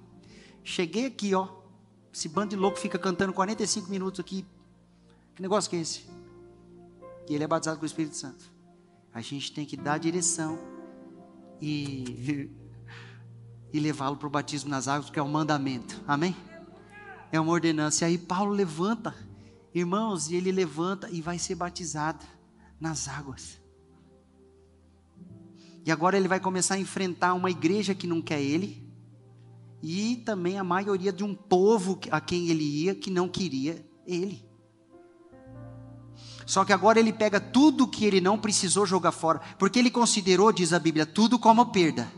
Cheguei 0.64 1.06
aqui, 1.06 1.36
ó. 1.36 1.50
Esse 2.14 2.30
bando 2.30 2.52
de 2.52 2.56
louco 2.56 2.80
fica 2.80 2.98
cantando 2.98 3.34
45 3.34 3.90
minutos 3.90 4.22
aqui. 4.22 4.46
Que 5.36 5.42
negócio 5.42 5.70
que 5.70 5.76
é 5.76 5.82
esse? 5.82 6.06
E 7.28 7.36
ele 7.36 7.44
é 7.44 7.48
batizado 7.48 7.78
com 7.78 7.84
o 7.84 7.86
Espírito 7.86 8.16
Santo. 8.16 8.46
A 9.14 9.20
gente 9.20 9.52
tem 9.52 9.66
que 9.66 9.76
dar 9.76 9.94
a 9.94 9.98
direção 9.98 10.58
e, 11.62 12.50
e 13.74 13.80
levá-lo 13.80 14.16
para 14.16 14.28
o 14.28 14.30
batismo 14.30 14.70
nas 14.70 14.88
águas, 14.88 15.08
porque 15.08 15.20
é 15.20 15.24
um 15.24 15.28
mandamento. 15.28 16.02
Amém? 16.08 16.34
É 17.34 17.40
uma 17.40 17.52
ordenança. 17.52 18.06
E 18.06 18.08
aí 18.08 18.18
Paulo 18.18 18.54
levanta, 18.54 19.14
irmãos, 19.80 20.30
e 20.30 20.36
ele 20.36 20.52
levanta 20.52 21.10
e 21.12 21.22
vai 21.22 21.38
ser 21.38 21.56
batizado 21.56 22.26
nas 22.80 23.10
águas. 23.10 23.60
E 25.86 25.92
agora 25.92 26.18
ele 26.18 26.30
vai 26.30 26.40
começar 26.40 26.76
a 26.76 26.80
enfrentar 26.80 27.34
uma 27.34 27.52
igreja 27.52 27.94
que 27.94 28.08
não 28.08 28.22
quer 28.22 28.42
ele, 28.42 28.84
e 29.84 30.16
também 30.26 30.58
a 30.58 30.64
maioria 30.64 31.12
de 31.12 31.24
um 31.24 31.36
povo 31.36 32.00
a 32.10 32.22
quem 32.22 32.48
ele 32.48 32.64
ia 32.64 32.96
que 32.96 33.12
não 33.12 33.28
queria 33.28 33.86
ele. 34.08 34.44
Só 36.46 36.64
que 36.64 36.72
agora 36.72 37.00
ele 37.00 37.12
pega 37.12 37.40
tudo 37.40 37.88
que 37.88 38.06
ele 38.06 38.22
não 38.22 38.40
precisou 38.40 38.86
jogar 38.86 39.12
fora, 39.12 39.42
porque 39.60 39.78
ele 39.78 39.92
considerou, 39.92 40.52
diz 40.54 40.72
a 40.74 40.80
Bíblia, 40.80 41.06
tudo 41.06 41.38
como 41.38 41.66
perda. 41.68 42.10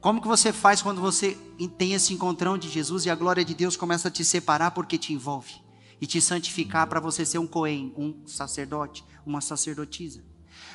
Como 0.00 0.22
que 0.22 0.28
você 0.28 0.52
faz 0.52 0.80
quando 0.80 1.00
você 1.00 1.36
tem 1.76 1.92
esse 1.92 2.14
encontrão 2.14 2.56
de 2.56 2.68
Jesus 2.68 3.04
e 3.04 3.10
a 3.10 3.14
glória 3.16 3.44
de 3.44 3.52
Deus 3.52 3.76
começa 3.76 4.08
a 4.08 4.10
te 4.10 4.24
separar 4.24 4.70
porque 4.70 4.96
te 4.96 5.12
envolve 5.12 5.67
e 6.00 6.06
te 6.06 6.20
santificar 6.20 6.86
para 6.86 7.00
você 7.00 7.24
ser 7.24 7.38
um 7.38 7.46
coen, 7.46 7.92
um 7.96 8.26
sacerdote, 8.26 9.04
uma 9.26 9.40
sacerdotisa? 9.40 10.22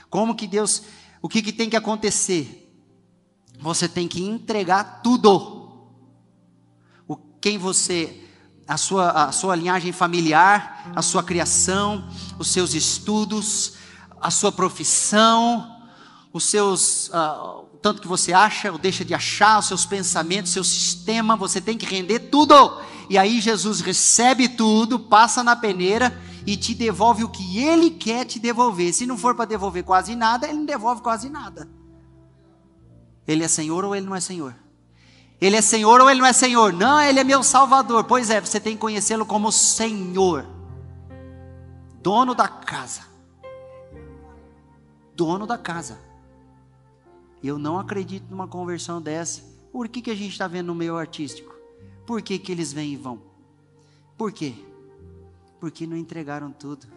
Como 0.10 0.36
que 0.36 0.48
Deus, 0.48 0.84
o 1.22 1.30
que, 1.30 1.42
que 1.42 1.52
tem 1.52 1.70
que 1.70 1.76
acontecer? 1.76 2.60
Você 3.60 3.88
tem 3.88 4.08
que 4.08 4.22
entregar 4.22 5.02
tudo. 5.02 5.88
O 7.08 7.16
quem 7.40 7.58
você 7.58 8.20
a 8.68 8.78
sua, 8.78 9.10
a 9.10 9.32
sua 9.32 9.56
linhagem 9.56 9.92
familiar, 9.92 10.92
a 10.96 11.02
sua 11.02 11.24
criação, 11.24 12.08
os 12.40 12.48
seus 12.48 12.74
estudos, 12.74 13.74
a 14.20 14.32
sua 14.32 14.52
profissão, 14.52 15.90
os 16.32 16.46
seus, 16.46 17.10
uh, 17.10 17.68
tanto 17.84 18.02
que 18.02 18.08
você 18.08 18.32
acha 18.32 18.72
ou 18.72 18.78
deixa 18.78 19.04
de 19.04 19.14
achar, 19.14 19.60
os 19.60 19.68
seus 19.68 19.86
pensamentos, 19.86 20.54
seu 20.54 20.64
sistema, 20.64 21.36
você 21.36 21.60
tem 21.60 21.78
que 21.78 21.86
render 21.86 22.20
tudo. 22.20 22.56
E 23.10 23.18
aí 23.18 23.42
Jesus 23.42 23.82
recebe 23.82 24.48
tudo, 24.48 24.98
passa 24.98 25.44
na 25.44 25.54
peneira 25.54 26.18
e 26.48 26.56
te 26.56 26.74
devolve 26.74 27.26
o 27.26 27.30
que 27.30 27.60
ele 27.60 27.90
quer 27.90 28.24
te 28.24 28.40
devolver. 28.40 28.94
Se 28.94 29.06
não 29.06 29.18
for 29.18 29.36
para 29.36 29.44
devolver 29.44 29.84
quase 29.84 30.16
nada, 30.16 30.48
ele 30.48 30.60
não 30.60 30.66
devolve 30.66 31.02
quase 31.02 31.30
nada. 31.30 31.70
Ele 33.28 33.44
é 33.44 33.50
Senhor 33.50 33.84
ou 33.84 33.94
ele 33.94 34.06
não 34.06 34.16
é 34.16 34.22
Senhor? 34.22 34.56
Ele 35.42 35.58
é 35.58 35.62
Senhor 35.62 36.00
ou 36.00 36.10
ele 36.10 36.22
não 36.22 36.28
é 36.28 36.32
Senhor? 36.32 36.72
Não, 36.72 37.02
ele 37.02 37.20
é 37.20 37.24
meu 37.26 37.44
Salvador. 37.44 38.06
Pois 38.06 38.30
é, 38.30 38.40
você 38.40 38.62
tem 38.62 38.76
que 38.76 38.82
conhecê-lo 38.82 39.26
como 39.26 39.52
Senhor, 39.52 40.46
dono 42.02 42.34
da 42.34 42.48
casa. 42.48 43.02
Dono 45.14 45.46
da 45.46 45.58
casa. 45.58 46.13
Eu 47.44 47.60
não 47.60 47.78
acredito 47.78 48.30
numa 48.30 48.48
conversão 48.48 49.02
dessa. 49.02 49.44
Por 49.72 49.90
que, 49.90 50.02
que 50.02 50.12
a 50.12 50.16
gente 50.16 50.32
está 50.32 50.48
vendo 50.48 50.68
no 50.68 50.76
meio 50.76 50.96
artístico? 50.96 51.54
Por 52.06 52.22
que, 52.22 52.40
que 52.40 52.52
eles 52.52 52.72
vêm 52.72 52.94
e 52.94 52.96
vão? 52.96 53.22
Por 54.18 54.32
quê? 54.32 54.54
Porque 55.60 55.86
não 55.86 55.98
entregaram 55.98 56.52
tudo. 56.52 56.88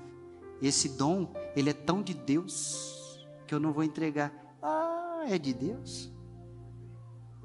Esse 0.63 0.91
dom, 0.91 1.33
ele 1.57 1.71
é 1.71 1.73
tão 1.73 2.01
de 2.03 2.15
Deus 2.15 3.27
que 3.47 3.55
eu 3.55 3.61
não 3.61 3.73
vou 3.73 3.83
entregar. 3.83 4.33
Ah, 4.63 5.25
é 5.27 5.37
de 5.39 5.53
Deus? 5.53 6.13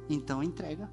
Então 0.08 0.44
entrega. 0.44 0.92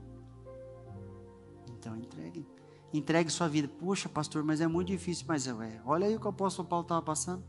Então 1.68 1.96
entregue. 1.96 2.46
Entregue 2.92 3.30
sua 3.30 3.48
vida. 3.48 3.68
Poxa, 3.68 4.09
pastor, 4.09 4.42
mas 4.42 4.61
é 4.61 4.66
muito 4.66 4.88
difícil. 4.88 5.26
Mas 5.28 5.46
é, 5.46 5.82
olha 5.84 6.06
aí 6.06 6.16
o 6.16 6.20
que 6.20 6.26
o 6.26 6.30
apóstolo 6.30 6.66
Paulo 6.66 6.84
estava 6.84 7.02
passando. 7.02 7.42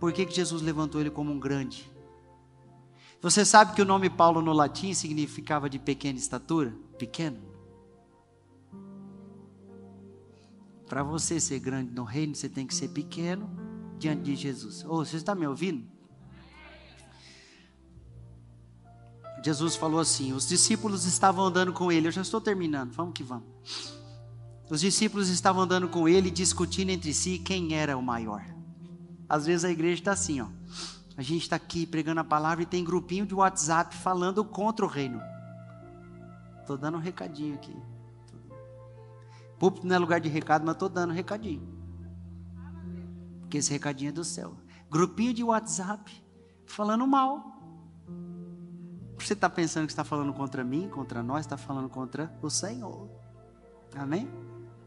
Por 0.00 0.12
que, 0.12 0.26
que 0.26 0.34
Jesus 0.34 0.60
levantou 0.60 1.00
ele 1.00 1.10
como 1.10 1.30
um 1.30 1.38
grande? 1.38 1.90
Você 3.20 3.44
sabe 3.44 3.74
que 3.74 3.82
o 3.82 3.84
nome 3.84 4.10
Paulo 4.10 4.42
no 4.42 4.52
latim 4.52 4.92
significava 4.92 5.68
de 5.68 5.78
pequena 5.78 6.18
estatura? 6.18 6.74
Pequeno. 6.98 7.38
Para 10.86 11.02
você 11.02 11.40
ser 11.40 11.58
grande 11.58 11.92
no 11.92 12.04
reino, 12.04 12.34
você 12.34 12.48
tem 12.48 12.66
que 12.66 12.74
ser 12.74 12.88
pequeno 12.88 13.50
diante 13.98 14.22
de 14.22 14.36
Jesus. 14.36 14.84
Ou 14.84 15.00
oh, 15.00 15.04
você 15.04 15.16
está 15.16 15.34
me 15.34 15.46
ouvindo? 15.46 15.86
Jesus 19.42 19.76
falou 19.76 20.00
assim: 20.00 20.32
os 20.32 20.46
discípulos 20.46 21.04
estavam 21.04 21.44
andando 21.44 21.72
com 21.72 21.90
ele. 21.90 22.08
Eu 22.08 22.12
já 22.12 22.22
estou 22.22 22.40
terminando, 22.40 22.92
vamos 22.92 23.14
que 23.14 23.22
vamos. 23.22 23.46
Os 24.68 24.80
discípulos 24.80 25.28
estavam 25.28 25.62
andando 25.62 25.88
com 25.88 26.08
ele, 26.08 26.30
discutindo 26.30 26.90
entre 26.90 27.14
si 27.14 27.38
quem 27.38 27.74
era 27.74 27.96
o 27.96 28.02
maior. 28.02 28.44
Às 29.28 29.46
vezes 29.46 29.64
a 29.64 29.70
igreja 29.70 30.00
está 30.00 30.12
assim, 30.12 30.40
ó. 30.40 30.48
A 31.16 31.22
gente 31.22 31.42
está 31.42 31.56
aqui 31.56 31.86
pregando 31.86 32.20
a 32.20 32.24
palavra 32.24 32.62
e 32.62 32.66
tem 32.66 32.84
grupinho 32.84 33.24
de 33.24 33.34
WhatsApp 33.34 33.96
falando 33.96 34.44
contra 34.44 34.84
o 34.84 34.88
reino. 34.88 35.20
Estou 36.60 36.76
dando 36.76 36.98
um 36.98 37.00
recadinho 37.00 37.54
aqui. 37.54 37.74
Púlpito 39.58 39.86
não 39.86 39.96
é 39.96 39.98
lugar 39.98 40.20
de 40.20 40.28
recado, 40.28 40.66
mas 40.66 40.74
estou 40.74 40.88
dando 40.88 41.10
um 41.10 41.14
recadinho. 41.14 41.66
Porque 43.40 43.58
esse 43.58 43.72
recadinho 43.72 44.10
é 44.10 44.12
do 44.12 44.24
céu. 44.24 44.56
Grupinho 44.90 45.32
de 45.32 45.42
WhatsApp 45.42 46.12
falando 46.66 47.06
mal. 47.06 47.56
Você 49.18 49.32
está 49.32 49.48
pensando 49.48 49.86
que 49.86 49.92
está 49.92 50.04
falando 50.04 50.34
contra 50.34 50.62
mim, 50.62 50.88
contra 50.90 51.22
nós, 51.22 51.46
está 51.46 51.56
falando 51.56 51.88
contra 51.88 52.36
o 52.42 52.50
Senhor. 52.50 53.08
Amém? 53.94 54.28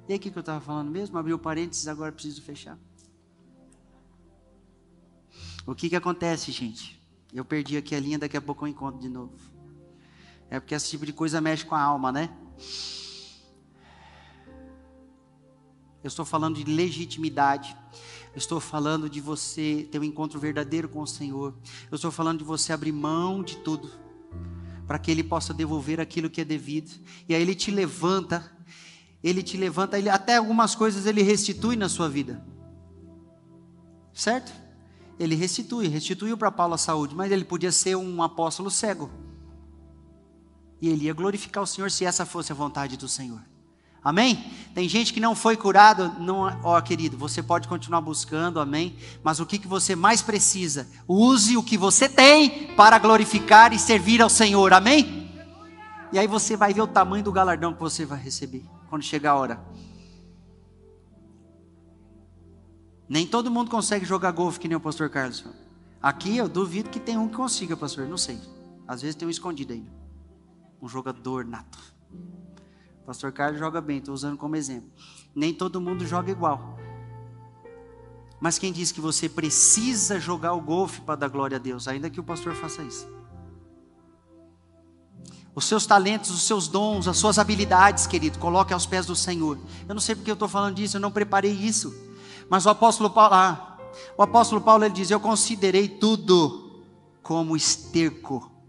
E 0.07 0.13
aí, 0.13 0.19
o 0.19 0.21
que, 0.21 0.29
eu 0.35 0.39
estava 0.39 0.61
falando 0.61 0.91
mesmo? 0.91 1.17
Abriu 1.17 1.39
parênteses, 1.39 1.87
agora 1.87 2.11
preciso 2.11 2.41
fechar. 2.41 2.77
O 5.65 5.75
que, 5.75 5.89
que 5.89 5.95
acontece, 5.95 6.51
gente? 6.51 6.99
Eu 7.33 7.45
perdi 7.45 7.77
aqui 7.77 7.93
a 7.93 7.99
linha, 7.99 8.17
daqui 8.17 8.35
a 8.35 8.41
pouco 8.41 8.65
eu 8.65 8.69
encontro 8.69 8.99
de 8.99 9.09
novo. 9.09 9.33
É 10.49 10.59
porque 10.59 10.73
esse 10.73 10.89
tipo 10.89 11.05
de 11.05 11.13
coisa 11.13 11.39
mexe 11.39 11.63
com 11.63 11.75
a 11.75 11.81
alma, 11.81 12.11
né? 12.11 12.29
Eu 16.03 16.07
estou 16.07 16.25
falando 16.25 16.55
de 16.55 16.63
legitimidade. 16.63 17.75
Eu 18.33 18.37
estou 18.37 18.59
falando 18.59 19.09
de 19.09 19.19
você 19.19 19.87
ter 19.91 19.99
um 19.99 20.03
encontro 20.03 20.39
verdadeiro 20.39 20.89
com 20.89 21.01
o 21.01 21.07
Senhor. 21.07 21.53
Eu 21.91 21.95
estou 21.95 22.11
falando 22.11 22.39
de 22.39 22.45
você 22.45 22.73
abrir 22.73 22.91
mão 22.91 23.43
de 23.43 23.57
tudo 23.57 23.91
para 24.87 24.97
que 24.97 25.11
Ele 25.11 25.23
possa 25.23 25.53
devolver 25.53 25.99
aquilo 25.99 26.29
que 26.29 26.41
é 26.41 26.45
devido. 26.45 26.91
E 27.27 27.35
aí 27.35 27.41
Ele 27.41 27.53
te 27.53 27.69
levanta, 27.69 28.51
Ele 29.23 29.43
te 29.43 29.55
levanta, 29.55 29.99
ele, 29.99 30.09
até 30.09 30.37
algumas 30.37 30.73
coisas 30.73 31.05
Ele 31.05 31.21
restitui 31.21 31.75
na 31.75 31.89
sua 31.89 32.09
vida. 32.09 32.43
Certo? 34.11 34.51
Ele 35.19 35.35
restitui, 35.35 35.87
restituiu 35.87 36.37
para 36.37 36.49
Paulo 36.49 36.75
a 36.75 36.77
saúde, 36.77 37.13
mas 37.13 37.31
ele 37.31 37.43
podia 37.43 37.71
ser 37.71 37.95
um 37.95 38.23
apóstolo 38.23 38.71
cego. 38.71 39.11
E 40.81 40.87
ele 40.87 41.05
ia 41.05 41.13
glorificar 41.13 41.61
o 41.61 41.67
Senhor 41.67 41.91
se 41.91 42.05
essa 42.05 42.25
fosse 42.25 42.53
a 42.53 42.55
vontade 42.55 42.95
do 42.95 43.09
Senhor. 43.09 43.41
Amém? 44.01 44.53
Tem 44.73 44.87
gente 44.87 45.13
que 45.13 45.19
não 45.19 45.35
foi 45.35 45.57
curado, 45.57 46.15
não, 46.21 46.57
ó 46.63 46.79
querido, 46.79 47.17
você 47.17 47.43
pode 47.43 47.67
continuar 47.67 47.99
buscando, 47.99 48.61
amém? 48.61 48.95
Mas 49.21 49.41
o 49.41 49.45
que, 49.45 49.59
que 49.59 49.67
você 49.67 49.93
mais 49.93 50.21
precisa? 50.21 50.87
Use 51.05 51.57
o 51.57 51.63
que 51.63 51.77
você 51.77 52.07
tem 52.07 52.73
para 52.75 52.97
glorificar 52.97 53.73
e 53.73 53.79
servir 53.79 54.21
ao 54.21 54.29
Senhor, 54.29 54.71
amém? 54.71 55.29
E 56.13 56.17
aí 56.17 56.27
você 56.27 56.55
vai 56.55 56.73
ver 56.73 56.81
o 56.81 56.87
tamanho 56.87 57.23
do 57.23 57.31
galardão 57.31 57.73
que 57.73 57.79
você 57.79 58.05
vai 58.05 58.17
receber 58.17 58.63
quando 58.89 59.03
chegar 59.03 59.31
a 59.31 59.35
hora. 59.35 59.61
Nem 63.09 63.25
todo 63.25 63.49
mundo 63.49 63.71
consegue 63.71 64.05
jogar 64.05 64.31
golfe 64.31 64.59
que 64.59 64.67
nem 64.67 64.77
o 64.77 64.79
pastor 64.79 65.09
Carlos. 65.09 65.43
Aqui 65.99 66.37
eu 66.37 66.47
duvido 66.47 66.91
que 66.91 66.99
tem 66.99 67.17
um 67.17 67.27
que 67.27 67.35
consiga, 67.35 67.75
pastor, 67.75 68.07
não 68.07 68.17
sei. 68.17 68.39
Às 68.87 69.01
vezes 69.01 69.15
tem 69.15 69.27
um 69.27 69.31
escondido 69.31 69.73
ainda. 69.73 69.91
Um 70.79 70.87
jogador 70.87 71.43
nato. 71.43 71.79
Pastor 73.05 73.31
Carlos 73.31 73.57
joga 73.57 73.81
bem, 73.81 73.97
estou 73.97 74.13
usando 74.13 74.37
como 74.37 74.55
exemplo. 74.55 74.91
Nem 75.33 75.51
todo 75.51 75.81
mundo 75.81 76.05
joga 76.05 76.29
igual. 76.29 76.77
Mas 78.39 78.59
quem 78.59 78.71
diz 78.71 78.91
que 78.91 79.01
você 79.01 79.27
precisa 79.27 80.19
jogar 80.19 80.53
o 80.53 80.61
golfe 80.61 81.01
para 81.01 81.15
dar 81.15 81.27
glória 81.27 81.57
a 81.57 81.59
Deus, 81.59 81.87
ainda 81.87 82.09
que 82.09 82.19
o 82.19 82.23
pastor 82.23 82.53
faça 82.53 82.83
isso? 82.83 83.07
Os 85.55 85.65
seus 85.65 85.87
talentos, 85.87 86.29
os 86.29 86.43
seus 86.43 86.67
dons, 86.67 87.07
as 87.07 87.17
suas 87.17 87.39
habilidades, 87.39 88.05
querido, 88.05 88.37
coloque 88.37 88.71
aos 88.71 88.85
pés 88.85 89.07
do 89.07 89.15
Senhor. 89.15 89.57
Eu 89.87 89.95
não 89.95 89.99
sei 89.99 90.15
porque 90.15 90.29
eu 90.29 90.35
estou 90.35 90.47
falando 90.47 90.75
disso, 90.75 90.95
eu 90.95 91.01
não 91.01 91.11
preparei 91.11 91.51
isso. 91.51 92.08
Mas 92.49 92.65
o 92.65 92.69
apóstolo 92.69 93.09
Paulo, 93.09 93.35
ah, 93.35 93.77
o 94.17 94.23
apóstolo 94.23 94.61
Paulo 94.61 94.83
ele 94.83 94.93
diz: 94.93 95.11
Eu 95.11 95.19
considerei 95.19 95.87
tudo 95.87 96.83
como 97.21 97.55
esterco 97.55 98.59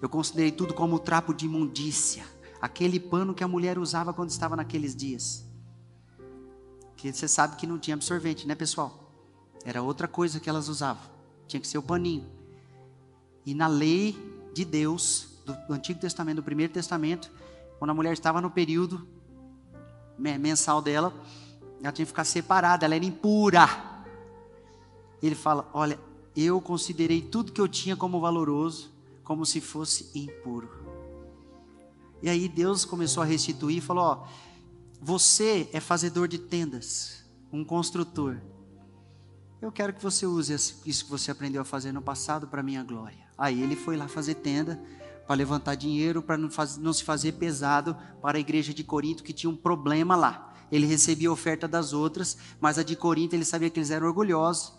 eu 0.00 0.08
considerei 0.08 0.52
tudo 0.52 0.74
como 0.74 0.98
trapo 0.98 1.32
de 1.32 1.46
imundícia, 1.46 2.24
aquele 2.60 3.00
pano 3.00 3.34
que 3.34 3.42
a 3.42 3.48
mulher 3.48 3.78
usava 3.78 4.12
quando 4.12 4.30
estava 4.30 4.54
naqueles 4.54 4.94
dias. 4.94 5.44
Que 6.96 7.12
você 7.12 7.26
sabe 7.26 7.56
que 7.56 7.66
não 7.66 7.78
tinha 7.78 7.94
absorvente, 7.94 8.46
né, 8.46 8.54
pessoal? 8.54 9.12
Era 9.64 9.82
outra 9.82 10.06
coisa 10.06 10.38
que 10.38 10.48
elas 10.48 10.68
usavam. 10.68 11.02
Tinha 11.46 11.60
que 11.60 11.66
ser 11.66 11.78
o 11.78 11.82
paninho. 11.82 12.26
E 13.44 13.54
na 13.54 13.66
lei 13.66 14.16
de 14.52 14.64
Deus, 14.64 15.40
do 15.44 15.74
Antigo 15.74 15.98
Testamento, 15.98 16.36
do 16.36 16.42
Primeiro 16.42 16.72
Testamento, 16.72 17.30
quando 17.78 17.90
a 17.90 17.94
mulher 17.94 18.12
estava 18.12 18.40
no 18.40 18.50
período 18.50 19.06
mensal 20.18 20.80
dela, 20.80 21.12
ela 21.82 21.92
tinha 21.92 22.04
que 22.04 22.06
ficar 22.06 22.24
separada, 22.24 22.84
ela 22.84 22.94
era 22.94 23.04
impura. 23.04 23.68
Ele 25.22 25.34
fala: 25.34 25.68
Olha, 25.72 25.98
eu 26.34 26.60
considerei 26.60 27.20
tudo 27.22 27.52
que 27.52 27.60
eu 27.60 27.68
tinha 27.68 27.96
como 27.96 28.20
valoroso, 28.20 28.90
como 29.22 29.44
se 29.44 29.60
fosse 29.60 30.10
impuro. 30.14 30.68
E 32.22 32.28
aí 32.28 32.48
Deus 32.48 32.84
começou 32.84 33.22
a 33.22 33.26
restituir 33.26 33.78
e 33.78 33.80
falou: 33.80 34.04
Ó, 34.04 34.26
você 35.00 35.68
é 35.72 35.80
fazedor 35.80 36.28
de 36.28 36.38
tendas, 36.38 37.24
um 37.52 37.64
construtor. 37.64 38.38
Eu 39.60 39.72
quero 39.72 39.92
que 39.92 40.02
você 40.02 40.26
use 40.26 40.54
isso 40.54 41.04
que 41.04 41.10
você 41.10 41.30
aprendeu 41.30 41.62
a 41.62 41.64
fazer 41.64 41.92
no 41.92 42.02
passado 42.02 42.46
para 42.46 42.62
minha 42.62 42.82
glória. 42.82 43.26
Aí 43.38 43.62
ele 43.62 43.74
foi 43.74 43.96
lá 43.96 44.06
fazer 44.06 44.34
tenda 44.36 44.80
para 45.26 45.36
levantar 45.36 45.74
dinheiro, 45.74 46.22
para 46.22 46.36
não, 46.36 46.48
não, 46.78 46.92
se 46.92 47.02
fazer 47.02 47.32
pesado 47.32 47.96
para 48.22 48.38
a 48.38 48.40
igreja 48.40 48.72
de 48.72 48.84
Corinto 48.84 49.22
que 49.22 49.32
tinha 49.32 49.50
um 49.50 49.56
problema 49.56 50.14
lá. 50.14 50.54
Ele 50.70 50.86
recebia 50.86 51.30
oferta 51.30 51.66
das 51.66 51.92
outras, 51.92 52.36
mas 52.60 52.78
a 52.78 52.82
de 52.82 52.96
Corinto 52.96 53.34
ele 53.34 53.44
sabia 53.44 53.68
que 53.70 53.78
eles 53.78 53.90
eram 53.90 54.06
orgulhosos. 54.06 54.72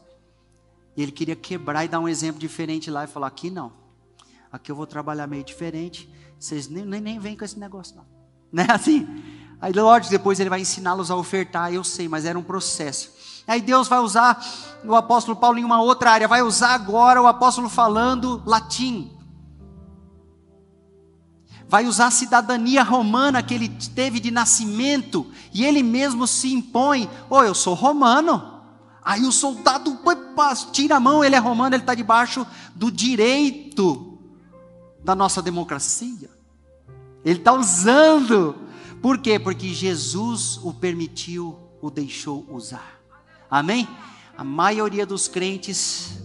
E 0.95 1.03
ele 1.03 1.11
queria 1.11 1.35
quebrar 1.35 1.85
e 1.85 1.87
dar 1.87 1.99
um 1.99 2.07
exemplo 2.07 2.39
diferente 2.39 2.89
lá 2.89 3.03
e 3.03 3.07
falar: 3.07 3.27
aqui 3.27 3.49
não. 3.49 3.71
Aqui 4.51 4.71
eu 4.71 4.75
vou 4.75 4.87
trabalhar 4.87 5.27
meio 5.27 5.43
diferente. 5.43 6.09
Vocês 6.39 6.67
nem, 6.67 6.85
nem, 6.85 7.01
nem 7.01 7.19
vêm 7.19 7.37
com 7.37 7.45
esse 7.45 7.59
negócio, 7.59 7.95
não. 7.95 8.05
Não 8.49 8.63
é 8.63 8.71
assim? 8.71 9.05
Aí, 9.59 9.73
lógico, 9.73 10.11
depois 10.11 10.39
ele 10.39 10.49
vai 10.49 10.61
ensiná-los 10.61 11.11
a 11.11 11.15
ofertar, 11.15 11.73
eu 11.73 11.83
sei, 11.83 12.07
mas 12.07 12.23
era 12.23 12.39
um 12.39 12.43
processo. 12.43 13.11
Aí 13.45 13.59
Deus 13.59 13.87
vai 13.87 13.99
usar 13.99 14.41
o 14.85 14.95
apóstolo 14.95 15.35
Paulo 15.35 15.57
em 15.57 15.63
uma 15.63 15.81
outra 15.81 16.11
área, 16.11 16.27
vai 16.27 16.41
usar 16.41 16.73
agora 16.73 17.21
o 17.21 17.27
apóstolo 17.27 17.67
falando 17.67 18.41
latim. 18.45 19.16
Vai 21.69 21.85
usar 21.85 22.07
a 22.07 22.11
cidadania 22.11 22.81
romana 22.81 23.43
que 23.43 23.53
ele 23.53 23.69
teve 23.93 24.19
de 24.19 24.31
nascimento, 24.31 25.27
e 25.53 25.65
ele 25.65 25.83
mesmo 25.83 26.25
se 26.25 26.53
impõe: 26.53 27.09
Oh, 27.29 27.43
eu 27.43 27.53
sou 27.53 27.73
romano. 27.73 28.55
Aí 29.03 29.23
o 29.23 29.31
soldado 29.31 29.97
tira 30.71 30.97
a 30.97 30.99
mão, 30.99 31.23
ele 31.23 31.35
é 31.35 31.39
romano, 31.39 31.73
ele 31.75 31.83
está 31.83 31.95
debaixo 31.95 32.45
do 32.75 32.91
direito 32.91 34.19
da 35.03 35.15
nossa 35.15 35.41
democracia. 35.41 36.29
Ele 37.23 37.39
está 37.39 37.53
usando. 37.53 38.55
Por 39.01 39.17
quê? 39.17 39.39
Porque 39.39 39.73
Jesus 39.73 40.59
o 40.63 40.73
permitiu, 40.73 41.57
o 41.81 41.89
deixou 41.89 42.45
usar. 42.49 42.99
Amém? 43.49 43.87
A 44.37 44.43
maioria 44.43 45.05
dos 45.05 45.27
crentes 45.27 46.19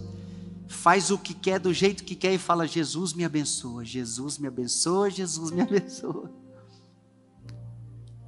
faz 0.73 1.11
o 1.11 1.17
que 1.17 1.33
quer, 1.33 1.59
do 1.59 1.73
jeito 1.73 2.03
que 2.03 2.15
quer 2.15 2.33
e 2.33 2.37
fala: 2.37 2.67
Jesus 2.67 3.13
me 3.13 3.23
abençoa, 3.23 3.85
Jesus 3.85 4.37
me 4.37 4.47
abençoa, 4.47 5.09
Jesus 5.09 5.51
me 5.51 5.61
abençoa. 5.61 6.31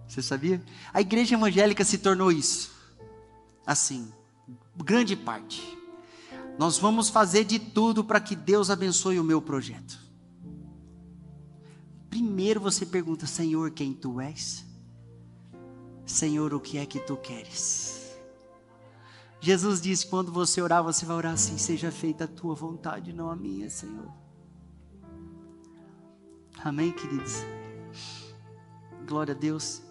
Você 0.07 0.21
sabia? 0.21 0.63
A 0.93 1.01
igreja 1.01 1.35
evangélica 1.35 1.83
se 1.83 1.97
tornou 1.97 2.31
isso. 2.31 2.71
Assim, 3.65 4.09
grande 4.77 5.15
parte. 5.15 5.61
Nós 6.57 6.77
vamos 6.77 7.09
fazer 7.09 7.43
de 7.43 7.59
tudo 7.59 8.03
para 8.03 8.21
que 8.21 8.35
Deus 8.35 8.69
abençoe 8.69 9.19
o 9.19 9.23
meu 9.23 9.41
projeto 9.41 10.05
primeiro 12.15 12.61
você 12.61 12.85
pergunta: 12.85 13.27
Senhor, 13.27 13.71
quem 13.71 13.93
tu 13.93 14.21
és? 14.21 14.65
Senhor, 16.05 16.53
o 16.53 16.59
que 16.59 16.77
é 16.77 16.85
que 16.85 16.99
tu 16.99 17.17
queres? 17.17 18.04
Jesus 19.45 19.79
disse: 19.79 20.07
quando 20.07 20.31
você 20.31 20.59
orar, 20.59 20.83
você 20.83 21.05
vai 21.05 21.17
orar 21.17 21.33
assim: 21.33 21.55
seja 21.59 21.91
feita 21.91 22.23
a 22.23 22.27
tua 22.27 22.55
vontade, 22.55 23.13
não 23.13 23.29
a 23.29 23.35
minha, 23.35 23.69
Senhor. 23.69 24.11
Amém, 26.63 26.91
queridos? 26.91 27.43
Glória 29.07 29.35
a 29.35 29.37
Deus. 29.37 29.83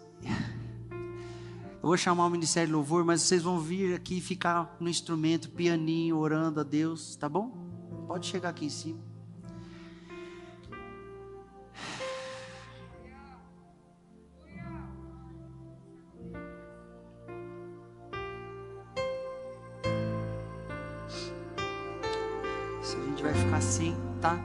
Eu 1.81 1.87
vou 1.87 1.97
chamar 1.97 2.27
o 2.27 2.31
Ministério 2.31 2.67
de 2.67 2.73
Louvor, 2.73 3.05
mas 3.05 3.23
vocês 3.23 3.45
vão 3.45 3.61
vir 3.61 3.95
aqui 3.95 4.21
ficar 4.21 4.77
no 4.81 4.89
instrumento, 4.89 5.49
pianinho, 5.51 6.17
orando 6.17 6.59
a 6.59 6.65
Deus, 6.65 7.15
tá 7.15 7.29
bom? 7.29 7.53
Pode 8.09 8.27
chegar 8.27 8.49
aqui 8.49 8.65
em 8.65 8.71
cima. 8.71 8.99
Assim. 23.55 23.97
tá? 24.21 24.39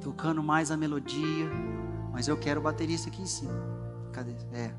Tocando 0.00 0.42
mais 0.42 0.70
a 0.70 0.76
melodia, 0.76 1.48
mas 2.12 2.28
eu 2.28 2.36
quero 2.36 2.60
o 2.60 2.62
baterista 2.62 3.08
aqui 3.08 3.22
em 3.22 3.26
cima. 3.26 3.52
Cadê? 4.12 4.32
É. 4.52 4.74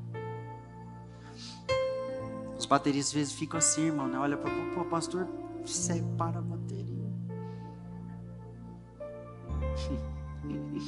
Os 2.58 2.66
bateristas 2.66 3.08
às 3.08 3.14
vezes 3.14 3.32
ficam 3.32 3.58
assim, 3.58 3.86
irmão, 3.86 4.06
né? 4.08 4.18
Olha 4.18 4.36
para 4.36 4.50
o 4.80 4.84
pastor, 4.84 5.26
separa 5.64 6.38
a 6.38 6.42
bateria. 6.42 7.12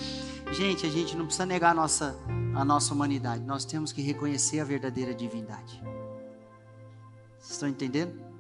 Gente, 0.53 0.87
a 0.87 0.89
gente 0.89 1.17
não 1.17 1.25
precisa 1.25 1.45
negar 1.45 1.73
a 1.73 1.75
nossa, 1.75 2.17
a 2.55 2.65
nossa 2.65 2.95
humanidade. 2.95 3.43
Nós 3.43 3.65
temos 3.65 3.91
que 3.91 4.01
reconhecer 4.03 4.61
a 4.61 4.65
verdadeira 4.65 5.13
divindade. 5.13 5.83
Vocês 7.39 7.51
estão 7.53 7.69
entendendo? 7.69 8.34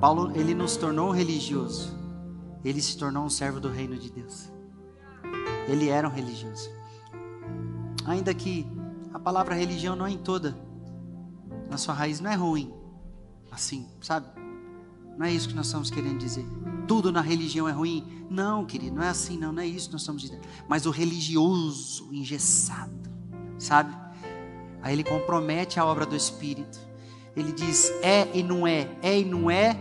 Paulo, 0.00 0.30
ele 0.34 0.54
nos 0.54 0.76
tornou 0.76 1.10
religioso. 1.10 1.94
Ele 2.64 2.82
se 2.82 2.96
tornou 2.98 3.24
um 3.24 3.30
servo 3.30 3.60
do 3.60 3.68
reino 3.70 3.96
de 3.96 4.10
Deus. 4.10 4.50
Ele 5.68 5.88
era 5.88 6.06
um 6.06 6.10
religioso. 6.10 6.68
Ainda 8.04 8.32
que 8.34 8.66
a 9.12 9.18
palavra 9.18 9.54
religião 9.54 9.96
não 9.96 10.06
é 10.06 10.10
em 10.10 10.18
toda, 10.18 10.56
na 11.70 11.76
sua 11.76 11.94
raiz 11.94 12.20
não 12.20 12.30
é 12.30 12.34
ruim. 12.34 12.72
Assim, 13.50 13.88
sabe? 14.00 14.26
Não 15.16 15.24
é 15.24 15.32
isso 15.32 15.48
que 15.48 15.54
nós 15.54 15.66
estamos 15.66 15.90
querendo 15.90 16.18
dizer. 16.18 16.44
Tudo 16.86 17.10
na 17.10 17.20
religião 17.20 17.68
é 17.68 17.72
ruim. 17.72 18.26
Não, 18.28 18.66
querido, 18.66 18.96
não 18.96 19.02
é 19.02 19.08
assim, 19.08 19.38
não, 19.38 19.52
não 19.52 19.62
é 19.62 19.66
isso 19.66 19.86
que 19.86 19.92
nós 19.92 20.02
estamos 20.02 20.22
dizendo. 20.22 20.42
Mas 20.68 20.84
o 20.84 20.90
religioso, 20.90 22.12
engessado, 22.12 23.10
sabe? 23.58 23.96
Aí 24.82 24.92
ele 24.92 25.04
compromete 25.04 25.80
a 25.80 25.84
obra 25.84 26.04
do 26.04 26.14
Espírito. 26.14 26.78
Ele 27.34 27.52
diz 27.52 27.90
é 28.02 28.28
e 28.34 28.42
não 28.42 28.66
é, 28.66 28.88
é 29.02 29.18
e 29.18 29.24
não 29.24 29.50
é, 29.50 29.76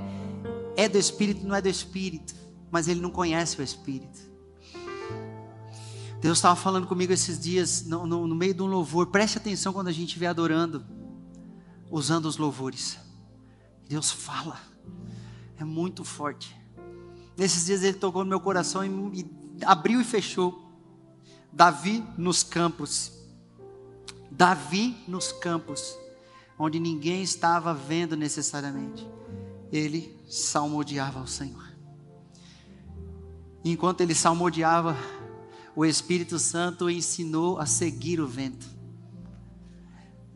é 0.76 0.90
do 0.90 0.98
Espírito, 0.98 1.46
não 1.46 1.56
é 1.56 1.62
do 1.62 1.70
Espírito. 1.70 2.36
Mas 2.72 2.88
ele 2.88 3.00
não 3.00 3.10
conhece 3.10 3.60
o 3.60 3.64
Espírito. 3.64 4.20
Deus 6.20 6.38
estava 6.38 6.56
falando 6.56 6.88
comigo 6.88 7.14
esses 7.14 7.40
dias, 7.40 7.86
no, 7.86 8.08
no, 8.08 8.28
no 8.28 8.36
meio 8.36 8.54
de 8.54 8.62
um 8.62 8.66
louvor. 8.66 9.08
Preste 9.08 9.38
atenção 9.38 9.72
quando 9.72 9.90
a 9.90 9.92
gente 9.92 10.08
estiver 10.08 10.28
adorando, 10.28 10.84
usando 11.90 12.26
os 12.26 12.38
louvores. 12.38 12.98
Deus 13.88 14.12
fala. 14.12 14.60
É 15.58 15.64
muito 15.64 16.04
forte. 16.04 16.56
Nesses 17.38 17.66
dias 17.66 17.84
ele 17.84 17.98
tocou 17.98 18.24
no 18.24 18.30
meu 18.30 18.40
coração 18.40 18.84
e, 18.84 19.22
e 19.22 19.66
abriu 19.66 20.02
e 20.02 20.04
fechou. 20.04 20.66
Davi 21.52 22.04
nos 22.18 22.44
campos. 22.44 23.12
Davi 24.32 24.98
nos 25.08 25.32
campos, 25.32 25.98
onde 26.60 26.80
ninguém 26.80 27.24
estava 27.24 27.74
vendo 27.74 28.18
necessariamente. 28.18 29.08
Ele 29.72 30.15
salmodiava 30.28 31.20
ao 31.20 31.28
Senhor. 31.28 31.64
Enquanto 33.64 34.02
ele 34.02 34.14
salmodiava, 34.14 34.96
o 35.76 35.86
Espírito 35.86 36.38
Santo 36.38 36.90
ensinou 36.90 37.60
a 37.60 37.66
seguir 37.66 38.20
o 38.20 38.28
vento. 38.28 38.68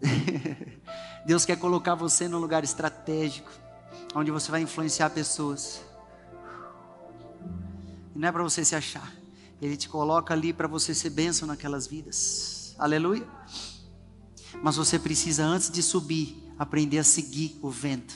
Deus 1.26 1.46
quer 1.46 1.58
colocar 1.58 1.96
você 1.96 2.28
num 2.28 2.40
lugar 2.40 2.64
estratégico 2.64 3.50
onde 4.16 4.32
você 4.32 4.50
vai 4.50 4.62
influenciar 4.62 5.10
pessoas. 5.12 5.82
E 8.16 8.20
não 8.20 8.28
é 8.28 8.32
para 8.32 8.44
você 8.44 8.66
se 8.66 8.76
achar. 8.76 9.14
Ele 9.62 9.78
te 9.78 9.88
coloca 9.90 10.34
ali 10.34 10.54
para 10.54 10.68
você 10.68 10.96
ser 10.96 11.10
bênção 11.10 11.48
naquelas 11.48 11.86
vidas. 11.86 12.76
Aleluia. 12.78 13.28
Mas 14.64 14.76
você 14.76 14.98
precisa, 14.98 15.44
antes 15.44 15.70
de 15.70 15.84
subir, 15.84 16.52
aprender 16.58 16.98
a 16.98 17.04
seguir 17.04 17.60
o 17.62 17.70
vento. 17.70 18.16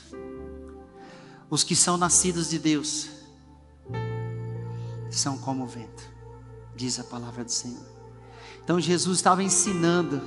Os 1.54 1.64
que 1.64 1.76
são 1.76 1.98
nascidos 1.98 2.50
de 2.50 2.58
Deus 2.58 3.10
são 5.12 5.38
como 5.38 5.66
o 5.66 5.68
vento, 5.68 6.04
diz 6.76 7.00
a 7.00 7.04
palavra 7.04 7.44
do 7.44 7.52
Senhor. 7.52 7.86
Então 8.64 8.80
Jesus 8.80 9.20
estava 9.20 9.44
ensinando 9.44 10.20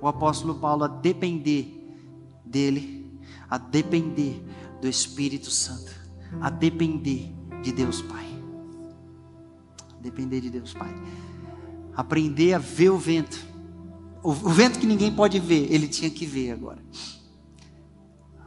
o 0.00 0.08
apóstolo 0.08 0.56
Paulo 0.56 0.82
a 0.82 0.88
depender 0.88 1.94
dele, 2.44 3.16
a 3.48 3.58
depender 3.58 4.44
do 4.80 4.88
Espírito 4.88 5.52
Santo, 5.52 5.92
a 6.40 6.50
depender 6.50 7.32
de 7.62 7.70
Deus 7.70 8.02
Pai. 8.02 8.26
Depender 10.00 10.40
de 10.40 10.50
Deus 10.50 10.72
Pai. 10.72 10.92
Aprender 11.94 12.54
a 12.54 12.58
ver 12.58 12.90
o 12.90 12.98
vento. 12.98 13.38
O, 14.20 14.30
o 14.30 14.50
vento 14.50 14.80
que 14.80 14.86
ninguém 14.86 15.14
pode 15.14 15.38
ver, 15.38 15.72
ele 15.72 15.86
tinha 15.86 16.10
que 16.10 16.26
ver 16.26 16.50
agora. 16.50 16.82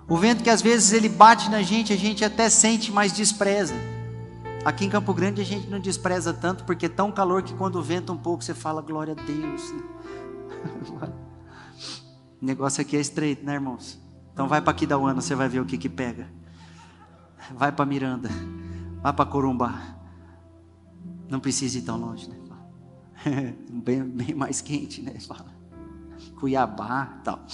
O 0.07 0.17
vento 0.17 0.43
que 0.43 0.49
às 0.49 0.61
vezes 0.61 0.91
ele 0.91 1.07
bate 1.07 1.49
na 1.49 1.61
gente, 1.61 1.93
a 1.93 1.95
gente 1.95 2.25
até 2.25 2.49
sente, 2.49 2.91
mas 2.91 3.13
despreza. 3.13 3.73
Aqui 4.65 4.85
em 4.85 4.89
Campo 4.89 5.13
Grande 5.13 5.41
a 5.41 5.45
gente 5.45 5.67
não 5.67 5.79
despreza 5.79 6.33
tanto, 6.33 6.63
porque 6.63 6.85
é 6.85 6.89
tão 6.89 7.11
calor 7.11 7.43
que 7.43 7.53
quando 7.53 7.81
venta 7.81 8.11
um 8.11 8.17
pouco 8.17 8.43
você 8.43 8.53
fala 8.53 8.81
glória 8.81 9.13
a 9.13 9.21
Deus. 9.21 9.73
o 12.41 12.45
negócio 12.45 12.81
aqui 12.81 12.97
é 12.97 12.99
estreito, 12.99 13.45
né, 13.45 13.53
irmãos? 13.53 13.99
Então 14.31 14.47
vai 14.47 14.61
para 14.61 14.73
Quidauana, 14.73 15.21
você 15.21 15.35
vai 15.35 15.47
ver 15.49 15.59
o 15.59 15.65
que 15.65 15.77
que 15.77 15.89
pega. 15.89 16.27
Vai 17.55 17.71
para 17.71 17.85
Miranda, 17.85 18.29
vai 19.01 19.13
para 19.13 19.25
Corumbá. 19.25 19.97
Não 21.29 21.39
precisa 21.39 21.77
ir 21.77 21.81
tão 21.81 21.97
longe, 21.97 22.29
né? 22.29 22.37
bem, 23.69 24.03
bem 24.03 24.35
mais 24.35 24.61
quente, 24.61 25.01
né? 25.01 25.13
Cuiabá, 26.39 27.19
tal. 27.23 27.45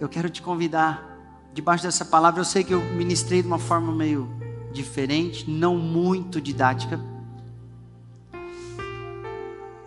Eu 0.00 0.08
quero 0.08 0.30
te 0.30 0.40
convidar, 0.40 1.18
debaixo 1.52 1.82
dessa 1.82 2.04
palavra, 2.04 2.40
eu 2.40 2.44
sei 2.44 2.62
que 2.62 2.72
eu 2.72 2.80
ministrei 2.94 3.42
de 3.42 3.48
uma 3.48 3.58
forma 3.58 3.92
meio 3.92 4.28
diferente, 4.72 5.50
não 5.50 5.76
muito 5.76 6.40
didática. 6.40 7.00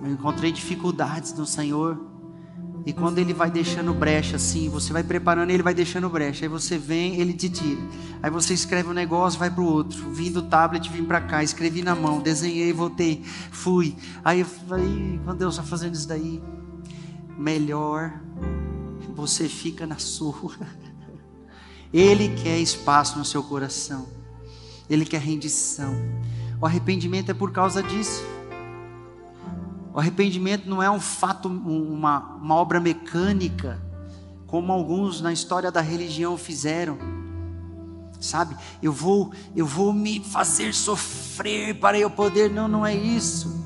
Eu 0.01 0.11
encontrei 0.11 0.51
dificuldades 0.51 1.33
no 1.33 1.45
Senhor 1.45 2.11
e 2.85 2.91
quando 2.91 3.19
ele 3.19 3.33
vai 3.33 3.51
deixando 3.51 3.93
brecha 3.93 4.35
assim, 4.35 4.67
você 4.67 4.91
vai 4.91 5.03
preparando, 5.03 5.51
ele 5.51 5.61
vai 5.61 5.73
deixando 5.73 6.09
brecha. 6.09 6.45
Aí 6.45 6.49
você 6.49 6.77
vem, 6.77 7.19
ele 7.19 7.33
te 7.33 7.47
tira. 7.47 7.81
Aí 8.21 8.29
você 8.29 8.53
escreve 8.53 8.89
um 8.89 8.93
negócio, 8.93 9.39
vai 9.39 9.49
para 9.49 9.61
o 9.61 9.65
outro. 9.65 10.11
Vim 10.11 10.31
do 10.31 10.41
tablet, 10.41 10.89
vim 10.89 11.05
para 11.05 11.21
cá, 11.21 11.43
escrevi 11.43 11.83
na 11.83 11.95
mão, 11.95 12.19
desenhei, 12.19 12.73
voltei, 12.73 13.23
fui. 13.51 13.95
Aí 14.25 14.39
eu 14.39 14.45
falei, 14.45 15.21
quando 15.23 15.37
Deus 15.37 15.53
está 15.53 15.63
fazendo 15.63 15.93
isso 15.93 16.07
daí, 16.07 16.41
melhor 17.37 18.19
você 19.13 19.47
fica 19.47 19.85
na 19.85 19.97
sua. 19.97 20.51
Ele 21.93 22.29
quer 22.41 22.57
espaço 22.57 23.17
no 23.17 23.25
seu 23.25 23.43
coração. 23.43 24.07
Ele 24.89 25.05
quer 25.05 25.19
rendição. 25.19 25.93
O 26.59 26.65
arrependimento 26.65 27.31
é 27.31 27.33
por 27.33 27.51
causa 27.51 27.83
disso. 27.83 28.23
O 29.93 29.99
arrependimento 29.99 30.69
não 30.69 30.81
é 30.81 30.89
um 30.89 30.99
fato, 30.99 31.49
uma, 31.49 32.35
uma 32.35 32.55
obra 32.55 32.79
mecânica, 32.79 33.81
como 34.47 34.71
alguns 34.71 35.19
na 35.19 35.33
história 35.33 35.69
da 35.69 35.81
religião 35.81 36.37
fizeram. 36.37 36.97
Sabe? 38.19 38.55
Eu 38.81 38.93
vou, 38.93 39.33
eu 39.55 39.65
vou 39.65 39.91
me 39.91 40.19
fazer 40.23 40.73
sofrer 40.73 41.79
para 41.79 41.99
eu 41.99 42.09
poder. 42.09 42.49
Não, 42.49 42.67
não 42.67 42.85
é 42.85 42.95
isso. 42.95 43.59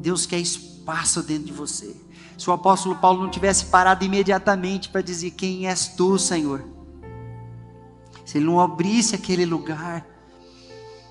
Deus 0.00 0.26
quer 0.26 0.38
espaço 0.38 1.22
dentro 1.22 1.44
de 1.44 1.52
você. 1.52 1.94
Se 2.40 2.48
o 2.48 2.54
apóstolo 2.54 2.94
Paulo 2.94 3.22
não 3.22 3.28
tivesse 3.28 3.66
parado 3.66 4.02
imediatamente 4.02 4.88
para 4.88 5.02
dizer: 5.02 5.32
Quem 5.32 5.68
és 5.68 5.88
tu, 5.88 6.18
Senhor? 6.18 6.64
Se 8.24 8.38
ele 8.38 8.46
não 8.46 8.58
abrisse 8.58 9.14
aquele 9.14 9.44
lugar, 9.44 10.06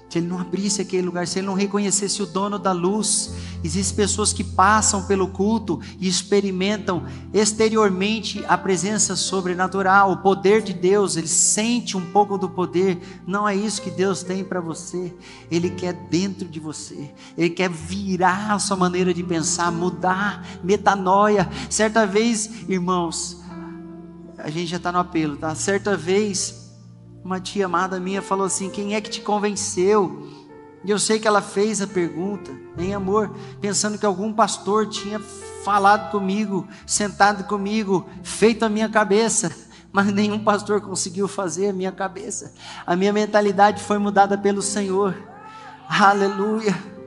se 0.10 0.18
ele 0.18 0.28
não 0.28 0.40
abrisse 0.40 0.82
aquele 0.82 1.04
lugar, 1.04 1.28
se 1.28 1.38
ele 1.38 1.46
não 1.46 1.54
reconhecesse 1.54 2.24
o 2.24 2.26
dono 2.26 2.58
da 2.58 2.72
luz, 2.72 3.32
existem 3.64 3.96
pessoas 3.96 4.34
que 4.34 4.44
passam 4.44 5.04
pelo 5.06 5.28
culto 5.28 5.80
e 6.00 6.08
experimentam 6.08 7.06
exteriormente 7.32 8.44
a 8.48 8.58
presença 8.58 9.16
sobrenatural, 9.16 10.12
o 10.12 10.18
poder 10.18 10.64
de 10.64 10.74
Deus, 10.74 11.16
ele 11.16 11.28
sente 11.28 11.96
um 11.96 12.12
pouco 12.12 12.40
do 12.40 12.50
poder. 12.50 12.98
Não 13.28 13.48
é 13.48 13.56
isso 13.56 13.84
que 13.84 13.92
Deus 13.92 14.24
tem 14.24 14.44
para 14.44 14.60
você. 14.60 15.14
Ele 15.52 15.70
quer 15.70 15.94
dentro 15.94 16.48
de 16.48 16.60
você. 16.60 17.12
Ele 17.38 17.52
quer 17.52 17.70
virar 17.70 18.56
a 18.56 18.60
sua 18.60 18.76
maneira 18.76 19.14
de 19.14 19.22
pensar, 19.22 19.72
mudar, 19.72 20.44
metanoia. 20.64 21.48
Certa 21.70 22.08
vez, 22.08 22.50
irmãos, 22.68 23.44
a 24.40 24.50
gente 24.50 24.68
já 24.68 24.78
está 24.78 24.92
no 24.92 25.00
apelo, 25.00 25.38
tá? 25.38 25.54
Certa 25.54 25.96
vez 25.96 26.59
uma 27.24 27.40
tia 27.40 27.66
amada 27.66 28.00
minha 28.00 28.22
falou 28.22 28.46
assim: 28.46 28.70
Quem 28.70 28.96
é 28.96 29.02
que 29.02 29.10
te 29.10 29.22
convenceu? 29.22 30.28
E 30.84 30.90
eu 30.90 30.98
sei 30.98 31.20
que 31.20 31.28
ela 31.28 31.42
fez 31.42 31.82
a 31.82 31.88
pergunta, 31.88 32.52
em 32.78 32.94
amor, 32.94 33.36
pensando 33.60 33.98
que 33.98 34.06
algum 34.06 34.32
pastor 34.32 34.88
tinha 34.88 35.20
falado 35.64 36.10
comigo, 36.10 36.68
sentado 36.86 37.44
comigo, 37.44 38.08
feito 38.24 38.64
a 38.64 38.70
minha 38.70 38.88
cabeça, 38.88 39.54
mas 39.92 40.12
nenhum 40.14 40.44
pastor 40.44 40.80
conseguiu 40.80 41.28
fazer 41.28 41.70
a 41.70 41.74
minha 41.74 41.92
cabeça. 41.92 42.54
A 42.86 42.96
minha 42.96 43.12
mentalidade 43.12 43.84
foi 43.84 43.98
mudada 43.98 44.38
pelo 44.38 44.62
Senhor. 44.62 45.16
Aleluia. 45.90 46.99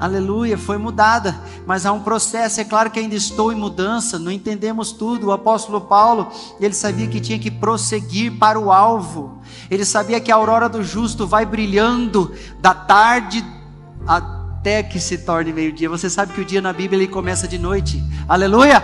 Aleluia, 0.00 0.56
foi 0.56 0.78
mudada, 0.78 1.38
mas 1.66 1.84
há 1.84 1.92
um 1.92 2.00
processo. 2.00 2.58
É 2.58 2.64
claro 2.64 2.90
que 2.90 2.98
ainda 2.98 3.14
estou 3.14 3.52
em 3.52 3.54
mudança, 3.56 4.18
não 4.18 4.32
entendemos 4.32 4.92
tudo. 4.92 5.26
O 5.26 5.32
apóstolo 5.32 5.78
Paulo, 5.78 6.32
ele 6.58 6.72
sabia 6.72 7.06
que 7.06 7.20
tinha 7.20 7.38
que 7.38 7.50
prosseguir 7.50 8.38
para 8.38 8.58
o 8.58 8.72
alvo. 8.72 9.42
Ele 9.70 9.84
sabia 9.84 10.18
que 10.18 10.32
a 10.32 10.36
aurora 10.36 10.70
do 10.70 10.82
justo 10.82 11.26
vai 11.26 11.44
brilhando 11.44 12.34
da 12.60 12.72
tarde 12.72 13.44
até 14.06 14.82
que 14.82 14.98
se 14.98 15.18
torne 15.18 15.52
meio-dia. 15.52 15.90
Você 15.90 16.08
sabe 16.08 16.32
que 16.32 16.40
o 16.40 16.46
dia 16.46 16.62
na 16.62 16.72
Bíblia 16.72 17.02
ele 17.02 17.12
começa 17.12 17.46
de 17.46 17.58
noite. 17.58 18.02
Aleluia! 18.26 18.82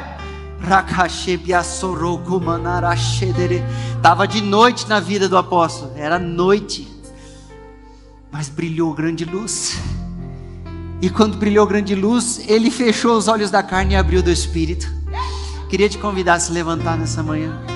Estava 3.96 4.28
de 4.28 4.40
noite 4.42 4.86
na 4.86 5.00
vida 5.00 5.28
do 5.28 5.36
apóstolo, 5.38 5.92
era 5.96 6.18
noite, 6.18 6.88
mas 8.30 8.48
brilhou 8.48 8.92
grande 8.92 9.24
luz. 9.24 9.95
E 11.00 11.10
quando 11.10 11.36
brilhou 11.36 11.66
grande 11.66 11.94
luz, 11.94 12.40
ele 12.48 12.70
fechou 12.70 13.16
os 13.16 13.28
olhos 13.28 13.50
da 13.50 13.62
carne 13.62 13.94
e 13.94 13.96
abriu 13.96 14.22
do 14.22 14.30
espírito. 14.30 14.90
Queria 15.68 15.88
te 15.88 15.98
convidar 15.98 16.34
a 16.34 16.40
se 16.40 16.52
levantar 16.52 16.96
nessa 16.96 17.22
manhã. 17.22 17.75